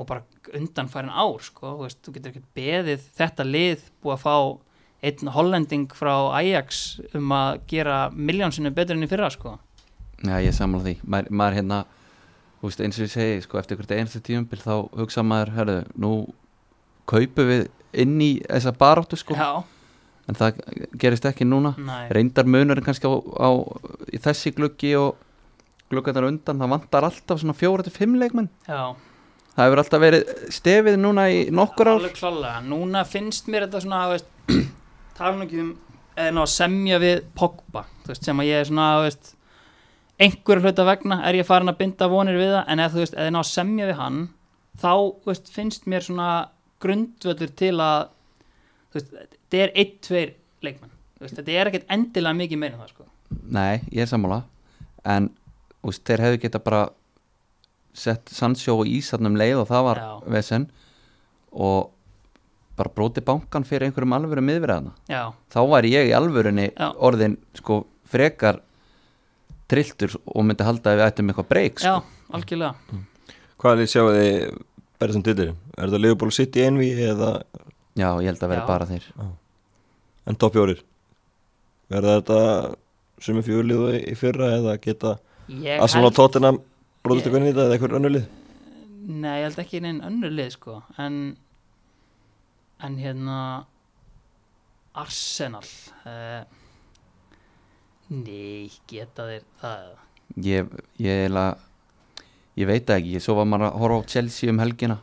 og 0.00 0.08
bara 0.08 0.24
undanfærin 0.58 1.12
ár, 1.12 1.42
sko. 1.44 1.74
Þú 1.86 2.14
getur 2.16 2.32
ekkert 2.32 2.52
beðið 2.56 3.08
þetta 3.18 3.46
lið 3.46 3.88
búið 4.02 4.14
að 4.16 4.22
fá 4.24 4.36
einn 5.02 5.32
hollending 5.34 5.90
frá 5.98 6.14
Ajax 6.38 7.00
um 7.18 7.34
að 7.34 7.64
gera 7.70 7.98
miljónsinu 8.14 8.70
betur 8.74 8.98
enn 8.98 9.06
í 9.06 9.10
fyrra, 9.10 9.30
sko. 9.34 9.56
Já, 10.22 10.38
ég 10.38 10.54
samla 10.54 10.82
því. 10.84 10.96
Maður, 11.02 11.34
maður 11.40 11.58
hérna, 11.58 11.78
eins 12.62 12.98
og 12.98 13.06
ég 13.06 13.12
segi 13.12 13.42
sko, 13.42 13.58
eftir 13.58 13.78
hvert 13.78 13.94
einstu 13.96 14.22
tíumbil 14.22 14.60
þá 14.62 14.74
hugsa 15.00 15.24
maður 15.26 15.54
herru, 15.56 15.78
nú 15.98 16.12
kaupum 17.10 17.50
við 17.50 17.64
inn 18.04 18.14
í 18.22 18.32
þessa 18.46 18.72
baráttu 18.78 19.18
sko. 19.18 19.36
Já, 19.36 19.64
en 20.30 20.38
það 20.38 20.60
gerist 21.02 21.28
ekki 21.28 21.46
núna. 21.48 21.74
Næ, 21.78 22.08
reyndar 22.16 22.48
munurinn 22.48 22.86
kannski 22.86 23.10
á, 23.10 23.14
á 23.18 23.50
þessi 24.26 24.54
gluggi 24.56 24.94
og 24.98 25.16
gluggarnar 25.92 26.28
undan 26.30 26.60
það 26.62 26.74
vantar 26.76 27.08
alltaf 27.08 27.40
svona 27.42 27.56
fjóra 27.56 27.84
til 27.86 27.94
fimm 27.94 28.18
leikmenn. 28.20 28.50
Já. 28.68 28.94
Það 29.52 29.66
hefur 29.66 29.82
alltaf 29.82 30.00
verið 30.00 30.30
stefið 30.56 30.94
núna 31.00 31.26
í 31.28 31.40
nokkur 31.52 31.90
klálega, 32.16 32.60
núna 32.64 33.02
finnst 33.04 33.50
mér 33.52 33.66
þetta 33.66 33.82
svona, 33.84 34.20
tala 35.18 35.36
nú 35.36 35.48
ekki 35.48 35.60
um 35.60 35.72
eða 36.16 36.44
að 36.44 36.50
semja 36.52 36.98
við 37.00 37.22
Pogba, 37.36 37.86
veist, 38.06 38.24
sem 38.26 38.40
að 38.40 38.48
ég 38.50 38.62
er 38.62 38.68
svona, 38.68 38.88
veist, 39.04 39.34
einhverju 40.22 40.66
hluta 40.66 40.86
vegna 40.86 41.20
er 41.28 41.38
ég 41.40 41.48
farin 41.48 41.72
að 41.72 41.78
binda 41.80 42.08
vonir 42.12 42.38
við 42.38 42.52
það, 42.52 42.64
en 42.68 42.82
eða 42.84 43.30
að 43.40 43.48
semja 43.48 43.88
við 43.88 44.00
hann, 44.00 44.18
þá, 44.82 44.92
veist, 45.28 45.52
finnst 45.52 45.88
mér 45.88 46.04
svona 46.06 46.30
grundvöldur 46.82 47.54
til 47.56 47.74
að, 47.80 48.10
þú 48.92 49.00
veist, 49.00 49.38
þetta 49.52 49.66
er 49.66 49.72
einn, 49.76 49.94
tveir 50.00 50.30
leikmenn, 50.64 50.92
þú 51.18 51.26
veist, 51.26 51.36
þetta 51.36 51.56
er 51.60 51.70
ekkert 51.70 51.90
endilega 51.92 52.38
mikið 52.38 52.60
meira 52.62 52.76
en 52.78 52.80
það, 52.80 52.92
sko. 52.94 53.06
nei, 53.52 53.82
ég 53.92 54.04
er 54.06 54.08
sammála 54.10 54.42
en 55.12 55.28
þú 55.82 55.90
veist, 55.90 56.04
þeir 56.08 56.24
hefðu 56.26 56.42
geta 56.46 56.62
bara 56.62 56.82
sett 57.92 58.32
Sancho 58.32 58.78
og 58.80 58.88
Ísarnum 58.88 59.36
leið 59.36 59.58
og 59.60 59.68
það 59.68 59.86
var 59.90 60.00
Já. 60.00 60.10
vesen 60.38 60.68
og 61.52 61.90
bara 62.78 62.88
bróti 62.96 63.20
bankan 63.20 63.66
fyrir 63.68 63.90
einhverjum 63.90 64.14
alvöru 64.16 64.44
miðverðana 64.46 64.94
Já, 65.12 65.34
þá 65.52 65.60
væri 65.74 65.92
ég 65.92 66.08
í 66.08 66.14
alvörunni 66.16 66.70
Já. 66.72 66.88
orðin 66.96 67.36
sko 67.58 67.82
frekar 68.08 68.62
trilltur 69.68 70.16
og 70.24 70.44
myndi 70.48 70.64
halda 70.64 70.92
að 70.94 70.98
við 71.02 71.06
ættum 71.10 71.32
eitthvað 71.32 71.50
breyk 71.52 71.80
já, 71.80 71.98
sko. 72.00 72.24
algjörlega. 72.36 73.02
Hvað 73.60 73.72
er 73.74 73.82
þið 73.82 73.92
sjáu 73.92 74.08
þið 74.16 74.32
berið 75.02 75.16
sem 75.18 75.24
titil? 75.28 75.46
Er 75.76 75.84
þetta 75.86 76.00
Liverpool 76.02 76.32
City 76.34 76.64
envi 76.64 76.90
eða 77.04 77.30
já, 77.96 78.08
ég 78.08 78.28
held 78.32 78.42
að 78.42 78.52
vera 78.54 78.64
Já. 78.64 78.68
bara 78.68 78.88
þeir 78.88 79.06
en 80.26 80.38
topp 80.38 80.56
fjórir? 80.56 80.82
Verða 81.92 82.18
þetta 82.20 82.38
sem 83.22 83.38
er 83.38 83.46
fjórlið 83.46 83.82
í 84.00 84.14
fyrra 84.18 84.52
eða 84.58 84.78
geta 84.82 85.16
Ég 85.50 85.82
Arsenal 85.82 86.10
og 86.10 86.16
Tottenham 86.16 86.60
bróðist 87.02 87.28
að 87.28 87.36
vinna 87.36 87.50
þetta 87.50 87.66
eða 87.66 87.76
eitthvað 87.76 87.98
önnur 87.98 88.14
lið? 88.16 88.30
Nei, 89.02 89.34
ég 89.40 89.46
held 89.48 89.60
ekki 89.64 89.80
neinn 89.82 90.00
önnur 90.06 90.32
lið 90.32 90.52
sko. 90.54 90.78
En 91.02 91.18
en 92.82 92.98
hérna 92.98 93.38
Arsenal 94.98 95.66
uh, 96.06 96.42
Nei, 98.12 98.70
geta 98.90 99.26
þeir 99.28 99.44
það? 99.60 99.92
Ég, 100.44 100.72
ég 101.00 101.22
eiginlega 101.22 101.56
ég 102.60 102.68
veit 102.68 102.90
ekki, 102.92 103.20
svo 103.22 103.38
var 103.38 103.48
maður 103.48 103.70
að 103.70 103.78
horfa 103.80 103.98
á 104.04 104.10
Chelsea 104.14 104.52
um 104.52 104.60
helgina. 104.60 104.98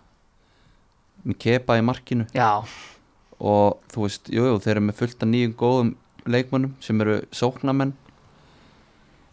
Með 1.26 1.40
kepa 1.42 1.80
í 1.80 1.84
markinu. 1.84 2.28
Já, 2.38 2.62
og 3.40 3.80
þú 3.94 4.06
veist, 4.06 4.30
jú, 4.34 4.44
jú, 4.50 4.58
þeir 4.64 4.76
eru 4.78 4.86
með 4.90 4.98
fullt 5.00 5.24
af 5.26 5.30
nýjum 5.32 5.54
góðum 5.60 5.94
leikmönnum 6.30 6.74
sem 6.84 7.02
eru 7.02 7.20
sóknamenn 7.32 7.94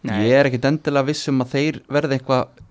Nei. 0.07 0.21
ég 0.29 0.37
er 0.39 0.47
ekkit 0.47 0.65
endilega 0.69 1.07
viss 1.09 1.27
um 1.31 1.41
að 1.43 1.51
þeir 1.55 1.79
verði 1.91 2.17
eitthvað 2.19 2.63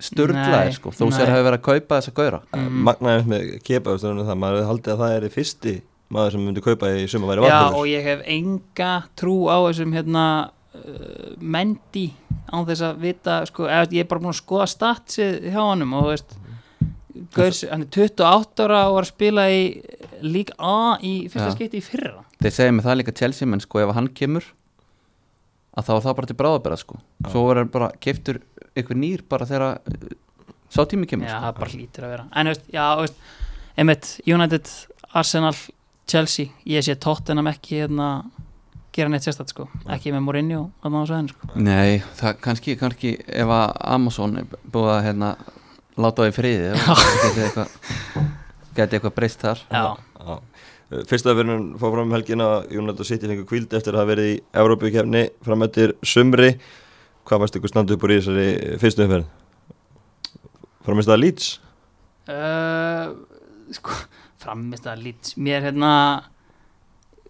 sturglaði 0.00 0.70
Nei, 0.70 0.76
sko, 0.76 0.92
þó 0.94 1.02
nei. 1.08 1.14
sér 1.18 1.32
hafi 1.32 1.44
verið 1.48 1.58
að 1.58 1.66
kaupa 1.66 1.98
þessa 1.98 2.14
gauðra 2.16 2.40
Mhm. 2.56 2.78
Magnaðið 2.88 3.26
með 3.32 3.62
kepa 3.66 3.96
það 3.98 4.38
maður 4.38 4.68
haldið 4.70 4.92
að 4.94 5.02
það 5.02 5.16
er 5.16 5.26
í 5.26 5.32
fyrsti 5.34 5.74
maður 6.10 6.32
sem 6.36 6.44
myndi 6.46 6.62
kaupa 6.64 6.88
í 6.96 7.08
suma 7.10 7.26
væri 7.30 7.44
Já, 7.44 7.50
varnarður 7.50 7.78
og 7.80 7.86
ég 7.90 8.02
hef 8.08 8.22
enga 8.26 8.92
trú 9.16 9.34
á 9.50 9.56
þessum 9.66 9.92
hérna 9.94 10.24
uh, 10.74 11.34
Mendy 11.40 12.06
án 12.50 12.66
þess 12.66 12.82
að 12.82 12.96
vita, 13.04 13.36
sko, 13.46 13.66
eða, 13.68 13.90
ég 13.94 14.04
er 14.04 14.08
bara 14.10 14.20
búin 14.24 14.32
að 14.34 14.40
skoða 14.40 14.66
statsið 14.72 15.50
hjá 15.52 15.60
honum 15.62 15.92
og 15.98 16.06
þú 16.06 16.14
veist 16.14 16.36
Gauðs, 17.34 17.64
hann 17.68 17.82
er 17.84 17.90
28 17.92 18.64
ára 18.64 18.80
og 18.88 18.94
var 18.96 19.04
að 19.04 19.10
spila 19.12 19.44
í 19.50 19.62
League 20.22 20.54
A 20.58 20.96
í 21.02 21.12
fyrsta 21.30 21.50
Já. 21.50 21.56
skipti 21.56 21.80
í 21.80 21.84
fyrra. 21.84 22.24
Þeir 22.40 22.54
segja 22.56 22.74
með 22.76 22.88
það 22.88 22.98
líka 23.00 23.14
Chelsea 23.20 23.48
menn 23.50 23.62
sko 23.64 23.82
ef 23.84 23.92
hann 23.96 24.08
kemur 24.16 24.46
að 25.76 25.86
þá 25.86 25.92
er 25.96 26.04
það 26.06 26.16
bara 26.18 26.30
til 26.30 26.38
bráðabera 26.40 26.78
sko. 26.80 26.98
Svo 27.30 27.44
verður 27.48 27.70
bara 27.74 27.90
keiftur 28.02 28.40
ykkur 28.78 28.98
nýr 28.98 29.24
bara 29.30 29.46
þegar 29.48 29.78
uh, 29.78 30.10
sá 30.72 30.82
tími 30.90 31.08
kemur 31.10 31.28
Já, 31.28 31.36
sko. 31.36 31.44
það 31.46 31.60
bara 31.60 31.74
hlýtur 31.76 32.06
að 32.08 32.14
vera. 32.16 32.26
En 32.34 32.50
þú 32.50 32.54
veist, 32.54 32.66
já, 32.74 32.84
þú 32.96 33.06
veist, 33.06 33.22
einmitt 33.80 34.10
United, 34.26 34.72
Arsenal, 35.20 35.54
Chelsea 36.10 36.50
ég 36.66 36.86
sé 36.86 36.96
Tottenham 36.98 37.50
ekki 37.52 37.82
hérna 37.84 38.10
gera 38.90 39.10
neitt 39.12 39.22
sérstætt, 39.22 39.52
sko, 39.54 39.68
ekki 39.94 40.10
með 40.10 40.24
Mourinho 40.26 40.60
þarna 40.82 41.02
á 41.02 41.06
sveðinu, 41.06 41.34
sko. 41.36 41.50
Nei, 41.62 42.00
það 42.18 42.40
kannski, 42.42 42.74
kannski 42.80 43.12
ef 43.22 43.52
að 43.54 43.74
Amazon 43.94 44.40
er 44.42 44.48
búið 44.74 44.90
að 44.96 45.04
hérna 45.06 45.28
láta 46.00 46.24
það 46.24 46.30
í 46.32 46.34
friði 46.34 46.72
geti 47.26 47.44
eitthvað 47.46 48.96
eitthvað 48.96 49.14
breyst 49.14 49.44
þar. 49.44 49.62
Já, 49.70 49.84
Fyrsta 51.06 51.34
verðin 51.38 51.72
fór 51.78 51.94
fram 51.94 52.08
um 52.08 52.14
helgina 52.16 52.48
United 52.66 53.06
City 53.06 53.30
fengur 53.30 53.46
kvíld 53.46 53.74
eftir 53.78 53.94
að 53.94 54.02
hafa 54.02 54.10
verið 54.10 54.30
í 54.32 54.36
Európukefni 54.62 55.24
fram 55.46 55.66
eftir 55.66 55.94
sumri. 56.02 56.54
Hvað 57.28 57.44
varst 57.44 57.58
ykkur 57.60 57.70
standu 57.70 57.94
upp 57.94 58.06
úr 58.06 58.16
í 58.16 58.20
þessari 58.20 58.78
fyrstu 58.82 59.06
umferð? 59.06 59.28
Framist 60.86 61.12
það 61.12 61.20
Leeds? 61.22 61.50
uh, 62.30 63.12
sko, 63.74 63.96
framist 64.40 64.86
að 64.88 65.06
Leeds. 65.06 65.34
Mér 65.40 65.66
hérna 65.68 65.92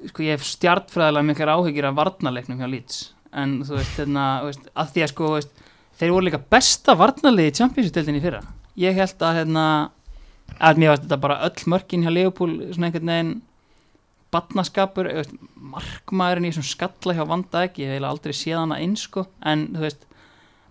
sko 0.08 0.24
ég 0.24 0.38
hef 0.38 0.46
stjartfræðilega 0.48 1.28
miklar 1.28 1.54
áhyggjur 1.56 1.90
af 1.90 1.98
varnarleiknum 1.98 2.60
hjá 2.60 2.68
Leeds. 2.70 3.00
En 3.36 3.60
þú 3.66 3.76
veist 3.76 3.98
hérna, 4.00 4.26
veist, 4.46 4.70
að 4.74 4.94
því 4.94 5.04
að 5.04 5.12
sko 5.12 5.32
veist, 5.36 5.64
þeir 6.00 6.14
voru 6.14 6.26
líka 6.26 6.42
besta 6.56 6.96
varnarliði 6.98 7.52
í 7.52 7.56
Championship-deildinni 7.60 8.22
í 8.22 8.24
fyrra. 8.24 8.40
Ég 8.80 8.96
held 8.96 9.26
að 9.26 9.40
hérna 9.42 9.64
að 10.58 10.80
mér 10.80 10.92
varst 10.92 11.06
þetta 11.06 11.20
bara 11.22 11.40
öll 11.46 11.70
mörkin 11.72 12.04
hjá 12.04 12.12
Leopold 12.12 12.66
svona 12.74 12.90
einhvern 12.90 13.12
veginn 13.12 13.34
veist, 15.18 15.34
markmaðurinn 15.54 16.46
í 16.46 16.52
þessum 16.52 16.68
skalla 16.68 17.16
hjá 17.16 17.24
Vanda 17.26 17.64
ekki, 17.66 17.82
ég 17.82 17.96
hef 17.96 18.06
aldrei 18.06 18.34
séð 18.36 18.60
hana 18.62 18.78
eins 18.78 19.06
sko, 19.08 19.26
en 19.42 19.68
þú 19.74 19.86
veist 19.86 20.06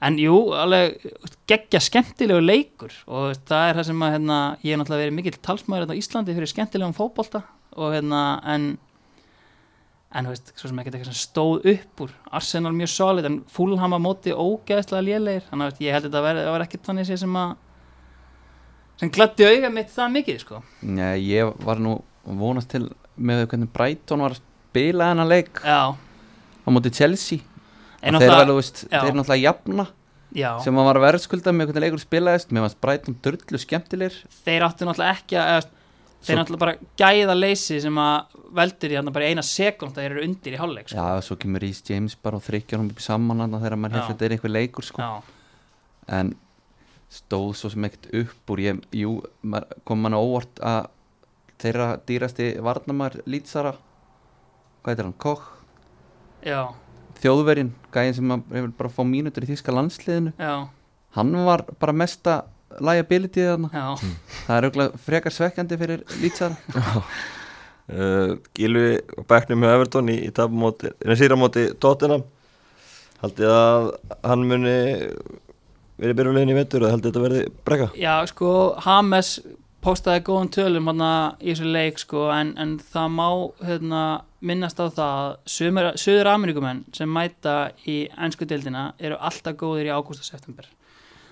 en 0.06 0.20
jú, 0.22 0.36
alveg 0.56 1.00
veist, 1.04 1.38
geggja 1.50 1.82
skemmtilegu 1.84 2.44
leikur. 2.44 2.94
Og 3.12 3.32
veist, 3.34 3.44
það 3.50 3.66
er 3.70 3.80
það 3.80 3.88
sem 3.90 4.06
að 4.06 4.14
hérna, 4.16 4.38
ég 4.64 4.72
hef 4.72 4.80
náttúrulega 4.82 5.04
verið 5.04 5.18
mikill 5.18 5.40
talsmaður 5.44 5.84
hérna 5.86 5.98
á 5.98 6.02
Íslandi 6.02 6.36
fyrir 6.38 6.52
skemmtilegum 6.54 6.96
fótbolta. 6.96 7.42
Og 7.76 7.96
hérna, 7.98 8.22
en 8.48 8.70
en 10.10 10.26
þú 10.26 10.32
veist, 10.34 10.54
svo 10.58 10.70
sem 10.72 10.80
ekkert 10.82 10.96
eitthvað 10.98 11.12
sem 11.12 11.20
stóð 11.20 11.68
upp 11.74 12.06
úr. 12.06 12.14
Arsenal 12.40 12.72
mjög 12.74 12.90
solid, 12.96 13.28
en 13.30 13.42
Fulham 13.52 13.94
á 13.94 14.00
móti 14.02 14.32
ógeðslega 14.34 15.04
lélegir, 15.06 15.44
þannig 15.52 15.68
að 15.68 15.74
veist, 15.74 15.84
ég 15.84 15.94
held 15.94 16.08
að 16.08 16.10
þetta 16.10 16.24
verði- 16.26 16.46
ekkert 16.66 16.88
þannig 16.88 17.12
sem 17.20 17.36
að 17.44 17.52
sem 19.00 19.12
gladdi 19.16 19.48
auga 19.48 19.70
mitt 19.74 19.92
það 19.94 20.14
mikið, 20.18 20.40
sko. 20.44 20.62
Nei, 20.84 21.16
ég 21.30 21.54
var 21.66 21.80
nú 21.82 21.98
að 22.28 22.42
vonast 22.44 22.70
til 22.74 22.86
með 23.20 23.46
hvernig 23.52 23.72
Brighton 23.76 24.24
var 24.26 24.36
að 24.36 24.42
spila 24.70 25.10
hennar 25.12 25.28
leik 25.30 25.62
Já, 25.64 25.80
á 25.96 26.68
móti 26.72 26.92
Chelsea. 26.94 27.40
En 28.02 28.16
og 28.16 28.22
þeir, 28.24 28.32
þeir 28.88 29.16
náttúrulega 29.18 29.42
jafna 29.44 29.86
já, 30.36 30.52
sem 30.64 30.78
að 30.80 30.86
var 30.88 31.00
verðskulda 31.04 31.52
með 31.52 31.72
hvernig 31.72 31.84
leikur 31.88 32.04
spilaðist. 32.04 32.54
Mér 32.56 32.64
varst 32.68 32.80
Brighton 32.80 33.18
dörlu 33.26 33.60
skemmtilegir. 33.60 34.22
Þeir 34.46 34.66
áttu 34.70 34.88
náttúrulega 34.88 35.18
ekki 35.18 35.40
að 35.40 35.50
eða, 35.56 35.64
þeir 36.20 36.30
Svo- 36.30 36.38
náttúrulega 36.40 36.64
bara 36.64 36.76
gæða 37.02 37.36
leysi 37.40 37.80
sem 37.84 38.00
að 38.04 38.38
veldur 38.60 38.92
í 38.94 38.96
hérna 39.00 39.14
bara 39.16 39.28
eina 39.32 39.44
sekund 39.46 39.92
að 39.98 40.04
þeir 40.04 40.12
eru 40.16 40.24
undir 40.28 40.56
í 40.56 40.60
hálfleik, 40.62 40.88
sko. 40.92 41.00
Já, 41.00 41.22
svo 41.28 41.36
kemur 41.40 41.64
Rhys 41.64 41.82
James 41.90 42.16
bara 42.16 42.40
og 42.40 42.46
þrykkjar 42.48 42.80
hann 42.82 42.92
upp 42.94 43.00
í 43.04 43.08
saman 43.10 43.44
þegar 43.58 43.76
maður 43.80 43.96
Já. 43.96 44.00
hefði 44.00 44.14
þetta 44.16 44.26
er 44.30 44.36
einhver 44.38 44.54
leikur 44.56 44.88
sko. 44.88 45.10
En 46.20 46.32
stóð 47.10 47.54
svo 47.58 47.72
sem 47.74 47.86
ekkert 47.88 48.10
upp 48.22 48.54
úr. 48.54 48.64
Ég, 48.64 48.82
jú, 48.96 49.18
kom 49.88 50.04
mann 50.04 50.18
á 50.18 50.20
óvart 50.22 50.62
að 50.62 50.90
þeirra 51.60 51.88
dýrasti 52.08 52.52
varnamar 52.64 53.18
lýtsara 53.28 53.74
hvað 54.80 54.94
heitir 54.94 55.08
hann, 55.08 55.18
Koch 55.20 55.48
já, 56.46 56.70
þjóðverjinn, 57.20 57.74
gæðin 57.92 58.16
sem 58.16 58.36
hefur 58.38 58.72
bara 58.78 58.94
fá 58.94 59.02
mínútur 59.08 59.44
í 59.44 59.50
þíska 59.50 59.76
landsliðinu. 59.76 60.32
Já, 60.40 60.70
hann 61.18 61.36
var 61.48 61.66
bara 61.82 61.96
mesta 61.96 62.38
liability 62.80 63.44
þarna, 63.44 63.72
já. 63.74 64.16
Það 64.46 64.56
er 64.56 64.68
auðvitað 64.70 64.98
frekar 65.08 65.36
svekkjandi 65.36 65.82
fyrir 65.84 66.08
lýtsara 66.22 66.58
Uh, 67.90 68.36
Gilvi 68.56 69.00
og 69.18 69.26
Becknum 69.26 69.64
hjá 69.66 69.72
Everton 69.74 70.12
í, 70.14 70.20
í 70.22 70.30
en 70.30 71.18
síramóti 71.18 71.64
Tottenham. 71.82 72.22
Haldið 73.20 73.50
að 73.50 73.88
hann 74.22 74.44
muni 74.46 74.76
verið 76.00 76.20
byrjulegin 76.20 76.54
í 76.54 76.58
vettur 76.58 76.86
og 76.86 76.94
haldið 76.94 77.10
þetta 77.12 77.24
verði 77.26 77.42
brekka? 77.68 77.90
Já, 78.00 78.14
sko, 78.30 78.54
Hames 78.86 79.34
postaði 79.84 80.24
góðum 80.28 80.50
tölum 80.52 80.90
hann 80.92 81.06
í 81.40 81.52
þessu 81.52 81.70
leik, 81.70 82.02
sko, 82.02 82.26
en, 82.36 82.52
en 82.60 82.74
það 82.84 83.14
má 83.16 83.28
hérna, 83.68 84.02
minnast 84.40 84.80
á 84.80 84.88
það 84.88 85.22
að 85.54 85.94
söður 86.00 86.32
Ameríkumenn 86.34 86.84
sem 86.96 87.12
mæta 87.12 87.72
í 87.88 88.02
ennsku 88.18 88.48
deildina 88.48 88.90
eru 89.00 89.20
alltaf 89.20 89.56
góðir 89.60 89.90
í 89.90 89.94
ágúst 89.94 90.24
og 90.24 90.28
september. 90.28 90.68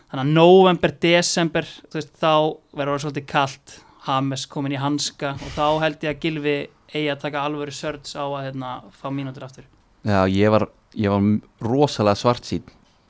Þannig 0.07 0.23
að 0.23 0.33
november, 0.37 0.93
desember 1.03 1.67
þú 1.67 1.99
veist, 1.99 2.15
þá 2.15 2.33
verður 2.79 2.93
það 2.93 3.05
svolítið 3.05 3.29
kalt. 3.33 3.77
Hames 4.07 4.45
komin 4.47 4.71
í 4.71 4.79
hanska 4.79 5.33
og 5.35 5.49
þá 5.51 5.65
held 5.83 6.03
ég 6.05 6.13
að 6.13 6.21
Gilvi 6.23 6.57
eigi 6.93 7.09
að 7.11 7.23
taka 7.25 7.43
alvöru 7.43 7.73
sörds 7.75 8.15
á 8.15 8.23
að 8.23 8.45
hérna, 8.45 8.69
fá 8.95 9.09
mínútur 9.11 9.43
aftur. 9.43 9.65
Já, 10.07 10.21
ég 10.31 10.53
var, 10.53 10.69
ég 10.95 11.11
var 11.11 11.25
rosalega 11.67 12.15
svart 12.15 12.47
sín 12.47 12.63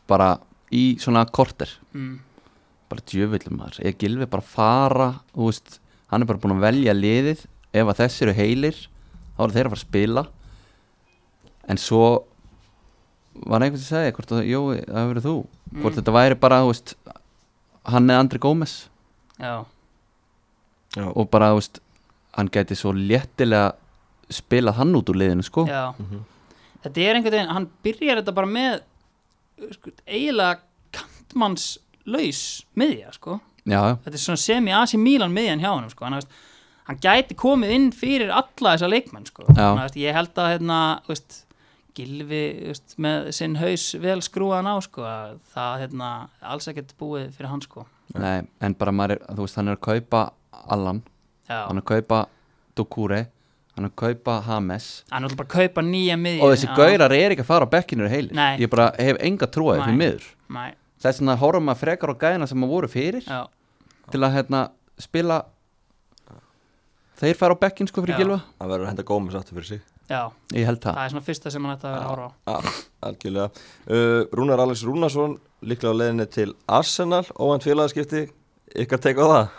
bara 0.10 0.40
í 0.72 0.98
svona 1.00 1.26
korter. 1.32 1.70
Mm. 1.94 2.20
bara 2.90 3.02
djöfullum 3.04 3.58
maður, 3.60 3.82
ég 3.84 3.98
gilfi 4.00 4.26
bara 4.32 4.42
fara 4.48 5.08
þú 5.36 5.48
veist, 5.50 5.80
hann 6.08 6.22
er 6.24 6.26
bara 6.30 6.40
búin 6.40 6.54
að 6.56 6.62
velja 6.64 6.94
liðið. 6.96 7.42
Ef 7.76 7.90
að 7.92 7.98
þessi 8.00 8.22
eru 8.24 8.34
heilir 8.38 8.78
þá 9.36 9.42
eru 9.44 9.52
þeir 9.58 9.68
að 9.68 9.72
fara 9.74 9.80
að 9.80 9.84
spila. 9.84 10.24
En 11.68 11.78
svo 11.84 12.04
var 13.46 13.60
einhvern 13.62 13.82
sem 13.84 13.92
segja 13.98 14.14
hvort 14.16 14.32
að, 14.38 14.46
jú, 14.48 14.62
það 14.80 14.96
hefur 15.02 15.12
verið 15.14 15.28
þú. 15.28 15.36
Hvort 15.82 15.94
Mm. 15.94 15.98
þetta 16.00 16.14
væri 16.16 16.40
bara, 16.40 16.62
þú 16.64 16.70
veist 16.72 16.96
hann 17.92 18.10
er 18.10 18.20
Andri 18.22 18.40
Gómez. 18.40 18.88
Já, 19.40 19.66
Já, 20.96 21.12
og 21.16 21.30
bara, 21.30 21.52
þú 21.52 21.60
veist, 21.60 21.80
hann 22.38 22.48
gæti 22.50 22.76
svo 22.76 22.94
léttilega 22.96 23.74
spilað 24.32 24.76
hann 24.80 24.96
út 24.96 25.10
úr 25.12 25.16
liðinu, 25.20 25.44
sko. 25.44 25.68
Já. 25.68 25.94
Mhm. 26.00 26.24
þetta 26.84 26.98
er 27.04 27.16
einhvern 27.16 27.32
veginn, 27.36 27.52
hann 27.54 27.70
byrjar 27.84 28.22
þetta 28.24 28.34
bara 28.34 28.48
með 28.48 28.82
sko, 29.74 29.94
eiginlega 30.06 30.62
kantmanns 30.96 31.78
laus 32.08 32.44
miðja, 32.80 33.12
sko 33.18 33.40
já, 33.68 33.82
þetta 34.04 34.16
er 34.16 34.24
svona 34.24 34.44
semi-asi 34.44 35.00
Milan 35.02 35.34
miðjan 35.36 35.64
hjá 35.64 35.72
hann 35.74 35.90
sko. 35.92 36.06
hann, 36.08 36.18
veist, 36.20 36.38
hann 36.88 37.02
gæti 37.04 37.36
komið 37.38 37.74
inn 37.76 37.90
fyrir 37.96 38.32
alla 38.32 38.76
þessa 38.76 38.90
leikmenn 38.92 39.28
sko. 39.28 39.48
Hann, 39.52 39.82
veist, 39.82 40.00
ég 40.00 40.16
held 40.16 40.40
að 40.40 40.54
hérna, 40.56 40.80
veist, 41.10 41.44
Gilvi 41.98 42.42
með 43.02 43.32
sinn 43.34 43.56
haus 43.58 43.88
vel 43.98 44.20
skrúaðan 44.22 44.70
á 44.70 44.76
sko, 44.86 45.02
að 45.02 45.38
það 45.56 45.80
hérna, 45.82 46.10
alls 46.46 46.70
ekkert 46.70 46.94
búið 47.00 47.32
fyrir 47.34 47.50
hann 47.50 47.64
sko. 47.66 47.88
nei, 48.14 48.46
en 48.62 48.76
bara 48.78 48.94
maður 48.94 49.18
er, 49.18 49.24
þú 49.34 49.48
veist, 49.48 49.58
hann 49.58 49.72
er 49.72 49.80
að 49.80 49.86
kaupa 49.88 50.22
Allan, 50.68 51.02
Já. 51.50 51.64
hann 51.68 51.80
er 51.80 51.84
að 51.84 51.90
kaupa 51.96 52.22
Dukure, 52.78 53.24
hann 53.78 53.86
er 53.88 53.92
að 53.94 53.98
kaupa 54.02 54.40
Hames. 54.48 54.88
Hann 55.14 55.28
er 55.28 55.36
bara 55.38 55.48
að 55.48 55.54
kaupa 55.54 55.84
nýja 55.86 56.18
miðju 56.20 56.44
og 56.46 56.54
þessi 56.56 56.70
gaurar 56.78 57.14
er 57.16 57.36
ekki 57.36 57.44
að 57.46 57.50
fara 57.52 57.68
á 57.70 57.74
bekkinu 57.76 58.10
heilir 58.10 58.34
Nei. 58.38 58.56
ég 58.62 58.72
bara 58.74 58.88
hef 58.98 59.20
enga 59.22 59.50
trúið 59.54 59.84
því 59.86 59.94
miður. 60.00 60.26
Nei, 60.58 60.72
þess 61.04 61.22
vegna 61.22 61.36
horfum 61.44 61.68
maður 61.70 61.84
frekar 61.84 62.14
á 62.14 62.16
gæðina 62.24 62.48
sem 62.50 62.60
maður 62.62 62.74
voru 62.74 62.90
fyrir 62.92 63.28
já, 63.28 63.44
til 64.12 64.24
að 64.26 64.34
hérna 64.40 64.64
spila. 65.02 65.44
Þeir 67.18 67.38
fara 67.38 67.58
á 67.58 67.62
bekkin 67.62 67.90
sko 67.90 68.04
fyrir 68.06 68.18
Já. 68.18 68.22
gilva 68.22 68.40
það 68.60 68.74
verður 68.74 68.86
að 68.86 68.92
henda 68.92 69.06
gómis 69.10 69.38
aftur 69.38 69.58
fyrir 69.58 69.70
sig. 69.72 69.86
Já, 70.08 70.22
ég 70.56 70.68
held 70.70 70.80
það. 70.84 70.94
Það 70.98 71.04
er 71.04 71.14
svona 71.14 71.26
fyrsta 71.28 71.52
sem 71.52 71.66
hann 71.66 71.74
ætti 71.76 71.88
að 71.90 71.96
vera 71.96 72.04
að 72.04 72.12
horfa 72.14 72.28
á. 72.48 72.58
Algjörlega. 73.08 73.64
Uh, 73.90 74.20
Rúnar 74.38 74.62
Alex 74.64 74.84
Rúnarsson 74.88 75.34
líklega 75.68 75.92
á 75.92 76.00
leiðinni 76.00 76.28
til 76.32 76.54
Arsenal. 76.78 77.24
Óvænt 77.36 77.66
félagaskipti. 77.66 78.22
Ykkar 78.86 79.02
teika 79.04 79.26
á 79.26 79.28
það? 79.34 79.50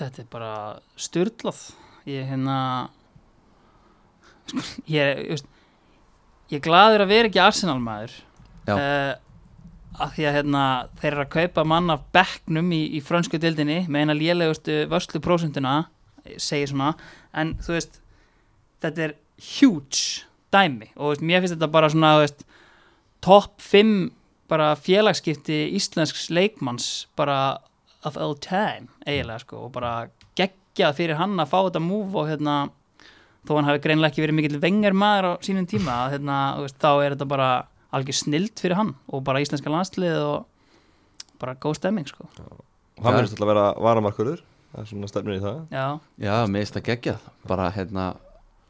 Þetta 0.00 0.22
er 0.22 0.28
bara 0.32 0.50
styrlað 0.98 1.60
ég 2.08 2.28
hérna 2.30 2.58
sko, 4.50 4.64
ég, 4.86 5.24
ég, 5.34 5.42
ég 6.50 6.58
er 6.60 6.64
glaður 6.64 7.04
að 7.04 7.12
vera 7.14 7.30
ekki 7.30 7.42
Arsenal 7.42 7.78
maður 7.82 8.14
uh, 8.70 9.14
að 10.00 10.14
því 10.16 10.28
að 10.28 10.36
hérna, 10.38 10.64
þeir 11.00 11.10
eru 11.12 11.24
að 11.24 11.32
kaupa 11.36 11.64
mann 11.68 11.92
af 11.92 12.04
bekknum 12.14 12.70
í, 12.72 12.82
í 12.96 13.02
frönsku 13.04 13.40
dildinni 13.42 13.82
með 13.88 14.04
eina 14.04 14.16
lélegustu 14.16 14.84
vörslu 14.90 15.20
prósentuna 15.24 15.74
segir 16.40 16.70
svona, 16.70 16.94
en 17.36 17.56
þú 17.64 17.76
veist 17.76 18.00
þetta 18.80 19.06
er 19.08 19.16
huge 19.58 20.26
dæmi. 20.54 20.90
Og 20.96 21.14
veist, 21.14 21.24
mér 21.24 21.42
finnst 21.42 21.56
þetta 21.56 21.70
bara 21.72 21.90
svona 21.92 22.14
veist, 22.20 22.44
top 23.24 23.60
5 23.62 24.10
bara 24.50 24.72
félagsskipti 24.78 25.62
íslensks 25.78 26.28
leikmanns 26.34 27.06
bara 27.18 27.60
of 28.08 28.16
all 28.16 28.34
time 28.34 28.88
eiginlega 29.06 29.44
sko 29.44 29.66
og 29.66 29.74
bara 29.76 30.08
geggjað 30.70 30.96
fyrir 30.96 31.18
hann 31.18 31.38
að 31.40 31.50
fá 31.50 31.58
þetta 31.66 31.82
move 31.82 32.20
og 32.20 32.28
hérna 32.30 32.56
þó 33.46 33.56
hann 33.56 33.68
hafi 33.68 33.82
greinlega 33.84 34.12
ekki 34.12 34.24
verið 34.24 34.36
mikill 34.36 34.60
vengar 34.62 34.94
maður 34.96 35.26
á 35.26 35.32
sínum 35.44 35.66
tíma 35.68 36.04
að, 36.04 36.14
hérna, 36.16 36.38
þú 36.56 36.66
veist, 36.66 36.78
þá 36.80 36.90
er 36.92 37.14
þetta 37.14 37.28
bara 37.30 37.50
algjör 37.90 38.18
snild 38.20 38.60
fyrir 38.60 38.78
hann 38.78 38.94
og 39.10 39.24
bara 39.26 39.42
íslenska 39.42 39.72
landslið 39.72 40.20
og 40.22 40.46
bara 41.40 41.56
góð 41.56 41.80
stemming 41.80 42.06
sko. 42.06 42.28
og 42.38 43.04
hann 43.04 43.16
verður 43.16 43.30
alltaf 43.30 43.46
að 43.46 43.52
vera 43.52 43.66
varamarkurður 43.80 44.42
það 44.70 44.82
er 44.82 44.90
svona 44.92 45.10
stefnir 45.10 45.38
í 45.38 45.42
það. 45.42 45.60
Já, 45.74 45.86
Já, 46.22 46.34
mér 46.46 46.62
finnst 46.62 46.76
það 46.76 46.86
geggjað. 46.90 47.28
Bara 47.50 47.70
hérna, 47.74 48.06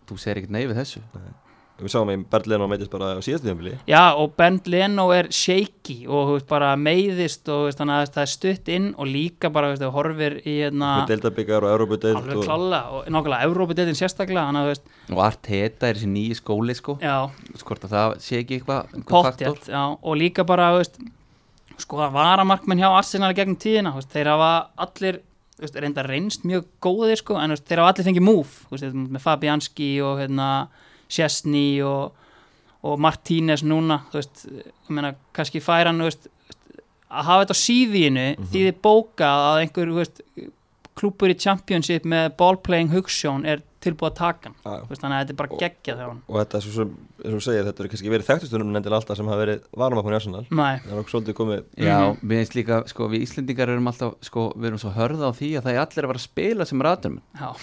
þú 0.09 0.19
segir 0.23 0.41
ekkert 0.41 0.55
nei 0.57 0.63
við 0.65 0.79
þessu 0.81 1.03
við 1.85 1.93
sáum 1.93 2.11
í 2.12 2.16
Berlin 2.31 2.64
og 2.64 2.70
meitist 2.72 2.93
bara 2.93 3.12
á 3.16 3.20
síðastu 3.24 3.49
tímabili 3.49 3.74
já, 3.89 4.03
og 4.18 4.35
Bernd 4.39 4.68
Leno 4.70 5.07
er 5.14 5.31
shaky 5.35 5.99
og 6.09 6.28
þú 6.28 6.35
veist, 6.37 6.49
bara 6.51 6.72
meiðist 6.81 7.51
og 7.53 7.68
veist, 7.68 7.83
að 7.85 8.11
það 8.14 8.24
er 8.24 8.33
stutt 8.35 8.72
inn 8.72 8.91
og 8.97 9.11
líka 9.11 9.53
bara 9.53 9.70
veist, 9.72 9.87
horfir 9.97 10.41
í 10.43 10.57
hérna, 10.62 10.91
með 11.03 11.14
deildabyggar 11.14 11.66
og 11.66 11.74
Európa-deild 11.76 12.20
alveg 12.20 12.43
og 12.43 12.49
klála 12.49 12.83
og 12.97 13.09
nákvæmlega 13.09 13.49
Európa-deildin 13.49 14.01
sérstaklega 14.01 14.61
að 14.62 14.68
veist, 14.72 14.93
og 15.11 15.24
Arteta 15.24 15.89
er 15.89 16.01
þessi 16.01 16.12
nýji 16.12 16.41
skóli 16.43 16.76
sko 16.78 16.99
já, 17.03 17.16
hvort 17.62 17.89
að 17.89 17.97
það 17.97 18.18
sé 18.26 18.43
ekki 18.43 18.61
eitthvað 18.61 19.01
pottjætt 19.11 19.72
já, 19.72 19.83
og 19.97 20.20
líka 20.20 20.47
bara, 20.49 20.72
sko 21.81 22.05
að 22.05 22.14
varamarkmenn 22.18 22.83
hjá 22.83 22.91
Arsenal 22.93 23.33
í 23.35 23.41
gegnum 23.41 23.59
tíðina, 23.61 23.97
þeir 24.12 24.35
hafa 24.35 24.55
allir 24.87 25.24
reynda 25.61 26.05
reynst 26.07 26.45
mjög 26.49 26.66
góðir 26.83 27.20
sko, 27.20 27.37
en 27.41 27.55
þeir 27.57 27.83
hafa 27.83 27.95
allir 27.95 28.07
fengið 28.09 28.24
múf 28.24 28.55
með 28.72 29.20
Fabianski 29.24 29.91
og 30.05 30.22
hérna, 30.22 30.49
Chesney 31.11 31.81
og, 31.83 32.13
og 32.87 33.01
Martínez 33.03 33.65
núna 33.67 34.01
þú 34.13 34.21
veist, 34.23 34.45
ég 34.51 34.95
meina, 34.97 35.15
kannski 35.37 35.61
færa 35.65 35.91
hann 35.93 36.01
veist, 36.07 36.29
að 37.11 37.27
hafa 37.27 37.45
þetta 37.45 37.57
á 37.59 37.65
síðinu 37.67 38.27
mm 38.29 38.37
-hmm. 38.39 38.51
því 38.53 38.61
þið 38.69 38.81
bóka 38.83 39.27
að 39.51 39.61
einhver 39.65 39.95
veist, 39.99 40.23
klúpur 41.01 41.31
í 41.33 41.37
championship 41.39 42.05
með 42.05 42.37
ballplaying 42.37 42.91
hugssjón 42.93 43.47
er 43.49 43.63
tilbúið 43.81 44.11
að 44.11 44.17
taka 44.19 44.51
hann. 44.51 44.83
Veist, 44.91 45.01
þannig 45.01 45.17
að 45.17 45.21
þetta 45.23 45.33
er 45.33 45.37
bara 45.41 45.59
geggjað 45.61 45.97
þegar 45.97 46.09
hann 46.11 46.23
og 46.29 46.37
þetta 46.37 46.57
er 46.59 46.63
svo 46.67 46.73
sem, 46.73 46.91
eins 47.25 47.33
og 47.35 47.39
þú 47.39 47.45
segir, 47.47 47.65
þetta 47.65 47.81
eru 47.83 47.89
kannski 47.89 48.11
verið 48.13 48.27
þekktustunum 48.29 48.73
nefndilega 48.75 48.99
alltaf 49.01 49.17
sem 49.17 49.27
hafa 49.31 49.41
verið 49.41 49.61
varamarkun 49.81 50.13
í 50.13 50.17
Arsenal. 50.19 50.45
Nei, 50.51 50.77
það 50.85 50.93
er 50.93 51.01
okkur 51.01 51.15
svolítið 51.15 51.35
komið 51.41 51.63
Já, 51.81 51.99
Mhm. 52.01 52.19
mér 52.29 52.37
finnst 52.41 52.55
líka, 52.59 52.83
sko, 52.89 53.09
við 53.09 53.23
Íslendingar 53.25 53.69
erum 53.69 53.87
alltaf, 53.89 54.15
sko, 54.21 54.53
við 54.57 54.67
erum 54.67 54.79
svo 54.79 54.91
hörða 54.93 55.25
á 55.29 55.33
því 55.33 55.49
að 55.57 55.63
það 55.65 55.73
er 55.73 55.81
allir 55.81 56.05
að 56.05 56.11
vera 56.13 56.21
að 56.21 56.29
spila 56.29 56.65
sem 56.67 56.83
ratum 56.83 57.21
já, 57.41 57.57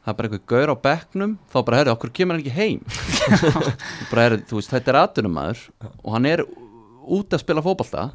það 0.00 0.12
er 0.12 0.16
bara 0.18 0.28
einhver 0.30 0.42
gaur 0.52 0.72
á 0.72 0.76
bekknum 0.86 1.36
þá 1.52 1.58
bara, 1.60 1.80
herri, 1.80 1.92
okkur 1.94 2.12
kemur 2.16 2.36
hann 2.36 2.44
ekki 2.44 2.56
heim? 2.56 2.80
Bara, 4.10 4.22
herri, 4.24 4.40
þú 4.48 4.58
veist, 4.60 4.72
þetta 4.72 4.92
er 4.92 4.96
ratunum 4.98 5.34
maður 5.36 5.64
og 6.00 6.14
hann 6.14 6.28
er 6.30 6.44
út 7.10 7.34
að 7.36 7.42
spila 7.42 7.64
fótbolta 7.64 8.06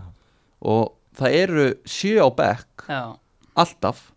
og 0.65 0.95
það 1.19 1.37
eru 1.41 1.67
sjö 1.89 2.15
á 2.25 2.29
bekk 2.35 2.87
já, 2.89 3.03
alltaf 3.55 4.07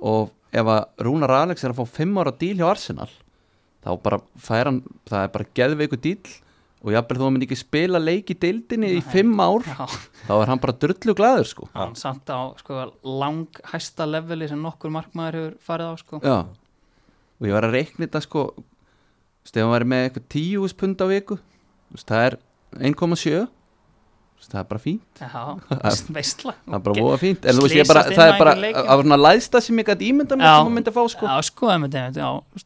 og 0.00 0.30
ef 0.50 0.70
að 0.76 1.04
Rúnar 1.06 1.34
Alex 1.42 1.64
er 1.64 1.74
að 1.74 1.82
fá 1.82 1.98
fimm 2.00 2.16
ára 2.22 2.32
díl 2.38 2.56
hjá 2.58 2.68
Arsenal 2.70 3.10
þá 3.84 3.90
bara 4.04 4.20
fær 4.40 4.70
hann 4.70 4.80
það 5.08 5.26
er 5.26 5.34
bara 5.34 5.50
geðveiku 5.58 6.00
díl 6.00 6.38
og 6.80 6.96
að 6.96 7.20
hann 7.20 7.34
myndi 7.34 7.44
ekki 7.44 7.58
spila 7.60 8.00
leik 8.00 8.30
í 8.32 8.36
deildinni 8.40 8.94
í 8.94 9.00
Nei. 9.02 9.08
fimm 9.12 9.36
ár 9.36 9.66
já. 9.68 9.84
þá 10.24 10.32
er 10.38 10.50
hann 10.52 10.62
bara 10.62 10.76
drullu 10.80 11.14
glæður 11.16 11.48
sko. 11.50 11.68
Hann 11.74 11.92
samt 11.98 12.32
á 12.32 12.56
sko, 12.62 12.86
lang 13.04 13.60
hæsta 13.68 14.06
leveli 14.08 14.48
sem 14.48 14.60
nokkur 14.64 14.92
markmaður 14.94 15.36
hefur 15.36 15.54
farið 15.66 15.92
á 15.92 15.94
sko. 16.00 16.20
Já, 16.24 16.38
og 16.48 17.48
ég 17.48 17.56
var 17.56 17.68
að 17.68 17.76
reikna 17.76 18.06
þetta 18.06 18.24
sko 18.24 18.48
Stefán 19.44 19.72
væri 19.74 19.88
með 19.88 20.06
eitthvað 20.06 20.26
10 20.36 20.76
pund 20.80 21.00
á 21.00 21.06
viku. 21.10 21.36
Þú 21.90 22.04
það 22.08 22.26
er 22.26 22.36
1,7 22.92 23.48
Þú 24.40 24.46
veist, 24.46 24.52
það 24.54 24.60
er 24.60 24.68
bara 24.70 24.80
fínt. 24.80 25.18
Já, 25.20 25.40
það 25.68 26.76
er 26.78 26.82
bara 26.86 26.94
voða 26.96 27.16
fínt. 27.20 27.44
En 27.44 27.58
þú 27.58 27.64
veist 27.66 27.90
bara, 27.90 28.04
það 28.08 28.30
er 28.30 28.38
bara 28.40 28.54
á 28.56 28.94
svona 28.96 29.18
læðsta 29.20 29.60
sem 29.60 29.80
ég 29.82 29.88
gæti 29.90 30.08
ímynda 30.08 30.38
sem 30.38 30.44
hann 30.46 30.72
myndi 30.72 30.88
að 30.88 30.96
fá 30.96 31.02
sko. 31.12 31.28
Já, 31.28 31.48
sko, 31.50 31.68
einmitt, 31.74 31.96
einmitt, 32.00 32.16
já 32.16 32.64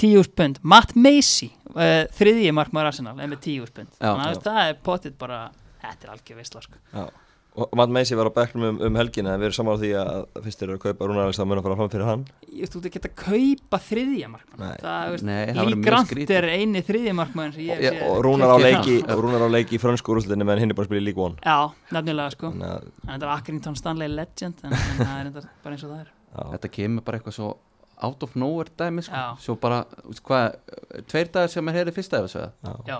tíu 0.00 0.22
spund, 0.26 0.58
Matt 0.62 0.94
Macy 0.98 1.50
uh, 1.74 2.04
þriðji 2.18 2.54
markmaður 2.56 2.92
Arsenal, 2.92 3.18
er 3.20 3.30
með 3.30 3.44
tíu 3.46 3.68
spund 3.68 3.92
Já. 3.98 4.08
þannig 4.10 4.30
að 4.32 4.40
það 4.48 4.62
er 4.70 4.80
potið 4.88 5.20
bara 5.20 5.42
þetta 5.84 6.08
er 6.08 6.16
algjör 6.16 6.40
veistla 6.40 6.62
sko. 6.64 6.80
Já. 6.94 7.04
og 7.54 7.76
Matt 7.78 7.92
Macy 7.94 8.16
var 8.18 8.26
á 8.26 8.32
bekknum 8.34 8.64
um, 8.72 8.78
um 8.88 8.96
helgina 8.98 9.34
en 9.36 9.42
við 9.42 9.50
erum 9.50 9.56
saman 9.58 9.76
á 9.76 9.82
því 9.82 9.90
að 10.00 10.16
fyrst 10.42 10.62
þeir 10.62 10.68
eru 10.72 10.78
að 10.78 10.84
kaupa 10.88 11.06
Rúnar 11.06 11.28
Alex 11.28 11.38
að 11.38 11.46
mun 11.50 11.60
að 11.60 11.66
fara 11.68 11.76
fram 11.78 11.90
fyrir 11.92 12.08
hann. 12.08 12.24
Ég 12.50 12.72
þú 12.72 12.80
ert 12.80 12.88
ekki 12.90 13.02
að 13.04 13.12
kaupa 13.20 13.80
þriðja 13.88 14.30
veist, 14.32 15.76
Grant 15.84 16.10
skrítið. 16.10 16.34
er 16.40 16.48
eini 16.50 16.82
þriðja 16.88 17.14
markmaður 17.20 17.54
sem 17.54 17.68
ég 17.68 18.00
og, 18.00 18.08
og 18.08 18.24
Rúnar 18.26 18.54
á 18.54 18.58
leiki 18.58 18.96
og 19.04 19.22
Rúnar 19.22 19.46
á 19.46 19.48
leiki 19.54 19.78
í 19.78 19.82
frönsku 19.82 20.16
úrúslinni 20.16 20.48
meðan 20.48 20.64
hinn 20.64 20.74
er 20.74 20.78
bara 20.80 20.88
að 20.88 20.90
spila 20.90 21.04
í 21.04 21.06
League 21.06 21.22
One. 21.28 21.38
Já, 21.46 21.70
nefnilega 21.94 22.34
sko. 22.34 22.50
Þannig 22.56 22.72
að 22.72 22.88
en 22.90 23.12
þetta 23.12 23.28
er 23.28 23.34
Accrington 23.36 23.78
Stanley 23.78 24.10
Legend 24.10 24.66
en, 24.66 24.74
en 24.74 24.98
það 25.04 25.14
er 25.20 25.30
bara 25.38 25.76
eins 25.78 25.86
og 25.86 25.94
það 25.94 26.02
er. 26.02 26.10
Já, 26.34 26.42
þetta 26.56 26.72
kemur 26.74 27.06
bara 27.06 27.20
eitthvað 27.20 27.38
svo 27.38 27.52
out 28.02 28.22
of 28.26 28.34
nowhere 28.38 28.72
dæmi 28.78 29.04
sko. 29.06 29.22
Svo 29.42 29.56
bara, 29.60 29.84
hvað, 30.26 30.58
tveir 31.10 31.32
dagar 31.34 31.52
sem 31.52 31.68
er 31.70 31.78
heyrið 31.80 31.98
fyrsta 31.98 32.22
eða 32.22 32.46
já, 32.46 32.74
já, 32.88 32.98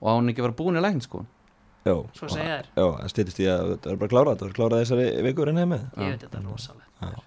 og 0.00 0.08
á 0.08 0.12
hann 0.16 0.32
ekki 0.32 0.44
vera 0.46 0.58
búin 0.60 0.80
í 0.80 0.84
lækn 0.84 1.02
sko. 1.04 1.24
Já, 1.86 1.94
svo 2.16 2.28
segja 2.28 2.60
þér 2.60 2.70
já, 2.76 2.86
það 3.00 3.10
stýttist 3.14 3.40
í 3.40 3.48
að 3.48 3.74
þetta 3.74 3.92
er 3.92 4.00
bara 4.00 4.10
að 4.10 4.14
klára 4.14 4.34
þetta 4.34 4.46
er 4.46 4.52
að 4.52 4.58
klára 4.58 4.82
þessari 4.82 5.08
viku 5.28 5.48
reyna 5.48 5.66
með. 5.70 5.86
Ég 5.96 6.14
veit 6.14 6.26
þetta 6.26 6.40
er 6.40 6.48
rosalega 6.50 7.26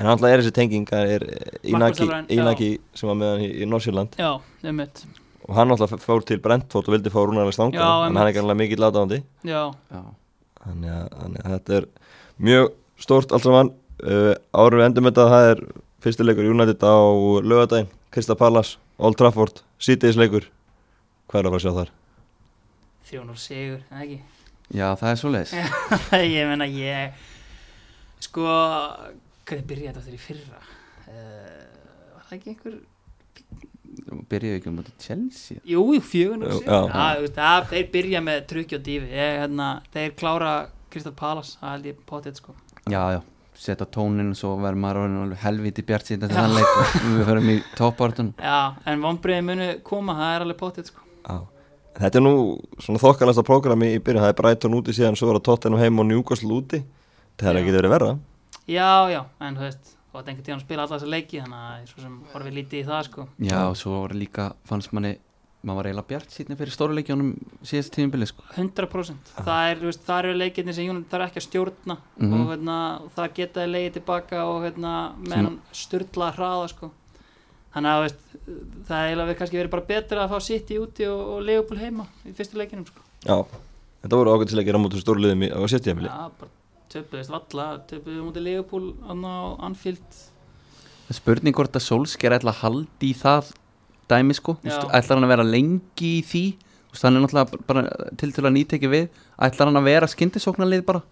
en 0.00 0.08
alltaf 0.08 0.30
er 0.30 0.40
þessi 0.40 0.52
tenging 0.56 0.86
það 0.88 1.10
er. 1.16 1.24
Inaki 1.66 2.70
sem 2.96 3.10
var 3.10 3.18
með 3.20 3.34
hann 3.34 3.42
í, 3.44 3.50
í 3.60 3.68
Norsjöland 3.68 4.16
já, 4.20 4.30
um 4.40 4.78
mitt 4.80 5.02
og 5.50 5.56
hann 5.56 5.72
alltaf 5.74 5.92
fór 6.04 6.24
til 6.26 6.40
Brentford 6.42 6.88
og 6.88 6.94
vildi 6.94 7.12
fá 7.12 7.20
Rúnar 7.24 7.46
Alex 7.46 7.58
þangað 7.58 7.82
Já, 7.82 7.90
en 8.06 8.16
hann 8.16 8.22
er 8.22 8.30
ekki 8.30 8.42
alveg 8.42 8.58
mikið 8.60 8.82
látáðandi 8.84 9.20
já, 9.48 9.62
Já, 9.90 10.02
þannig 10.64 10.92
að, 10.94 11.06
að 11.42 11.54
þetta 11.54 11.78
er 11.78 11.86
mjög 12.40 12.68
stórt 13.00 13.32
allt 13.34 13.46
saman. 13.46 13.72
Uh, 14.00 14.32
árum 14.56 14.80
við 14.80 14.86
endum 14.86 15.08
þetta 15.10 15.26
það 15.28 15.46
er 15.50 15.62
fyrstileikur 16.04 16.48
United 16.50 16.82
á 16.84 16.96
lögadaginn 17.44 17.90
Krista 18.10 18.36
Pallas, 18.38 18.76
Old 18.98 19.18
Trafford 19.20 19.62
sítiðisleikur 19.82 20.48
hvað 21.30 21.40
er 21.40 21.48
að 21.48 21.54
fara 21.54 21.60
að 21.60 21.64
sjá 21.64 21.72
þar? 21.78 21.92
300 23.10 23.42
sigur, 23.42 23.80
eða 23.90 24.04
ekki? 24.04 24.20
Já 24.70 24.86
það 25.00 25.10
er 25.10 25.20
svo 25.20 25.32
leis 25.34 25.54
ég 26.36 26.50
meina 26.50 26.68
ég 26.70 27.26
sko 28.22 28.46
hvernig 29.48 29.66
byrjaði 29.66 29.92
þetta 29.92 30.06
fyrir 30.06 30.24
fyrra? 30.24 30.62
Uh, 31.10 32.14
var 32.14 32.26
það 32.28 32.36
ekki 32.38 32.52
einhver 32.54 32.80
byrjuðu 34.30 34.58
ekki 34.58 34.70
um 34.70 34.78
þetta 34.80 34.92
Chelsea. 35.02 35.62
Jú, 35.66 35.82
jú, 35.96 36.02
fjögun 36.06 36.44
og 36.46 36.60
Já. 36.62 36.78
sigur 36.92 37.24
veist, 37.24 37.34
það, 37.38 37.64
þeir 37.72 37.88
byrja 37.94 38.22
með 38.26 38.40
trukki 38.52 38.78
og 38.78 38.84
dífi 38.86 39.10
ég, 39.10 39.32
hérna, 39.42 39.68
þeir 39.94 40.14
klára 40.20 40.52
Kristal 40.90 41.14
Palace 41.18 41.58
það 41.60 41.74
held 41.74 41.88
ég 41.90 42.00
potið 42.10 42.40
sko. 42.40 42.54
Já, 42.90 43.02
já, 43.16 43.20
setja 43.60 43.86
tónin 43.92 44.32
og 44.32 44.38
svo 44.38 44.54
verður 44.60 44.80
maður 44.80 45.16
alveg 45.20 45.42
helviti 45.44 45.84
bjart 45.86 46.08
síðan 46.08 46.30
þetta 46.30 46.46
leik 46.56 46.74
og 46.80 47.06
við 47.18 47.24
förum 47.28 47.50
í 47.52 47.56
toppartun. 47.76 48.32
Já, 48.50 48.60
en 48.88 49.04
vonbreiði 49.04 49.46
munu 49.46 49.70
koma, 49.86 50.16
það 50.16 50.34
er 50.36 50.46
alveg 50.46 50.60
potið 50.60 50.90
sko. 50.92 51.06
Já. 51.26 51.38
Þetta 52.00 52.20
er 52.20 52.24
nú 52.24 52.34
svona 52.80 53.00
þokkalasta 53.02 53.44
prógrami 53.44 53.92
í 53.96 54.00
byrjun. 54.00 54.22
Það 54.24 54.32
er 54.32 54.36
Brighton 54.38 54.76
úti 54.78 54.94
síðan 54.96 55.18
svo 55.18 55.32
er 55.32 55.40
að 55.40 55.46
Tottenham 55.50 55.82
heim 55.82 56.00
og 56.00 56.06
Newcastle 56.08 56.54
úti. 56.56 56.80
Það 57.40 57.50
er 57.50 57.58
ekki 57.60 57.74
verið 57.74 57.92
verra. 57.92 58.12
Já, 58.70 59.10
já, 59.10 59.20
en 59.42 59.58
þú 59.58 59.66
veist 59.66 59.90
þú 59.90 60.20
átt 60.20 60.30
einhvern 60.30 60.46
tíðan 60.46 60.60
að 60.60 60.64
spila 60.64 60.84
alla 60.86 60.96
þessa 60.96 61.10
leiki 61.10 61.40
þannig 61.42 61.66
að 61.66 61.90
svo 61.90 62.04
sem 62.04 62.14
horfið 62.32 62.56
lítið 62.56 62.80
í 62.80 62.86
það 62.86 63.02
sko. 63.08 63.26
Já, 63.50 63.58
og 63.66 63.76
svo 63.78 63.98
var 63.98 64.14
líka, 64.16 64.46
fannst 64.70 64.94
manni 64.96 65.12
maður 65.62 65.76
var 65.80 65.86
eiginlega 65.90 66.08
bjart 66.08 66.30
síðan 66.32 66.56
fyrir 66.56 66.72
stóruleikjónum 66.72 67.30
síðast 67.68 67.92
tímubili 67.92 68.26
sko. 68.30 68.42
100% 68.56 69.32
það 69.44 69.64
er, 69.70 69.82
veist, 69.84 70.04
það 70.06 70.18
eru 70.24 70.36
leikirni 70.40 70.72
sem 70.76 70.86
Júnum 70.88 71.04
þarf 71.10 71.26
ekki 71.28 71.40
að 71.42 71.46
stjórna 71.48 71.96
Mhm. 72.16 72.32
og 72.40 72.48
hérna, 72.54 72.76
það 73.16 73.34
geta 73.34 73.60
þeir 73.60 73.72
leikið 73.74 73.92
tilbaka 73.98 74.44
og 74.48 74.62
hérna, 74.64 74.92
með 75.20 75.34
Sem- 75.34 75.44
hann 75.44 75.60
styrla 75.72 76.30
hraða 76.36 76.68
sko. 76.72 76.90
þannig 77.74 77.90
að 77.92 78.00
veist, 78.06 78.22
það 78.88 78.96
er 79.00 79.08
eiginlega 79.10 79.38
kannski 79.38 79.58
verið 79.60 79.70
bara 79.70 79.86
betra 79.92 80.24
að 80.24 80.30
fá 80.32 80.38
sitt 80.42 80.70
í 80.70 80.78
úti 80.80 81.04
og, 81.06 81.20
og 81.36 81.42
Leopold 81.44 81.78
heima 81.80 82.06
í 82.26 82.32
fyrstu 82.34 82.56
leikinum 82.56 82.86
sko. 82.86 83.00
Já, 83.26 83.44
þetta 84.02 84.16
voru 84.16 84.32
ágættisleikir 84.34 84.74
á 84.74 84.80
mótu 84.80 84.98
stórliðum 84.98 85.44
í- 85.44 85.52
á 85.52 85.60
sérstjæmili 85.68 86.08
ja, 86.08 86.30
bara 86.40 86.50
töpuðist 86.90 87.30
valla 87.30 87.78
töpuðið 87.86 88.24
mútið 88.24 89.06
hann 89.06 89.22
á 89.28 89.60
Anfield. 89.62 90.08
Spurning 91.10 91.54
hvort 91.54 91.74
að 91.74 91.82
Solskjær 91.84 92.38
ætla 92.38 92.50
að 92.54 92.60
haldi 92.64 93.10
í 93.10 93.14
það 93.14 93.52
dæmi 94.10 94.36
sko, 94.36 94.56
Já. 94.64 94.76
ætlar 94.98 95.18
hann 95.18 95.26
að 95.28 95.32
vera 95.34 95.46
lengi 95.46 96.12
í 96.18 96.22
því? 96.26 96.44
Þú 96.90 96.94
veist, 96.94 97.04
hann 97.06 97.16
er 97.16 97.24
náttúrulega 97.24 97.66
bara 97.68 97.82
til 98.18 98.32
til 98.34 98.44
að 98.44 98.54
nýteki 98.56 98.90
við. 98.90 99.08
Ætlar 99.38 99.70
hann 99.70 99.80
að 99.80 99.88
vera 99.90 100.10
skyndisóknarlið 100.10 100.86
bara? 100.88 101.02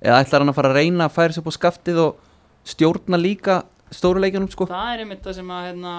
Eða 0.00 0.22
ætlar 0.22 0.44
hann 0.44 0.52
að 0.52 0.58
fara 0.60 0.70
að 0.72 0.78
reyna 0.80 1.08
að 1.08 1.16
færa 1.18 1.36
sér 1.36 1.44
á 1.44 1.52
skaftið 1.58 2.00
og 2.04 2.22
stjórna 2.68 3.20
líka 3.20 3.58
stóruleikjunum 3.92 4.50
sko? 4.52 4.68
Það 4.70 4.94
er 4.94 5.04
einmitt 5.04 5.22
það 5.24 5.36
sem 5.38 5.52
að 5.52 5.66
hérna, 5.68 5.92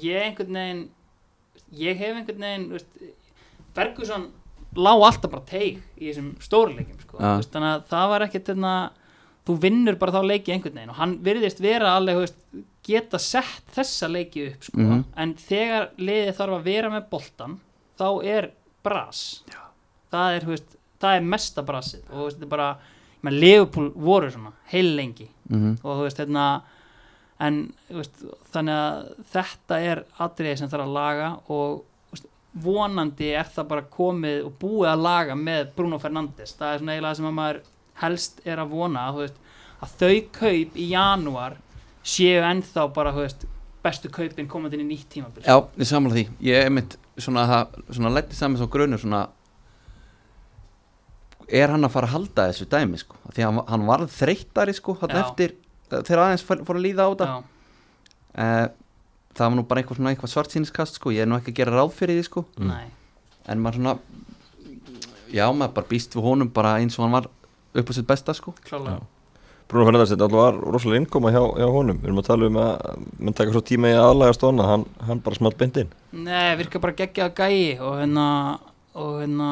ég 0.00 0.26
einhvern 0.28 0.58
veginn 0.60 0.82
ég 1.80 1.98
hef 2.00 2.16
einhvern 2.16 2.44
veginn 2.44 2.80
Ferguson 3.76 4.28
lá 4.76 4.92
alltaf 4.94 5.30
bara 5.30 5.46
teig 5.46 5.80
í 5.98 6.08
þessum 6.10 6.32
stóruleikim 6.42 6.98
sko. 7.02 7.18
Veist, 7.18 7.50
þannig 7.54 7.72
að 7.74 7.86
það 7.90 8.10
var 8.12 8.24
ekkert 8.26 8.50
hérna, 8.52 8.74
þú 9.46 9.56
vinnur 9.64 9.98
bara 9.98 10.14
þá 10.14 10.20
leiki 10.30 10.54
einhvern 10.54 10.78
veginn 10.78 10.92
og 10.94 11.00
hann 11.00 11.16
virðist 11.26 11.62
vera 11.62 11.94
alveg 11.98 12.20
geta 12.86 13.18
sett 13.18 13.74
þessa 13.74 14.08
leiki 14.10 14.46
upp 14.48 14.64
sko. 14.64 14.78
Mhm. 14.78 15.04
en 15.16 15.34
þegar 15.34 15.90
liðið 15.98 16.36
þarf 16.38 16.58
að 16.58 16.64
vera 16.64 16.90
með 16.90 17.10
boltan 17.10 17.58
þá 17.98 18.24
er 18.24 18.50
bras. 18.82 19.42
Það 20.10 20.36
er, 20.36 20.46
veist, 20.46 20.76
það 21.00 21.16
er 21.16 21.20
mesta 21.20 21.62
brasið. 21.62 22.02
Og 22.10 22.24
veist, 22.24 22.38
þetta 22.38 22.48
er 22.48 22.56
bara, 22.56 22.70
Leopold 23.22 23.92
voru 23.94 24.30
svona 24.32 24.52
heil 24.72 24.96
lengi. 24.96 25.28
Mm 25.50 25.76
og 25.82 25.98
þú 25.98 26.02
veist 26.06 26.18
hérna 26.22 26.62
en 27.40 27.72
veist, 27.88 28.24
þannig 28.52 28.74
að 28.74 29.14
þetta 29.32 29.80
er 29.80 30.04
atriði 30.18 30.58
sem 30.58 30.68
þarf 30.68 30.86
að 30.86 30.96
laga 30.96 31.30
og 31.48 31.84
vonandi 32.60 33.30
er 33.38 33.46
það 33.46 33.68
bara 33.70 33.82
komið 33.82 34.44
og 34.48 34.54
búið 34.58 34.90
að 34.90 35.04
laga 35.04 35.36
með 35.38 35.68
Bruno 35.76 35.98
Fernandes. 36.02 36.56
Það 36.58 36.72
er 36.72 36.78
svona 36.78 36.96
eiginlega 36.96 37.18
sem 37.20 37.28
að 37.30 37.36
maður 37.38 37.60
helst 38.00 38.40
er 38.44 38.62
að 38.62 38.72
vona 38.74 39.04
að 39.10 39.94
þau 40.00 40.16
kaup 40.32 40.76
í 40.76 40.88
janúar 40.90 41.56
séu 42.02 42.40
ennþá 42.44 42.86
bara 42.94 43.12
veist, 43.16 43.46
bestu 43.84 44.10
kaupin 44.12 44.48
komandi 44.48 44.78
inn 44.78 44.86
í 44.86 44.94
nýtt 44.94 45.10
tímabil 45.14 45.44
Já, 45.44 45.56
ég 45.76 45.88
samla 45.88 46.16
því 46.16 46.26
Ég 46.44 46.66
er 46.66 46.72
mitt 46.72 46.96
svona, 47.20 47.46
það, 47.48 47.78
svona 47.90 48.12
letti 48.16 48.38
saman 48.38 48.60
svo 48.60 48.68
grunur 48.72 49.00
svona 49.00 49.26
er 51.50 51.72
hann 51.72 51.84
að 51.84 51.94
fara 51.96 52.08
að 52.08 52.14
halda 52.14 52.46
þessu 52.50 52.68
dæmi 52.70 53.00
sko? 53.00 53.18
Af 53.26 53.34
því 53.36 53.46
hann, 53.46 53.62
hann 53.68 53.86
varð 53.88 54.12
þreyttari 54.14 54.74
sko, 54.76 54.96
Já. 55.02 55.16
eftir 55.24 55.56
þegar 55.90 56.24
aðeins 56.26 56.44
fór, 56.46 56.62
að 56.62 56.84
líða 56.84 57.08
á 57.08 57.10
Já, 57.18 57.32
uh, 58.38 58.66
það 59.34 59.46
var 59.46 59.56
nú 59.58 59.66
bara 59.66 59.82
eitthvað, 59.82 60.00
svona, 60.00 60.14
eitthvað 60.14 60.34
svartsýniskast 60.34 61.00
sko. 61.00 61.12
ég 61.14 61.24
er 61.24 61.30
nú 61.30 61.38
ekki 61.38 61.54
að 61.54 61.60
gera 61.62 61.76
ráð 61.78 61.94
fyrir 61.96 62.20
því 62.20 62.26
sko. 62.28 62.44
Mm. 62.58 62.70
nei, 62.70 62.86
en 63.50 63.62
maður 63.64 63.80
svona 63.80 63.96
já, 65.30 65.46
maður 65.50 65.74
bara 65.78 65.90
býst 65.90 66.14
við 66.16 66.26
honum 66.26 66.52
bara 66.54 66.76
eins 66.82 66.98
og 66.98 67.06
hann 67.06 67.16
var 67.18 67.30
upp 67.80 67.90
á 67.90 67.92
sitt 67.96 68.08
besta 68.08 68.34
sko. 68.36 68.54
klálega 68.66 69.00
Bruno 69.70 69.86
Fernandes, 69.86 70.10
þetta 70.10 70.26
alltaf 70.26 70.40
var 70.40 70.56
rosalega 70.74 70.98
innkoma 71.04 71.30
hjá, 71.30 71.42
hjá 71.60 71.68
honum. 71.70 72.00
Við 72.00 72.08
erum 72.08 72.18
að 72.18 72.26
tala 72.26 72.46
um 72.50 72.56
að 72.58 73.04
mann 73.22 73.36
taka 73.38 73.52
svo 73.54 73.60
tíma 73.62 73.92
í 73.92 73.98
aðlæga 73.98 74.34
stóna 74.34 74.66
hann, 74.66 74.86
hann 75.06 75.20
bara 75.22 75.38
smalt 75.38 75.58
beint 75.60 75.76
inn. 75.78 75.92
Nei, 76.10 76.56
virka 76.58 76.80
bara 76.82 76.96
geggjað 76.98 77.36
gæi 77.38 77.78
og 77.78 78.00
hérna, 78.00 78.26
og 78.98 79.20
hérna 79.20 79.50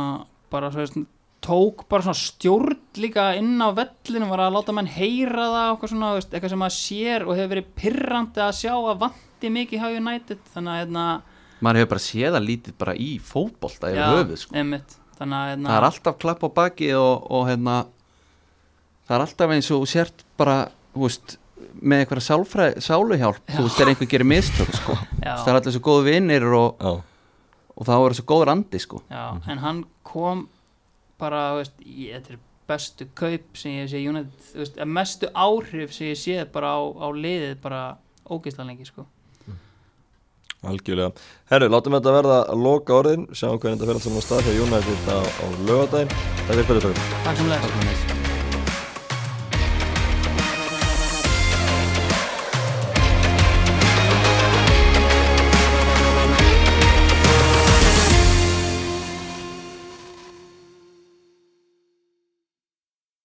bara 0.50 0.72
svo 0.74 0.82
veist, 0.82 0.96
tók 1.44 1.84
bara 1.86 2.02
svona 2.02 2.18
stjórn 2.18 2.80
líka 2.98 3.28
inn 3.38 3.62
á 3.62 3.70
vellinu 3.76 4.26
var 4.32 4.42
að 4.42 4.56
láta 4.56 4.74
mann 4.74 4.90
heyra 4.90 5.44
það 5.52 5.58
og 5.68 5.76
eitthvað 5.76 5.92
svona, 5.92 6.08
veist, 6.16 6.32
eitthvað 6.32 6.52
sem 6.54 6.62
maður 6.64 6.76
sér 6.80 7.26
og 7.26 7.38
hefur 7.38 7.52
verið 7.52 7.68
pirrandi 7.78 8.42
að 8.42 8.56
sjá 8.58 8.72
að 8.74 9.04
vanti 9.04 9.52
mikið 9.54 9.84
hjá 9.84 10.00
United. 10.00 10.40
Þannig 10.56 10.72
að 10.72 10.80
hérna, 10.82 11.04
maður 11.62 11.80
hefur 11.82 11.92
bara 11.92 12.04
séð 12.08 12.34
það 12.34 12.48
lítið 12.48 12.76
bara 12.82 12.96
í 12.98 13.12
fótbolta 13.22 13.92
yfir 13.94 14.18
höfuð 14.18 14.42
sko. 14.42 14.58
einmitt. 14.58 14.98
Þannig 15.18 15.38
að 15.38 15.52
hérna, 15.52 15.70
það 15.70 15.78
er 15.78 15.88
alltaf 15.92 16.18
klapp 16.26 16.42
á 16.42 16.48
baki 16.58 16.90
og, 16.98 17.30
og 17.38 17.46
hérna 17.52 17.76
það 19.08 19.16
er 19.16 19.24
alltaf 19.24 19.54
eins 19.54 19.70
og 19.74 19.86
sért 19.88 20.24
bara 20.38 20.56
þú 20.94 21.06
veist, 21.06 21.36
með 21.80 22.04
eitthvað 22.04 22.26
sáluhjálp 22.84 23.40
þú 23.48 23.64
veist, 23.64 23.78
þegar 23.78 23.92
einhver 23.92 24.10
gerir 24.12 24.28
mistök 24.28 24.74
sko. 24.76 24.98
það 25.24 25.52
er 25.52 25.60
allir 25.60 25.76
svo 25.76 25.84
góðu 25.88 26.06
vinnir 26.10 26.48
og, 26.58 26.84
og 27.74 27.88
það 27.88 28.04
voru 28.04 28.18
svo 28.18 28.26
góður 28.28 28.52
andi 28.54 28.82
sko. 28.82 29.02
já, 29.08 29.24
en 29.48 29.64
hann 29.64 29.84
kom 30.06 30.46
bara, 31.18 31.48
þú 31.54 31.62
veist, 31.62 31.78
í, 31.84 32.10
þetta 32.14 32.36
er 32.36 32.42
bestu 32.68 33.06
kaup 33.16 33.56
sem 33.56 33.78
ég 33.78 33.88
sé 33.90 34.02
United, 34.04 34.50
þú 34.52 34.64
veist, 34.64 34.82
mestu 34.98 35.30
áhrif 35.32 35.94
sem 35.96 36.12
ég 36.12 36.20
sé 36.20 36.42
bara 36.52 36.76
á, 36.76 36.80
á 36.84 37.08
liðið 37.08 37.54
bara 37.64 37.84
ógeðslega 38.28 38.68
lengi, 38.68 38.90
sko. 38.90 39.08
Algjörlega. 40.66 41.12
Herru, 41.52 41.68
látum 41.70 41.94
þetta 41.94 42.14
verða 42.16 42.38
að 42.50 42.64
loka 42.66 42.96
orðin 42.98 43.28
Sjáum 43.30 43.62
hvernig 43.62 43.78
þetta 43.78 43.92
fer 43.92 44.00
allt 44.00 44.06
saman 44.08 44.18
á 44.18 44.26
stað 44.26 44.48
hjá 44.48 44.58
United 44.66 45.06
á, 45.06 45.18
á 45.22 45.46
lögadaginn 45.70 46.14
Takk 46.48 46.64
fyrir 46.66 46.86
fyrir 46.88 47.04
Takk 47.22 47.44
fyrir. 47.44 48.17